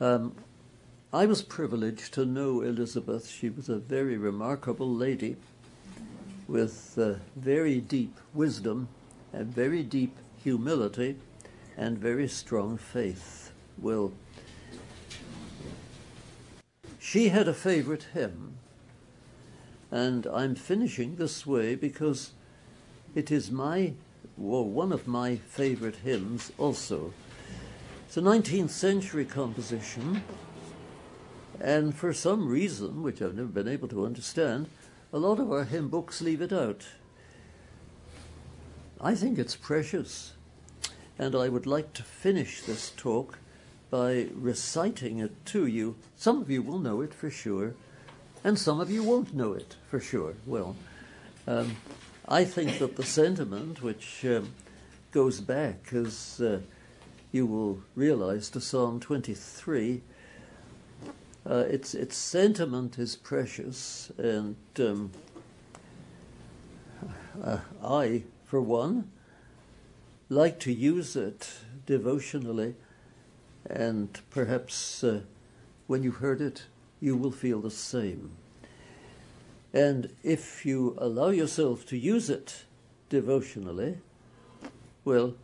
Um, 0.00 0.34
I 1.12 1.26
was 1.26 1.42
privileged 1.42 2.14
to 2.14 2.24
know 2.24 2.62
Elisabeth. 2.62 3.28
She 3.28 3.50
was 3.50 3.68
a 3.68 3.76
very 3.76 4.16
remarkable 4.16 4.90
lady 4.90 5.36
with 6.48 6.98
uh, 6.98 7.14
very 7.36 7.80
deep 7.80 8.18
wisdom 8.34 8.88
and 9.32 9.54
very 9.54 9.82
deep 9.82 10.16
humility 10.42 11.16
and 11.76 11.98
very 11.98 12.28
strong 12.28 12.76
faith. 12.76 13.52
Well, 13.78 14.12
she 17.02 17.30
had 17.30 17.48
a 17.48 17.52
favorite 17.52 18.06
hymn, 18.14 18.54
and 19.90 20.24
I'm 20.28 20.54
finishing 20.54 21.16
this 21.16 21.44
way 21.44 21.74
because 21.74 22.30
it 23.12 23.28
is 23.28 23.50
my, 23.50 23.94
well, 24.36 24.64
one 24.64 24.92
of 24.92 25.08
my 25.08 25.34
favorite 25.34 25.96
hymns 25.96 26.52
also. 26.58 27.12
It's 28.06 28.16
a 28.16 28.20
19th 28.20 28.70
century 28.70 29.24
composition, 29.24 30.22
and 31.60 31.92
for 31.92 32.12
some 32.12 32.46
reason, 32.48 33.02
which 33.02 33.20
I've 33.20 33.34
never 33.34 33.48
been 33.48 33.66
able 33.66 33.88
to 33.88 34.06
understand, 34.06 34.68
a 35.12 35.18
lot 35.18 35.40
of 35.40 35.50
our 35.50 35.64
hymn 35.64 35.88
books 35.88 36.22
leave 36.22 36.40
it 36.40 36.52
out. 36.52 36.86
I 39.00 39.16
think 39.16 39.40
it's 39.40 39.56
precious, 39.56 40.34
and 41.18 41.34
I 41.34 41.48
would 41.48 41.66
like 41.66 41.94
to 41.94 42.04
finish 42.04 42.62
this 42.62 42.92
talk 42.96 43.40
by 43.92 44.26
reciting 44.34 45.18
it 45.18 45.44
to 45.44 45.66
you. 45.66 45.94
Some 46.16 46.40
of 46.40 46.50
you 46.50 46.62
will 46.62 46.78
know 46.78 47.02
it 47.02 47.12
for 47.12 47.28
sure, 47.28 47.74
and 48.42 48.58
some 48.58 48.80
of 48.80 48.90
you 48.90 49.04
won't 49.04 49.34
know 49.34 49.52
it 49.52 49.76
for 49.90 50.00
sure. 50.00 50.32
Well, 50.46 50.74
um, 51.46 51.76
I 52.26 52.46
think 52.46 52.78
that 52.78 52.96
the 52.96 53.02
sentiment, 53.02 53.82
which 53.82 54.24
um, 54.24 54.54
goes 55.10 55.42
back, 55.42 55.92
as 55.92 56.40
uh, 56.40 56.60
you 57.32 57.44
will 57.44 57.82
realize, 57.94 58.48
to 58.50 58.62
Psalm 58.62 58.98
23, 58.98 60.00
uh, 61.44 61.54
its 61.68 61.92
its 61.92 62.16
sentiment 62.16 62.98
is 62.98 63.14
precious, 63.14 64.10
and 64.16 64.56
um, 64.78 65.10
uh, 67.44 67.58
I, 67.84 68.22
for 68.46 68.62
one, 68.62 69.10
like 70.30 70.58
to 70.60 70.72
use 70.72 71.14
it 71.14 71.50
devotionally 71.84 72.74
and 73.68 74.20
perhaps 74.30 75.04
uh, 75.04 75.20
when 75.86 76.02
you've 76.02 76.16
heard 76.16 76.40
it, 76.40 76.64
you 77.00 77.16
will 77.16 77.30
feel 77.30 77.60
the 77.60 77.70
same. 77.70 78.32
And 79.72 80.12
if 80.22 80.66
you 80.66 80.96
allow 80.98 81.28
yourself 81.28 81.86
to 81.86 81.96
use 81.96 82.28
it 82.28 82.64
devotionally, 83.08 83.98
well, 85.04 85.34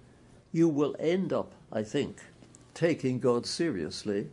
you 0.52 0.68
will 0.68 0.94
end 0.98 1.32
up, 1.32 1.52
I 1.72 1.82
think, 1.82 2.18
taking 2.74 3.18
God 3.18 3.46
seriously 3.46 4.28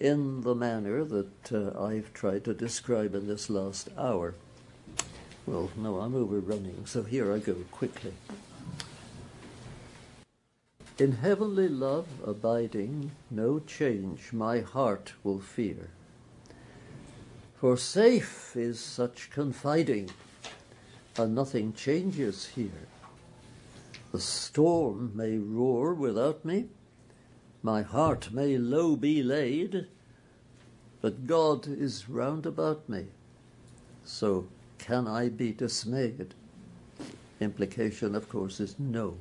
in 0.00 0.40
the 0.40 0.54
manner 0.54 1.04
that 1.04 1.52
uh, 1.52 1.80
I've 1.80 2.12
tried 2.12 2.44
to 2.44 2.54
describe 2.54 3.14
in 3.14 3.28
this 3.28 3.48
last 3.48 3.88
hour. 3.96 4.34
Well, 5.46 5.70
no, 5.76 6.00
I'm 6.00 6.14
overrunning, 6.14 6.86
so 6.86 7.02
here 7.02 7.32
I 7.32 7.38
go 7.38 7.54
quickly. 7.70 8.12
In 11.02 11.10
heavenly 11.10 11.68
love 11.68 12.06
abiding, 12.24 13.10
no 13.28 13.58
change 13.58 14.32
my 14.32 14.60
heart 14.60 15.14
will 15.24 15.40
fear. 15.40 15.90
For 17.56 17.76
safe 17.76 18.54
is 18.54 18.78
such 18.78 19.28
confiding, 19.30 20.10
and 21.18 21.34
nothing 21.34 21.72
changes 21.72 22.46
here. 22.54 22.86
The 24.12 24.20
storm 24.20 25.10
may 25.16 25.38
roar 25.38 25.92
without 25.92 26.44
me, 26.44 26.68
my 27.64 27.82
heart 27.82 28.32
may 28.32 28.56
low 28.56 28.94
be 28.94 29.24
laid, 29.24 29.88
but 31.00 31.26
God 31.26 31.66
is 31.66 32.08
round 32.08 32.46
about 32.46 32.88
me, 32.88 33.06
so 34.04 34.46
can 34.78 35.08
I 35.08 35.30
be 35.30 35.50
dismayed? 35.50 36.34
Implication, 37.40 38.14
of 38.14 38.28
course, 38.28 38.60
is 38.60 38.78
no. 38.78 39.16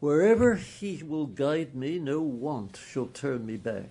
Wherever 0.00 0.54
he 0.54 1.02
will 1.02 1.26
guide 1.26 1.74
me, 1.74 1.98
no 1.98 2.20
want 2.20 2.76
shall 2.76 3.06
turn 3.06 3.44
me 3.44 3.56
back. 3.56 3.90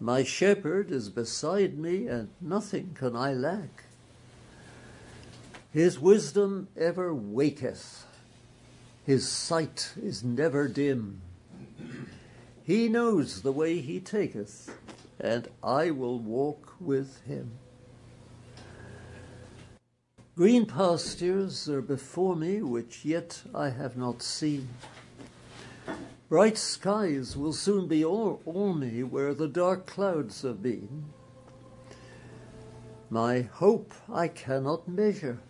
My 0.00 0.24
shepherd 0.24 0.90
is 0.90 1.10
beside 1.10 1.78
me, 1.78 2.08
and 2.08 2.30
nothing 2.40 2.90
can 2.94 3.14
I 3.14 3.32
lack. 3.32 3.84
His 5.72 6.00
wisdom 6.00 6.66
ever 6.76 7.14
waketh, 7.14 8.04
his 9.06 9.28
sight 9.28 9.92
is 10.02 10.24
never 10.24 10.66
dim. 10.66 11.20
He 12.64 12.88
knows 12.88 13.42
the 13.42 13.52
way 13.52 13.80
he 13.80 14.00
taketh, 14.00 14.76
and 15.20 15.46
I 15.62 15.90
will 15.92 16.18
walk 16.18 16.74
with 16.80 17.24
him. 17.26 17.52
Green 20.36 20.64
pastures 20.64 21.68
are 21.68 21.82
before 21.82 22.36
me, 22.36 22.62
which 22.62 23.04
yet 23.04 23.42
I 23.54 23.70
have 23.70 23.96
not 23.96 24.22
seen. 24.22 24.68
Bright 26.28 26.56
skies 26.56 27.36
will 27.36 27.52
soon 27.52 27.88
be 27.88 28.04
o'er, 28.04 28.38
o'er 28.46 28.72
me 28.72 29.02
where 29.02 29.34
the 29.34 29.48
dark 29.48 29.86
clouds 29.86 30.42
have 30.42 30.62
been. 30.62 31.06
My 33.10 33.40
hope 33.42 33.92
I 34.08 34.28
cannot 34.28 34.86
measure. 34.86 35.40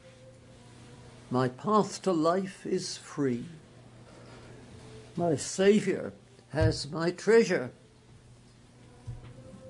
My 1.30 1.48
path 1.48 2.00
to 2.02 2.12
life 2.12 2.64
is 2.64 2.96
free. 2.96 3.44
My 5.14 5.36
Saviour 5.36 6.14
has 6.48 6.90
my 6.90 7.10
treasure, 7.10 7.70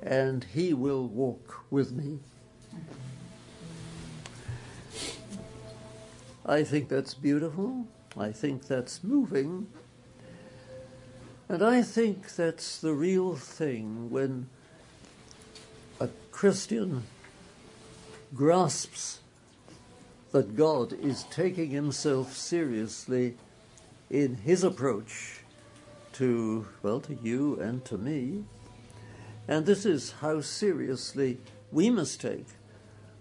and 0.00 0.44
he 0.44 0.72
will 0.72 1.08
walk 1.08 1.64
with 1.68 1.90
me. 1.90 2.20
I 6.44 6.64
think 6.64 6.88
that's 6.88 7.14
beautiful. 7.14 7.86
I 8.16 8.32
think 8.32 8.66
that's 8.66 9.04
moving. 9.04 9.66
And 11.48 11.62
I 11.62 11.82
think 11.82 12.34
that's 12.34 12.78
the 12.78 12.94
real 12.94 13.36
thing 13.36 14.10
when 14.10 14.48
a 16.00 16.08
Christian 16.30 17.02
grasps 18.34 19.20
that 20.32 20.56
God 20.56 20.92
is 20.92 21.24
taking 21.24 21.70
himself 21.70 22.36
seriously 22.36 23.36
in 24.08 24.36
his 24.36 24.62
approach 24.64 25.40
to, 26.12 26.66
well, 26.82 27.00
to 27.00 27.18
you 27.22 27.60
and 27.60 27.84
to 27.84 27.98
me. 27.98 28.44
And 29.48 29.66
this 29.66 29.84
is 29.84 30.12
how 30.20 30.40
seriously 30.40 31.38
we 31.72 31.90
must 31.90 32.20
take 32.20 32.46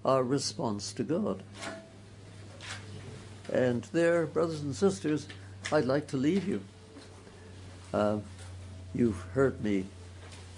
our 0.05 0.23
response 0.23 0.93
to 0.93 1.03
God. 1.03 1.43
And 3.51 3.83
there, 3.93 4.25
brothers 4.25 4.61
and 4.61 4.75
sisters, 4.75 5.27
I'd 5.71 5.85
like 5.85 6.07
to 6.07 6.17
leave 6.17 6.47
you. 6.47 6.61
Uh, 7.93 8.17
you've 8.93 9.19
heard 9.33 9.63
me 9.63 9.85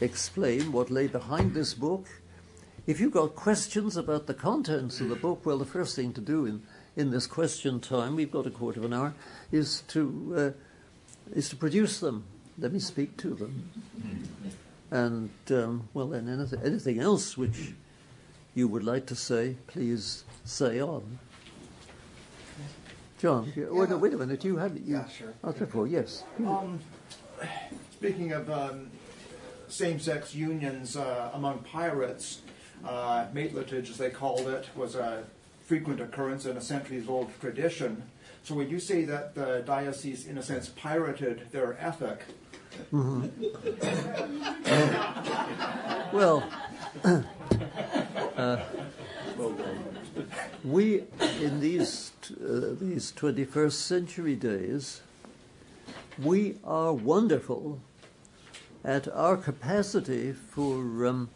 explain 0.01 0.71
what 0.71 0.89
lay 0.89 1.07
behind 1.07 1.53
this 1.53 1.73
book. 1.73 2.07
If 2.87 2.99
you've 2.99 3.13
got 3.13 3.35
questions 3.35 3.95
about 3.95 4.27
the 4.27 4.33
contents 4.33 4.99
of 4.99 5.09
the 5.09 5.15
book, 5.15 5.45
well, 5.45 5.57
the 5.57 5.65
first 5.65 5.95
thing 5.95 6.13
to 6.13 6.21
do 6.21 6.45
in, 6.45 6.63
in 6.95 7.11
this 7.11 7.27
question 7.27 7.79
time, 7.79 8.15
we've 8.15 8.31
got 8.31 8.47
a 8.47 8.51
quarter 8.51 8.79
of 8.79 8.85
an 8.85 8.93
hour, 8.93 9.13
is 9.51 9.81
to 9.89 10.33
uh, 10.35 11.35
is 11.35 11.47
to 11.49 11.55
produce 11.55 11.99
them. 11.99 12.25
Let 12.57 12.73
me 12.73 12.79
speak 12.79 13.15
to 13.17 13.33
them. 13.33 13.69
And 14.89 15.29
um, 15.51 15.87
well, 15.93 16.07
then 16.07 16.27
anything, 16.27 16.59
anything 16.63 16.99
else 16.99 17.37
which 17.37 17.73
you 18.53 18.67
would 18.67 18.83
like 18.83 19.05
to 19.05 19.15
say, 19.15 19.55
please 19.67 20.25
say 20.43 20.81
on. 20.81 21.19
John, 23.21 23.53
yeah, 23.55 23.65
wait, 23.69 23.89
wait, 23.99 24.13
a 24.15 24.17
minute. 24.17 24.43
You 24.43 24.57
had 24.57 24.71
you 24.79 24.95
Yeah, 24.95 25.07
sure. 25.07 25.33
asked 25.43 25.59
before. 25.59 25.85
Yes. 25.85 26.23
Um, 26.39 26.79
speaking 27.91 28.31
of 28.31 28.49
um, 28.49 28.89
same-sex 29.67 30.33
unions 30.33 30.97
uh, 30.97 31.29
among 31.35 31.59
pirates, 31.59 32.41
uh, 32.83 33.27
matelotage, 33.31 33.91
as 33.91 33.97
they 33.99 34.09
called 34.09 34.47
it, 34.47 34.69
was 34.75 34.95
a 34.95 35.23
frequent 35.67 36.01
occurrence 36.01 36.45
and 36.45 36.57
a 36.57 36.61
centuries-old 36.61 37.29
tradition. 37.39 38.01
So 38.43 38.55
when 38.55 38.71
you 38.71 38.79
say 38.79 39.05
that 39.05 39.35
the 39.35 39.61
diocese, 39.67 40.25
in 40.25 40.39
a 40.39 40.43
sense, 40.43 40.69
pirated 40.69 41.51
their 41.51 41.77
ethic, 41.79 42.23
Well, 46.11 46.43
uh, 48.37 48.57
we 50.63 51.03
in 51.41 51.59
these 51.59 52.11
uh, 52.31 52.75
these 52.79 53.11
21st 53.13 53.71
century 53.71 54.35
days, 54.35 55.01
we 56.21 56.55
are 56.63 56.93
wonderful 56.93 57.79
at 58.83 59.07
our 59.07 59.37
capacity 59.37 60.33
for 60.33 61.07
um, 61.07 61.29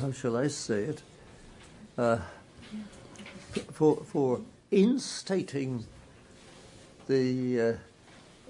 how 0.00 0.12
shall 0.12 0.36
I 0.36 0.48
say 0.48 0.82
it, 0.82 1.02
uh, 1.96 2.18
for 3.72 3.96
for 4.04 4.40
instating 4.70 5.84
the 7.06 7.60
uh, 7.60 7.72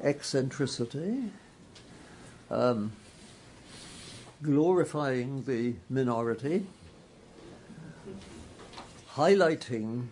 eccentricity. 0.03 1.31
Um, 2.51 2.93
glorifying 4.43 5.45
the 5.45 5.75
minority, 5.91 6.65
highlighting 9.19 10.07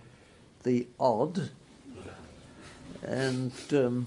the 0.64 0.84
odd, 0.98 1.50
and 3.04 3.52
um, 3.70 4.04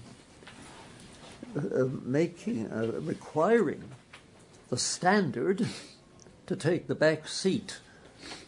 uh, 1.56 1.86
making, 2.04 2.70
uh, 2.70 2.92
requiring 3.00 3.82
the 4.68 4.78
standard 4.78 5.66
to 6.46 6.54
take 6.54 6.88
the 6.88 6.96
back 6.96 7.30
seat, 7.30 7.80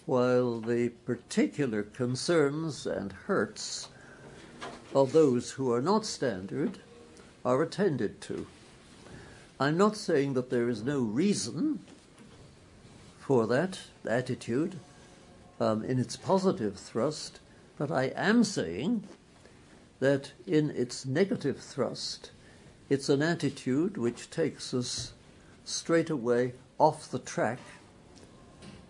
while 0.05 0.59
the 0.59 0.89
particular 1.05 1.83
concerns 1.83 2.85
and 2.85 3.13
hurts 3.13 3.87
of 4.93 5.13
those 5.13 5.51
who 5.51 5.71
are 5.71 5.81
not 5.81 6.05
standard 6.05 6.79
are 7.45 7.63
attended 7.63 8.19
to. 8.19 8.45
I'm 9.57 9.77
not 9.77 9.95
saying 9.95 10.33
that 10.33 10.49
there 10.49 10.67
is 10.67 10.83
no 10.83 10.99
reason 10.99 11.79
for 13.19 13.47
that 13.47 13.79
attitude 14.05 14.75
um, 15.61 15.83
in 15.83 15.99
its 15.99 16.17
positive 16.17 16.75
thrust, 16.75 17.39
but 17.77 17.91
I 17.91 18.05
am 18.15 18.43
saying 18.43 19.03
that 19.99 20.31
in 20.47 20.71
its 20.71 21.05
negative 21.05 21.59
thrust, 21.59 22.31
it's 22.89 23.09
an 23.09 23.21
attitude 23.21 23.95
which 23.95 24.31
takes 24.31 24.73
us 24.73 25.13
straight 25.63 26.09
away 26.09 26.53
off 26.79 27.11
the 27.11 27.19
track 27.19 27.59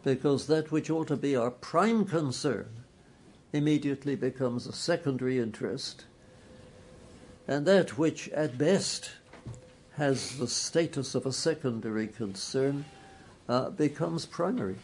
because 0.06 0.48
that 0.48 0.72
which 0.72 0.90
ought 0.90 1.10
to 1.10 1.18
be 1.18 1.36
our 1.36 1.52
prime 1.52 2.06
concern 2.06 2.70
immediately 3.52 4.16
becomes 4.16 4.66
a 4.66 4.72
secondary 4.72 5.40
interest, 5.40 6.06
and 7.50 7.66
that 7.66 7.98
which 7.98 8.30
at 8.30 8.58
best 8.58 9.12
has 9.98 10.38
the 10.38 10.48
status 10.48 11.16
of 11.16 11.26
a 11.26 11.34
secondary 11.34 12.08
concern 12.08 12.86
uh, 13.50 13.70
becomes 13.72 14.26
primary. 14.26 14.78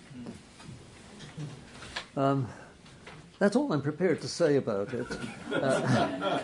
Um, 2.18 2.48
that's 3.40 3.56
all 3.56 3.72
I'm 3.72 3.82
prepared 3.82 4.22
to 4.22 4.28
say 4.28 4.56
about 4.56 4.94
it. 4.94 5.06
Uh, 5.54 5.56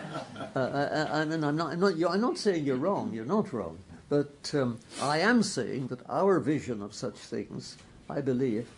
uh, 0.56 0.58
uh, 0.58 1.08
I 1.12 1.24
mean, 1.24 1.42
I'm 1.42 1.56
not, 1.56 1.72
I'm, 1.72 1.80
not, 1.80 1.94
I'm 2.10 2.20
not 2.20 2.38
saying 2.38 2.64
you're 2.64 2.76
wrong, 2.76 3.12
you're 3.12 3.24
not 3.24 3.52
wrong, 3.52 3.78
but 4.08 4.50
um, 4.54 4.78
I 5.02 5.18
am 5.18 5.42
saying 5.42 5.88
that 5.88 6.08
our 6.08 6.38
vision 6.38 6.80
of 6.80 6.94
such 6.94 7.16
things, 7.16 7.76
I 8.08 8.20
believe, 8.20 8.68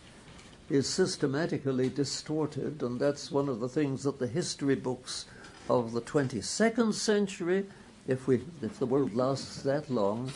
is 0.69 0.89
systematically 0.89 1.89
distorted, 1.89 2.81
and 2.81 2.99
that's 2.99 3.31
one 3.31 3.47
of 3.47 3.59
the 3.59 3.69
things 3.69 4.03
that 4.03 4.17
the 4.17 4.27
history 4.27 4.75
books 4.75 5.27
of 5.69 5.93
the 5.93 6.01
22nd 6.01 6.93
century 6.93 7.65
if 8.07 8.25
we 8.25 8.41
if 8.61 8.79
the 8.79 8.85
world 8.85 9.13
lasts 9.13 9.61
that 9.63 9.89
long, 9.89 10.31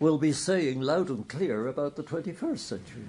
will 0.00 0.18
be 0.18 0.32
saying 0.32 0.80
loud 0.80 1.08
and 1.08 1.28
clear 1.28 1.68
about 1.68 1.96
the 1.96 2.02
21st 2.02 2.58
century. 2.58 3.04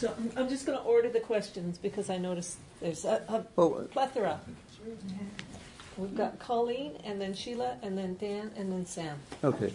So 0.00 0.14
I'm 0.34 0.48
just 0.48 0.64
going 0.64 0.78
to 0.78 0.84
order 0.84 1.10
the 1.10 1.20
questions 1.20 1.76
because 1.76 2.08
I 2.08 2.16
noticed 2.16 2.56
there's 2.80 3.04
a, 3.04 3.22
a 3.28 3.44
Oh, 3.58 3.86
plethora. 3.90 4.40
We've 5.98 6.16
got 6.16 6.38
Colleen, 6.38 6.92
and 7.04 7.20
then 7.20 7.34
Sheila, 7.34 7.76
and 7.82 7.98
then 7.98 8.16
Dan, 8.18 8.50
and 8.56 8.72
then 8.72 8.86
Sam. 8.86 9.18
okay. 9.44 9.74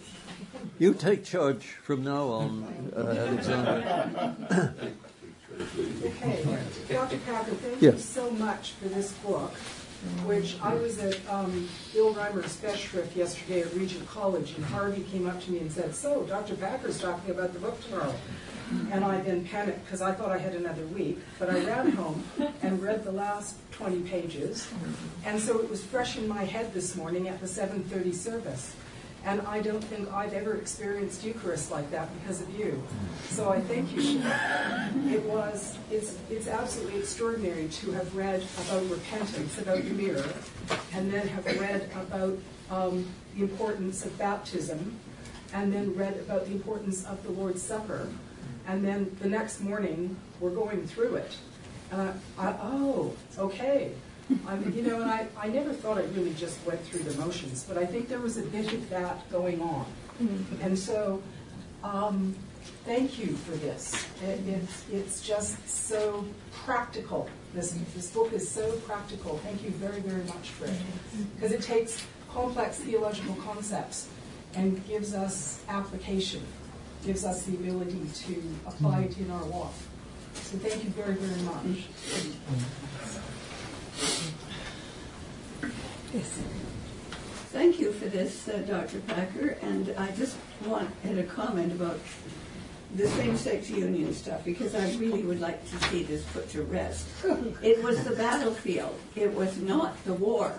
You 0.80 0.94
take 0.94 1.24
charge 1.24 1.64
from 1.84 2.02
now 2.02 2.24
on, 2.24 2.90
uh, 2.96 3.00
Alexander. 3.28 4.34
Okay, 6.04 6.58
Dr. 6.88 7.18
Packer, 7.18 7.52
thank 7.52 7.80
Yes. 7.80 7.94
you 7.94 8.00
so 8.00 8.30
much 8.32 8.72
for 8.72 8.88
this 8.88 9.12
book, 9.24 9.52
which 10.26 10.56
I 10.60 10.74
was 10.74 10.98
at 10.98 11.16
um, 11.30 11.68
Bill 11.94 12.12
Reimer's 12.12 12.56
Festschrift 12.56 13.14
yesterday 13.14 13.60
at 13.60 13.72
Regent 13.74 14.08
College, 14.08 14.54
and 14.56 14.64
Harvey 14.64 15.04
came 15.04 15.28
up 15.28 15.40
to 15.44 15.52
me 15.52 15.60
and 15.60 15.70
said, 15.70 15.94
so, 15.94 16.24
Dr. 16.24 16.56
Packer's 16.56 17.00
talking 17.00 17.30
about 17.30 17.52
the 17.52 17.60
book 17.60 17.80
tomorrow. 17.84 18.12
And 18.92 19.04
I 19.04 19.20
then 19.20 19.44
panicked 19.44 19.84
because 19.84 20.02
I 20.02 20.12
thought 20.12 20.30
I 20.30 20.38
had 20.38 20.54
another 20.54 20.86
week, 20.86 21.18
but 21.38 21.50
I 21.50 21.64
ran 21.64 21.92
home 21.92 22.24
and 22.62 22.82
read 22.82 23.04
the 23.04 23.12
last 23.12 23.56
20 23.72 24.00
pages. 24.02 24.68
And 25.24 25.40
so 25.40 25.60
it 25.60 25.70
was 25.70 25.84
fresh 25.84 26.16
in 26.16 26.26
my 26.26 26.44
head 26.44 26.74
this 26.74 26.96
morning 26.96 27.28
at 27.28 27.40
the 27.40 27.46
7:30 27.46 28.12
service. 28.14 28.74
And 29.24 29.40
I 29.42 29.60
don't 29.60 29.82
think 29.82 30.12
I've 30.12 30.32
ever 30.34 30.54
experienced 30.54 31.24
Eucharist 31.24 31.72
like 31.72 31.90
that 31.90 32.08
because 32.20 32.40
of 32.40 32.48
you. 32.56 32.80
So 33.28 33.50
I 33.50 33.60
thank 33.60 33.90
you. 33.96 34.22
It 35.12 35.24
was, 35.24 35.76
it's, 35.90 36.16
it's 36.30 36.46
absolutely 36.46 37.00
extraordinary 37.00 37.66
to 37.68 37.90
have 37.90 38.14
read 38.14 38.44
about 38.66 38.88
repentance, 38.88 39.58
about 39.58 39.82
the 39.82 39.90
mirror, 39.90 40.32
and 40.94 41.12
then 41.12 41.26
have 41.26 41.44
read 41.60 41.90
about 41.96 42.38
um, 42.70 43.04
the 43.34 43.42
importance 43.42 44.04
of 44.04 44.16
baptism, 44.16 44.96
and 45.52 45.72
then 45.72 45.92
read 45.96 46.18
about 46.18 46.46
the 46.46 46.52
importance 46.52 47.04
of 47.06 47.20
the 47.24 47.32
Lord's 47.32 47.62
Supper. 47.62 48.08
And 48.66 48.84
then 48.84 49.16
the 49.20 49.28
next 49.28 49.60
morning, 49.60 50.16
we're 50.40 50.50
going 50.50 50.86
through 50.86 51.16
it. 51.16 51.36
And 51.90 52.00
I, 52.00 52.12
I 52.38 52.54
oh, 52.62 53.14
okay. 53.38 53.92
I 54.46 54.56
mean, 54.56 54.74
you 54.74 54.82
know, 54.82 55.00
and 55.00 55.10
I, 55.10 55.28
I 55.38 55.48
never 55.48 55.72
thought 55.72 55.98
I 55.98 56.02
really 56.16 56.34
just 56.34 56.64
went 56.66 56.80
through 56.82 57.00
the 57.00 57.16
motions, 57.20 57.64
but 57.68 57.78
I 57.78 57.86
think 57.86 58.08
there 58.08 58.18
was 58.18 58.38
a 58.38 58.42
bit 58.42 58.72
of 58.72 58.90
that 58.90 59.30
going 59.30 59.60
on. 59.60 59.86
And 60.62 60.76
so, 60.76 61.22
um, 61.84 62.34
thank 62.84 63.20
you 63.20 63.28
for 63.28 63.52
this. 63.52 64.04
It, 64.24 64.40
it's, 64.48 64.84
it's 64.92 65.20
just 65.20 65.68
so 65.68 66.24
practical. 66.64 67.28
This, 67.54 67.78
this 67.94 68.10
book 68.10 68.32
is 68.32 68.50
so 68.50 68.72
practical. 68.78 69.38
Thank 69.38 69.62
you 69.62 69.70
very, 69.70 70.00
very 70.00 70.24
much 70.24 70.50
for 70.50 70.64
it. 70.64 70.74
Because 71.36 71.52
it 71.52 71.62
takes 71.62 72.04
complex 72.28 72.78
theological 72.78 73.36
concepts 73.36 74.08
and 74.54 74.84
gives 74.88 75.14
us 75.14 75.62
application, 75.68 76.42
gives 77.06 77.24
us 77.24 77.44
the 77.44 77.54
ability 77.54 78.04
to 78.12 78.42
apply 78.66 79.02
it 79.02 79.16
in 79.18 79.30
our 79.30 79.44
walk. 79.44 79.72
So 80.34 80.58
thank 80.58 80.82
you 80.82 80.90
very, 80.90 81.14
very 81.14 81.42
much. 81.42 81.86
Yes. 86.12 86.38
Thank 87.52 87.78
you 87.78 87.92
for 87.92 88.06
this, 88.06 88.48
uh, 88.48 88.58
Dr. 88.66 88.98
Packer, 89.00 89.56
and 89.62 89.94
I 89.96 90.10
just 90.12 90.36
want 90.66 90.90
had 91.04 91.16
a 91.18 91.22
comment 91.22 91.72
about 91.72 92.00
the 92.96 93.06
same-sex 93.08 93.70
union 93.70 94.12
stuff 94.12 94.44
because 94.44 94.74
I 94.74 94.92
really 94.96 95.22
would 95.22 95.40
like 95.40 95.64
to 95.70 95.78
see 95.88 96.02
this 96.02 96.24
put 96.32 96.50
to 96.50 96.62
rest. 96.62 97.06
It 97.62 97.82
was 97.84 98.02
the 98.04 98.16
battlefield. 98.16 98.98
It 99.14 99.32
was 99.32 99.56
not 99.58 100.02
the 100.04 100.14
war. 100.14 100.52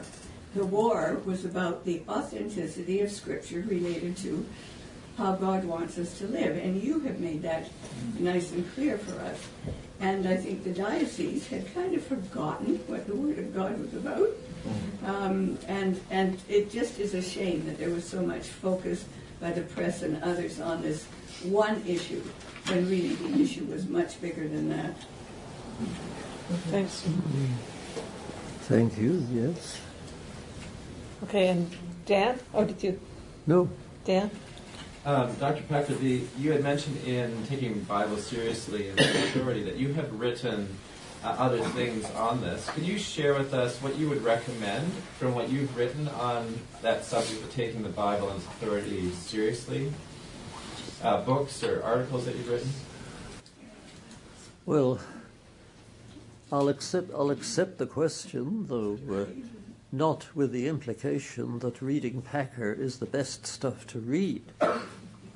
The 0.55 0.65
war 0.65 1.21
was 1.25 1.43
about 1.45 1.83
the 1.83 2.03
authenticity 2.07 3.01
of 3.01 3.11
Scripture 3.11 3.63
related 3.67 4.15
to 4.17 4.45
how 5.17 5.33
God 5.33 5.65
wants 5.65 5.97
us 5.97 6.17
to 6.19 6.27
live, 6.27 6.57
and 6.57 6.81
you 6.81 6.99
have 6.99 7.19
made 7.19 7.41
that 7.41 7.69
nice 8.19 8.51
and 8.51 8.71
clear 8.73 8.97
for 8.97 9.19
us. 9.21 9.39
And 9.99 10.27
I 10.27 10.37
think 10.37 10.63
the 10.63 10.73
diocese 10.73 11.47
had 11.47 11.73
kind 11.73 11.95
of 11.95 12.03
forgotten 12.05 12.75
what 12.85 13.07
the 13.07 13.15
Word 13.15 13.39
of 13.39 13.55
God 13.55 13.79
was 13.79 13.93
about. 13.95 14.29
Um, 15.05 15.57
and, 15.67 15.99
and 16.11 16.39
it 16.47 16.69
just 16.69 16.99
is 16.99 17.15
a 17.15 17.21
shame 17.21 17.65
that 17.65 17.79
there 17.79 17.89
was 17.89 18.07
so 18.07 18.21
much 18.21 18.43
focus 18.43 19.05
by 19.39 19.51
the 19.51 19.61
press 19.61 20.03
and 20.03 20.21
others 20.23 20.59
on 20.59 20.83
this 20.83 21.05
one 21.43 21.81
issue, 21.87 22.21
when 22.67 22.87
really 22.87 23.15
the 23.15 23.41
issue 23.41 23.65
was 23.65 23.87
much 23.87 24.21
bigger 24.21 24.47
than 24.47 24.69
that. 24.69 24.95
Thanks. 26.69 27.03
Thank 28.61 28.97
you, 28.97 29.25
yes. 29.31 29.81
Okay, 31.23 31.47
and 31.47 31.71
Dan? 32.05 32.39
Or 32.53 32.65
did 32.65 32.83
you? 32.83 32.99
No, 33.47 33.69
Dan? 34.05 34.29
Um, 35.07 35.33
Dr. 35.35 35.63
Packer, 35.63 35.93
the, 35.93 36.21
you 36.37 36.51
had 36.51 36.61
mentioned 36.61 37.01
in 37.07 37.45
taking 37.45 37.79
Bible 37.83 38.17
seriously 38.17 38.89
and 38.89 38.99
authority 38.99 39.63
that 39.63 39.77
you 39.77 39.93
have 39.93 40.19
written 40.19 40.67
uh, 41.23 41.27
other 41.39 41.59
things 41.59 42.03
on 42.11 42.41
this. 42.41 42.69
Can 42.71 42.83
you 42.83 42.99
share 42.99 43.33
with 43.33 43.53
us 43.53 43.81
what 43.81 43.95
you 43.95 44.09
would 44.09 44.21
recommend 44.21 44.91
from 45.17 45.33
what 45.33 45.47
you've 45.47 45.73
written 45.77 46.09
on 46.09 46.59
that 46.81 47.05
subject 47.05 47.41
of 47.41 47.49
taking 47.53 47.83
the 47.83 47.89
Bible 47.89 48.27
and 48.27 48.37
authority 48.37 49.09
seriously? 49.11 49.93
Uh, 51.01 51.21
books 51.21 51.63
or 51.63 51.81
articles 51.83 52.25
that 52.25 52.35
you've 52.35 52.49
written? 52.49 52.69
well, 54.65 54.99
I'll 56.51 56.67
accept, 56.67 57.11
I'll 57.13 57.31
accept 57.31 57.77
the 57.77 57.87
question, 57.87 58.67
though 58.67 58.99
uh, 59.09 59.25
not 59.91 60.35
with 60.35 60.51
the 60.51 60.67
implication 60.67 61.59
that 61.59 61.81
reading 61.81 62.21
Packer 62.21 62.73
is 62.73 62.99
the 62.99 63.05
best 63.05 63.47
stuff 63.47 63.87
to 63.87 63.99
read. 63.99 64.43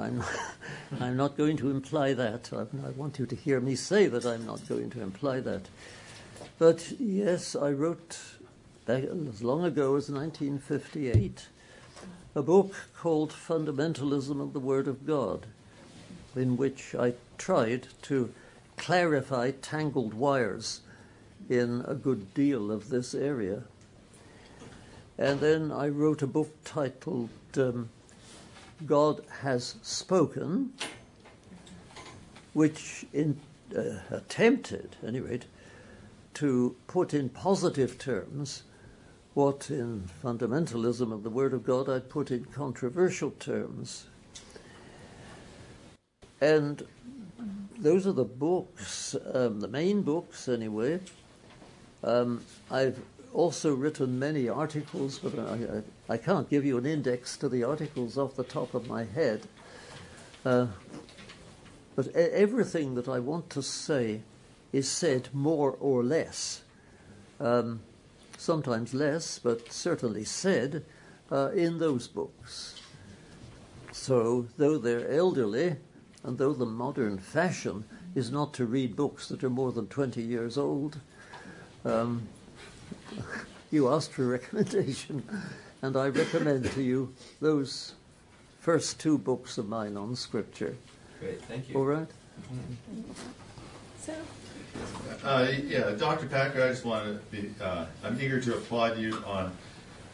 I'm, 0.01 0.23
I'm 0.99 1.15
not 1.15 1.37
going 1.37 1.57
to 1.57 1.69
imply 1.69 2.13
that. 2.13 2.51
I, 2.51 2.61
I 2.85 2.89
want 2.91 3.19
you 3.19 3.25
to 3.25 3.35
hear 3.35 3.59
me 3.59 3.75
say 3.75 4.07
that 4.07 4.25
I'm 4.25 4.45
not 4.45 4.67
going 4.67 4.89
to 4.91 5.01
imply 5.01 5.39
that. 5.41 5.69
But 6.57 6.93
yes, 6.99 7.55
I 7.55 7.71
wrote 7.71 8.17
back 8.85 9.03
as 9.03 9.43
long 9.43 9.63
ago 9.63 9.95
as 9.95 10.09
1958 10.09 11.47
a 12.33 12.41
book 12.41 12.73
called 12.97 13.31
Fundamentalism 13.31 14.41
and 14.41 14.53
the 14.53 14.59
Word 14.59 14.87
of 14.87 15.05
God, 15.05 15.47
in 16.35 16.55
which 16.55 16.95
I 16.95 17.13
tried 17.37 17.87
to 18.03 18.33
clarify 18.77 19.51
tangled 19.51 20.13
wires 20.13 20.81
in 21.49 21.83
a 21.87 21.93
good 21.93 22.33
deal 22.33 22.71
of 22.71 22.89
this 22.89 23.13
area. 23.13 23.63
And 25.17 25.39
then 25.39 25.71
I 25.71 25.89
wrote 25.89 26.21
a 26.21 26.27
book 26.27 26.51
titled 26.63 27.29
um, 27.57 27.89
God 28.85 29.21
Has 29.41 29.75
Spoken, 29.81 30.73
which 32.53 33.05
in, 33.13 33.39
uh, 33.75 33.99
attempted, 34.09 34.95
at 35.01 35.09
any 35.09 35.19
rate, 35.19 35.45
to 36.35 36.75
put 36.87 37.13
in 37.13 37.29
positive 37.29 37.97
terms 37.97 38.63
what 39.33 39.69
in 39.69 40.09
fundamentalism 40.23 41.11
of 41.13 41.23
the 41.23 41.29
Word 41.29 41.53
of 41.53 41.63
God 41.63 41.87
I'd 41.87 42.09
put 42.09 42.31
in 42.31 42.45
controversial 42.45 43.31
terms. 43.31 44.07
And 46.41 46.85
those 47.77 48.05
are 48.07 48.11
the 48.11 48.25
books, 48.25 49.15
um, 49.33 49.61
the 49.61 49.67
main 49.67 50.01
books 50.01 50.49
anyway. 50.49 50.99
Um, 52.03 52.43
I've 52.69 52.99
also 53.33 53.73
written 53.73 54.19
many 54.19 54.49
articles, 54.49 55.19
but 55.19 55.37
I, 55.37 55.81
I, 56.09 56.13
I, 56.13 56.17
can't 56.17 56.49
give 56.49 56.65
you 56.65 56.77
an 56.77 56.85
index 56.85 57.37
to 57.37 57.49
the 57.49 57.63
articles 57.63 58.17
off 58.17 58.35
the 58.35 58.43
top 58.43 58.73
of 58.73 58.87
my 58.87 59.03
head. 59.03 59.41
Uh, 60.45 60.67
but 61.95 62.07
everything 62.15 62.95
that 62.95 63.07
I 63.07 63.19
want 63.19 63.49
to 63.51 63.61
say 63.61 64.21
is 64.71 64.89
said 64.89 65.29
more 65.33 65.77
or 65.79 66.03
less. 66.03 66.63
Um, 67.39 67.81
sometimes 68.37 68.93
less, 68.93 69.39
but 69.39 69.71
certainly 69.71 70.23
said 70.23 70.83
uh, 71.31 71.51
in 71.51 71.77
those 71.77 72.07
books. 72.07 72.81
So, 73.91 74.47
though 74.57 74.77
they're 74.77 75.09
elderly, 75.11 75.75
and 76.23 76.37
though 76.37 76.53
the 76.53 76.65
modern 76.65 77.17
fashion 77.17 77.83
is 78.15 78.31
not 78.31 78.53
to 78.55 78.65
read 78.65 78.95
books 78.95 79.27
that 79.27 79.43
are 79.43 79.49
more 79.49 79.71
than 79.71 79.87
20 79.87 80.21
years 80.21 80.57
old, 80.57 80.99
um, 81.85 82.27
you 83.71 83.89
asked 83.89 84.11
for 84.11 84.23
a 84.23 84.27
recommendation, 84.27 85.23
and 85.81 85.97
I 85.97 86.07
recommend 86.07 86.71
to 86.71 86.81
you 86.81 87.13
those 87.39 87.93
first 88.59 88.99
two 88.99 89.17
books 89.17 89.57
of 89.57 89.67
mine 89.67 89.97
on 89.97 90.15
Scripture. 90.15 90.75
Great, 91.19 91.41
thank 91.43 91.69
you. 91.69 91.75
All 91.75 91.85
right? 91.85 92.07
Sam? 93.99 94.15
Uh, 95.23 95.47
yeah, 95.65 95.91
Dr. 95.91 96.27
Packer, 96.27 96.63
I 96.63 96.69
just 96.69 96.85
want 96.85 97.05
to 97.05 97.13
be, 97.35 97.53
uh, 97.61 97.85
I'm 98.03 98.19
eager 98.19 98.39
to 98.41 98.55
applaud 98.55 98.97
you 98.97 99.17
on 99.25 99.51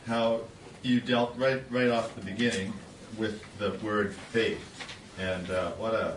how 0.06 0.42
you 0.82 1.00
dealt 1.00 1.38
right, 1.38 1.62
right 1.70 1.90
off 1.90 2.16
the 2.16 2.22
beginning 2.22 2.74
with 3.18 3.42
the 3.60 3.72
word 3.84 4.14
faith. 4.14 4.64
And 5.20 5.50
uh, 5.50 5.72
what 5.72 5.94
a, 5.94 6.16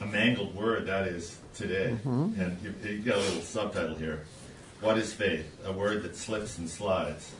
a 0.00 0.06
mangled 0.06 0.54
word 0.54 0.86
that 0.86 1.08
is 1.08 1.38
today. 1.54 1.96
And 2.38 2.58
you, 2.62 2.74
you 2.88 2.98
got 3.00 3.16
a 3.16 3.20
little 3.20 3.42
subtitle 3.42 3.96
here. 3.96 4.24
What 4.80 4.98
is 4.98 5.12
faith? 5.12 5.46
A 5.64 5.72
word 5.72 6.02
that 6.02 6.16
slips 6.16 6.58
and 6.58 6.68
slides. 6.68 7.32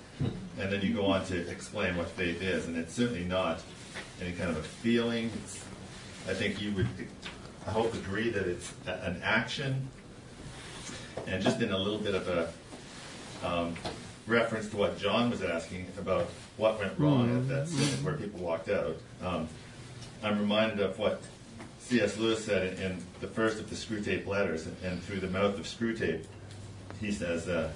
And 0.59 0.73
then 0.73 0.81
you 0.81 0.95
go 0.95 1.07
on 1.07 1.25
to 1.27 1.49
explain 1.51 1.97
what 1.97 2.09
faith 2.11 2.41
is. 2.43 2.67
And 2.67 2.77
it's 2.77 2.95
certainly 2.95 3.25
not 3.25 3.61
any 4.21 4.33
kind 4.33 4.51
of 4.51 4.57
a 4.59 4.63
feeling. 4.63 5.31
It's, 5.43 5.65
I 6.29 6.35
think 6.35 6.63
you 6.63 6.73
would 6.73 6.89
I 7.67 7.71
hope, 7.71 7.95
agree 7.95 8.31
that 8.31 8.47
it's 8.47 8.73
a- 8.87 8.93
an 9.05 9.21
action. 9.23 9.89
And 11.27 11.43
just 11.43 11.61
in 11.63 11.73
a 11.73 11.79
little 11.79 11.99
bit 11.99 12.15
of 12.15 12.29
a 12.29 12.53
um, 13.47 13.75
reference 14.27 14.69
to 14.71 14.77
what 14.77 14.99
John 14.99 15.31
was 15.31 15.43
asking 15.43 15.87
about 15.99 16.27
what 16.57 16.79
went 16.79 16.99
wrong 16.99 17.37
at 17.37 17.49
that 17.49 17.69
scene 17.69 18.05
where 18.05 18.15
people 18.15 18.41
walked 18.41 18.69
out, 18.69 18.97
um, 19.23 19.49
I'm 20.23 20.39
reminded 20.39 20.81
of 20.81 20.99
what 20.99 21.23
C.S. 21.81 22.17
Lewis 22.17 22.45
said 22.45 22.79
in, 22.79 22.83
in 22.93 23.03
the 23.21 23.27
first 23.27 23.59
of 23.59 23.69
the 23.69 23.77
Screwtape 23.77 24.27
letters, 24.27 24.67
and, 24.67 24.77
and 24.85 25.03
through 25.03 25.21
the 25.21 25.29
mouth 25.29 25.59
of 25.59 25.67
Screwtape, 25.67 26.25
he 27.01 27.13
says, 27.13 27.49
uh, 27.49 27.73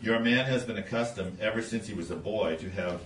Your 0.00 0.20
man 0.20 0.46
has 0.46 0.64
been 0.64 0.78
accustomed 0.78 1.40
ever 1.40 1.62
since 1.62 1.86
he 1.86 1.94
was 1.94 2.10
a 2.10 2.16
boy 2.16 2.56
to 2.56 2.70
have 2.70 3.00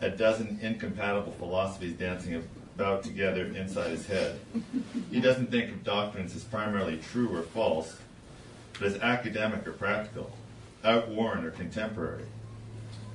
a 0.00 0.10
dozen 0.10 0.58
incompatible 0.62 1.32
philosophies 1.32 1.94
dancing 1.94 2.42
about 2.74 3.02
together 3.02 3.44
inside 3.44 3.90
his 3.90 4.06
head. 4.06 4.40
He 5.10 5.20
doesn't 5.20 5.50
think 5.50 5.70
of 5.70 5.84
doctrines 5.84 6.34
as 6.34 6.44
primarily 6.44 6.96
true 6.96 7.36
or 7.36 7.42
false, 7.42 7.96
but 8.78 8.82
as 8.82 8.96
academic 8.96 9.66
or 9.66 9.72
practical, 9.72 10.30
outworn 10.82 11.44
or 11.44 11.50
contemporary, 11.50 12.24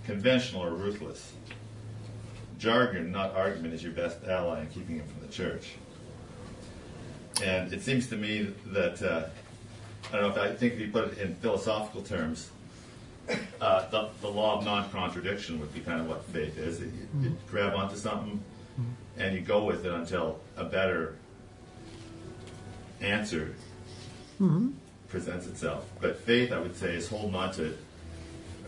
conventional 0.06 0.64
or 0.64 0.72
ruthless. 0.72 1.34
Jargon, 2.60 3.11
not 3.11 3.35
argument, 3.35 3.73
is 3.73 3.84
your 3.84 3.91
best 3.91 4.23
ally 4.26 4.61
in 4.61 4.68
keeping 4.68 4.97
him 4.97 5.07
from 5.07 5.26
the 5.26 5.34
church. 5.34 5.73
And 7.43 7.73
it 7.73 7.81
seems 7.81 8.07
to 8.07 8.15
me 8.15 8.53
that, 8.68 9.02
uh, 9.02 9.23
I 10.10 10.18
don't 10.18 10.22
know 10.22 10.30
if 10.30 10.38
I 10.38 10.56
think 10.56 10.73
if 10.73 10.80
you 10.80 10.91
put 10.91 11.14
it 11.14 11.18
in 11.18 11.36
philosophical 11.36 12.02
terms, 12.02 12.49
uh, 13.60 13.90
the, 13.90 14.10
the 14.22 14.27
law 14.27 14.57
of 14.57 14.65
non-contradiction 14.65 15.60
would 15.60 15.73
be 15.73 15.80
kind 15.80 15.99
of 15.99 16.07
what 16.07 16.23
faith 16.26 16.57
is. 16.57 16.80
You, 16.80 16.86
you 16.86 16.91
mm-hmm. 17.30 17.34
grab 17.49 17.73
onto 17.73 17.95
something 17.95 18.44
mm-hmm. 18.80 19.22
and 19.22 19.36
you 19.36 19.41
go 19.41 19.64
with 19.64 19.86
it 19.86 19.91
until 19.91 20.40
a 20.57 20.64
better 20.64 21.15
answer 23.02 23.56
mm-hmm. 24.40 24.72
presents 25.10 25.48
itself. 25.48 25.90
But 25.99 26.19
faith, 26.19 26.52
I 26.52 26.60
would 26.60 26.76
say, 26.76 26.95
is 26.95 27.07
holding 27.07 27.36
on 27.36 27.52
to, 27.53 27.76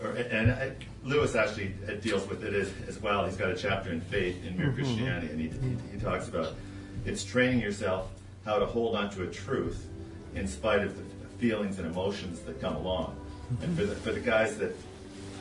or, 0.02 0.10
and 0.10 0.50
I, 0.50 0.72
Lewis 1.04 1.36
actually 1.36 1.74
uh, 1.86 1.92
deals 1.92 2.28
with 2.28 2.42
it 2.44 2.54
as, 2.54 2.72
as 2.88 3.00
well. 3.00 3.24
He's 3.26 3.36
got 3.36 3.50
a 3.50 3.56
chapter 3.56 3.92
in 3.92 4.00
faith 4.00 4.44
in 4.44 4.56
Mere 4.56 4.72
Christianity, 4.72 5.28
and 5.28 5.40
he, 5.40 5.48
he, 5.48 5.76
he 5.92 5.98
talks 6.00 6.28
about 6.28 6.54
it's 7.04 7.24
training 7.24 7.60
yourself 7.60 8.10
how 8.44 8.58
to 8.58 8.66
hold 8.66 8.96
on 8.96 9.10
to 9.10 9.22
a 9.22 9.26
truth 9.26 9.86
in 10.34 10.46
spite 10.46 10.82
of 10.82 10.96
the 10.96 11.07
feelings 11.38 11.78
and 11.78 11.86
emotions 11.86 12.40
that 12.40 12.60
come 12.60 12.76
along. 12.76 13.16
And 13.62 13.76
for 13.76 13.84
the, 13.84 13.94
for 13.94 14.12
the 14.12 14.20
guys 14.20 14.58
that, 14.58 14.74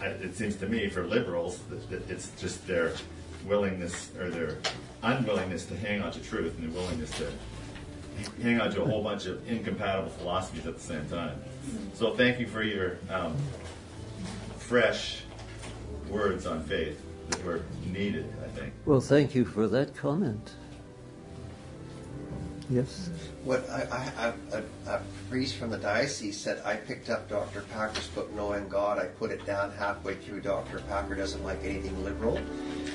it 0.01 0.35
seems 0.35 0.55
to 0.57 0.67
me, 0.67 0.89
for 0.89 1.05
liberals, 1.05 1.59
that, 1.69 1.89
that 1.89 2.09
it's 2.09 2.31
just 2.39 2.65
their 2.67 2.93
willingness 3.45 4.11
or 4.19 4.29
their 4.29 4.57
unwillingness 5.03 5.65
to 5.65 5.77
hang 5.77 6.01
on 6.01 6.11
to 6.11 6.19
truth 6.19 6.57
and 6.57 6.71
their 6.71 6.81
willingness 6.81 7.11
to 7.17 7.31
hang 8.41 8.59
on 8.59 8.71
to 8.71 8.81
a 8.81 8.85
whole 8.85 9.03
bunch 9.03 9.25
of 9.25 9.47
incompatible 9.47 10.09
philosophies 10.09 10.65
at 10.65 10.75
the 10.75 10.81
same 10.81 11.07
time. 11.09 11.39
So 11.93 12.15
thank 12.15 12.39
you 12.39 12.47
for 12.47 12.63
your 12.63 12.97
um, 13.09 13.35
fresh 14.57 15.21
words 16.09 16.45
on 16.45 16.63
faith 16.63 17.01
that 17.29 17.43
were 17.43 17.61
needed, 17.85 18.31
I 18.43 18.47
think. 18.49 18.73
Well, 18.85 19.01
thank 19.01 19.35
you 19.35 19.45
for 19.45 19.67
that 19.67 19.95
comment. 19.95 20.53
Yes. 22.69 23.09
What 23.45 23.67
a, 23.69 24.33
priest 25.29 25.55
from 25.55 25.69
the 25.69 25.77
diocese 25.77 26.37
said, 26.37 26.61
I 26.65 26.75
picked 26.75 27.09
up 27.09 27.29
Dr. 27.29 27.61
Packer's 27.73 28.07
book, 28.07 28.33
Knowing 28.33 28.67
God. 28.67 28.99
I 28.99 29.05
put 29.05 29.31
it 29.31 29.45
down 29.45 29.71
halfway 29.71 30.15
through. 30.15 30.41
Dr. 30.41 30.79
Packer 30.89 31.15
doesn't 31.15 31.43
like 31.43 31.63
anything 31.63 32.03
liberal. 32.03 32.37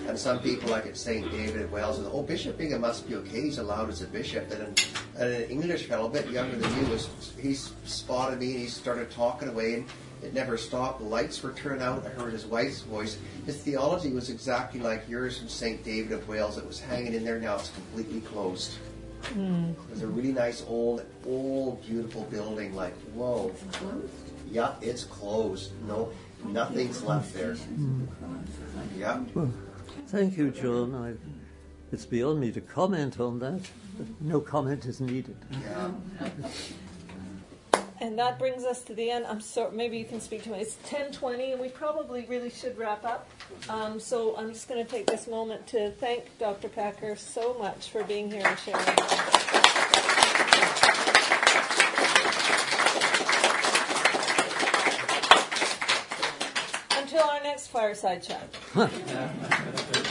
And 0.08 0.18
some 0.18 0.40
people, 0.40 0.70
like 0.70 0.86
at 0.86 0.96
St. 0.96 1.30
David 1.30 1.62
of 1.62 1.72
Wales, 1.72 2.00
oh, 2.00 2.22
Bishop 2.22 2.60
Ingham 2.60 2.82
must 2.82 3.08
be 3.08 3.14
okay. 3.16 3.42
He's 3.42 3.58
allowed 3.58 3.88
as 3.88 4.02
a 4.02 4.06
bishop. 4.06 4.50
And 4.50 4.62
an, 4.62 4.74
and 5.18 5.34
an 5.34 5.50
English 5.50 5.86
fellow, 5.86 6.06
a 6.06 6.10
bit 6.10 6.28
younger 6.28 6.56
than 6.56 6.84
you, 6.84 6.90
was 6.90 7.08
he 7.40 7.54
spotted 7.54 8.40
me 8.40 8.52
and 8.52 8.60
he 8.60 8.66
started 8.66 9.10
talking 9.10 9.48
away. 9.48 9.74
And 9.74 9.88
it 10.22 10.34
never 10.34 10.56
stopped. 10.56 11.00
The 11.00 11.06
lights 11.06 11.42
were 11.42 11.52
turned 11.52 11.82
out. 11.82 12.06
I 12.06 12.10
heard 12.10 12.32
his 12.32 12.46
wife's 12.46 12.82
voice. 12.82 13.18
His 13.46 13.56
theology 13.56 14.10
was 14.10 14.30
exactly 14.30 14.80
like 14.80 15.08
yours 15.08 15.38
from 15.38 15.48
St. 15.48 15.82
David 15.82 16.12
of 16.12 16.28
Wales. 16.28 16.58
It 16.58 16.66
was 16.66 16.78
hanging 16.78 17.14
in 17.14 17.24
there. 17.24 17.40
Now 17.40 17.56
it's 17.56 17.70
completely 17.70 18.20
closed. 18.20 18.74
There's 19.88 20.02
a 20.02 20.06
really 20.06 20.32
nice 20.32 20.64
old, 20.66 21.04
old, 21.26 21.84
beautiful 21.86 22.22
building. 22.24 22.74
Like, 22.74 22.94
whoa. 23.14 23.52
Yeah, 24.50 24.74
it's 24.80 25.04
closed. 25.04 25.72
No, 25.86 26.12
nothing's 26.44 27.02
left 27.02 27.32
there. 27.34 27.56
Yeah. 28.96 29.22
Well, 29.34 29.52
Thank 30.08 30.36
you, 30.36 30.50
John. 30.50 30.94
I, 30.94 31.14
it's 31.92 32.04
beyond 32.04 32.40
me 32.40 32.52
to 32.52 32.60
comment 32.60 33.20
on 33.20 33.38
that. 33.38 33.60
No 34.20 34.40
comment 34.40 34.84
is 34.86 35.00
needed. 35.00 35.36
Yeah. 35.50 35.90
And 38.02 38.18
that 38.18 38.36
brings 38.36 38.64
us 38.64 38.82
to 38.82 38.94
the 38.94 39.12
end. 39.12 39.26
I'm 39.28 39.40
sorry, 39.40 39.70
maybe 39.76 39.96
you 39.96 40.04
can 40.04 40.20
speak 40.20 40.42
to 40.42 40.50
me. 40.50 40.58
It's 40.58 40.76
10:20, 40.88 41.52
and 41.52 41.60
we 41.60 41.68
probably 41.68 42.26
really 42.28 42.50
should 42.50 42.76
wrap 42.76 43.04
up. 43.04 43.30
Um, 43.68 44.00
so 44.00 44.36
I'm 44.36 44.52
just 44.52 44.68
going 44.68 44.84
to 44.84 44.90
take 44.90 45.06
this 45.06 45.28
moment 45.28 45.68
to 45.68 45.92
thank 45.92 46.36
Dr. 46.40 46.68
Packer 46.68 47.14
so 47.14 47.54
much 47.54 47.90
for 47.90 48.02
being 48.02 48.28
here 48.28 48.42
and 48.44 48.58
sharing. 48.58 48.84
Until 57.00 57.22
our 57.22 57.42
next 57.44 57.68
fireside 57.68 58.24
chat. 58.24 58.52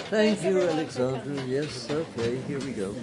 Thank 0.09 0.43
you, 0.43 0.61
Alexandra. 0.61 1.43
Yes, 1.45 1.91
okay, 1.91 2.37
here 2.47 2.59
we 2.59 2.71
go. 2.71 2.95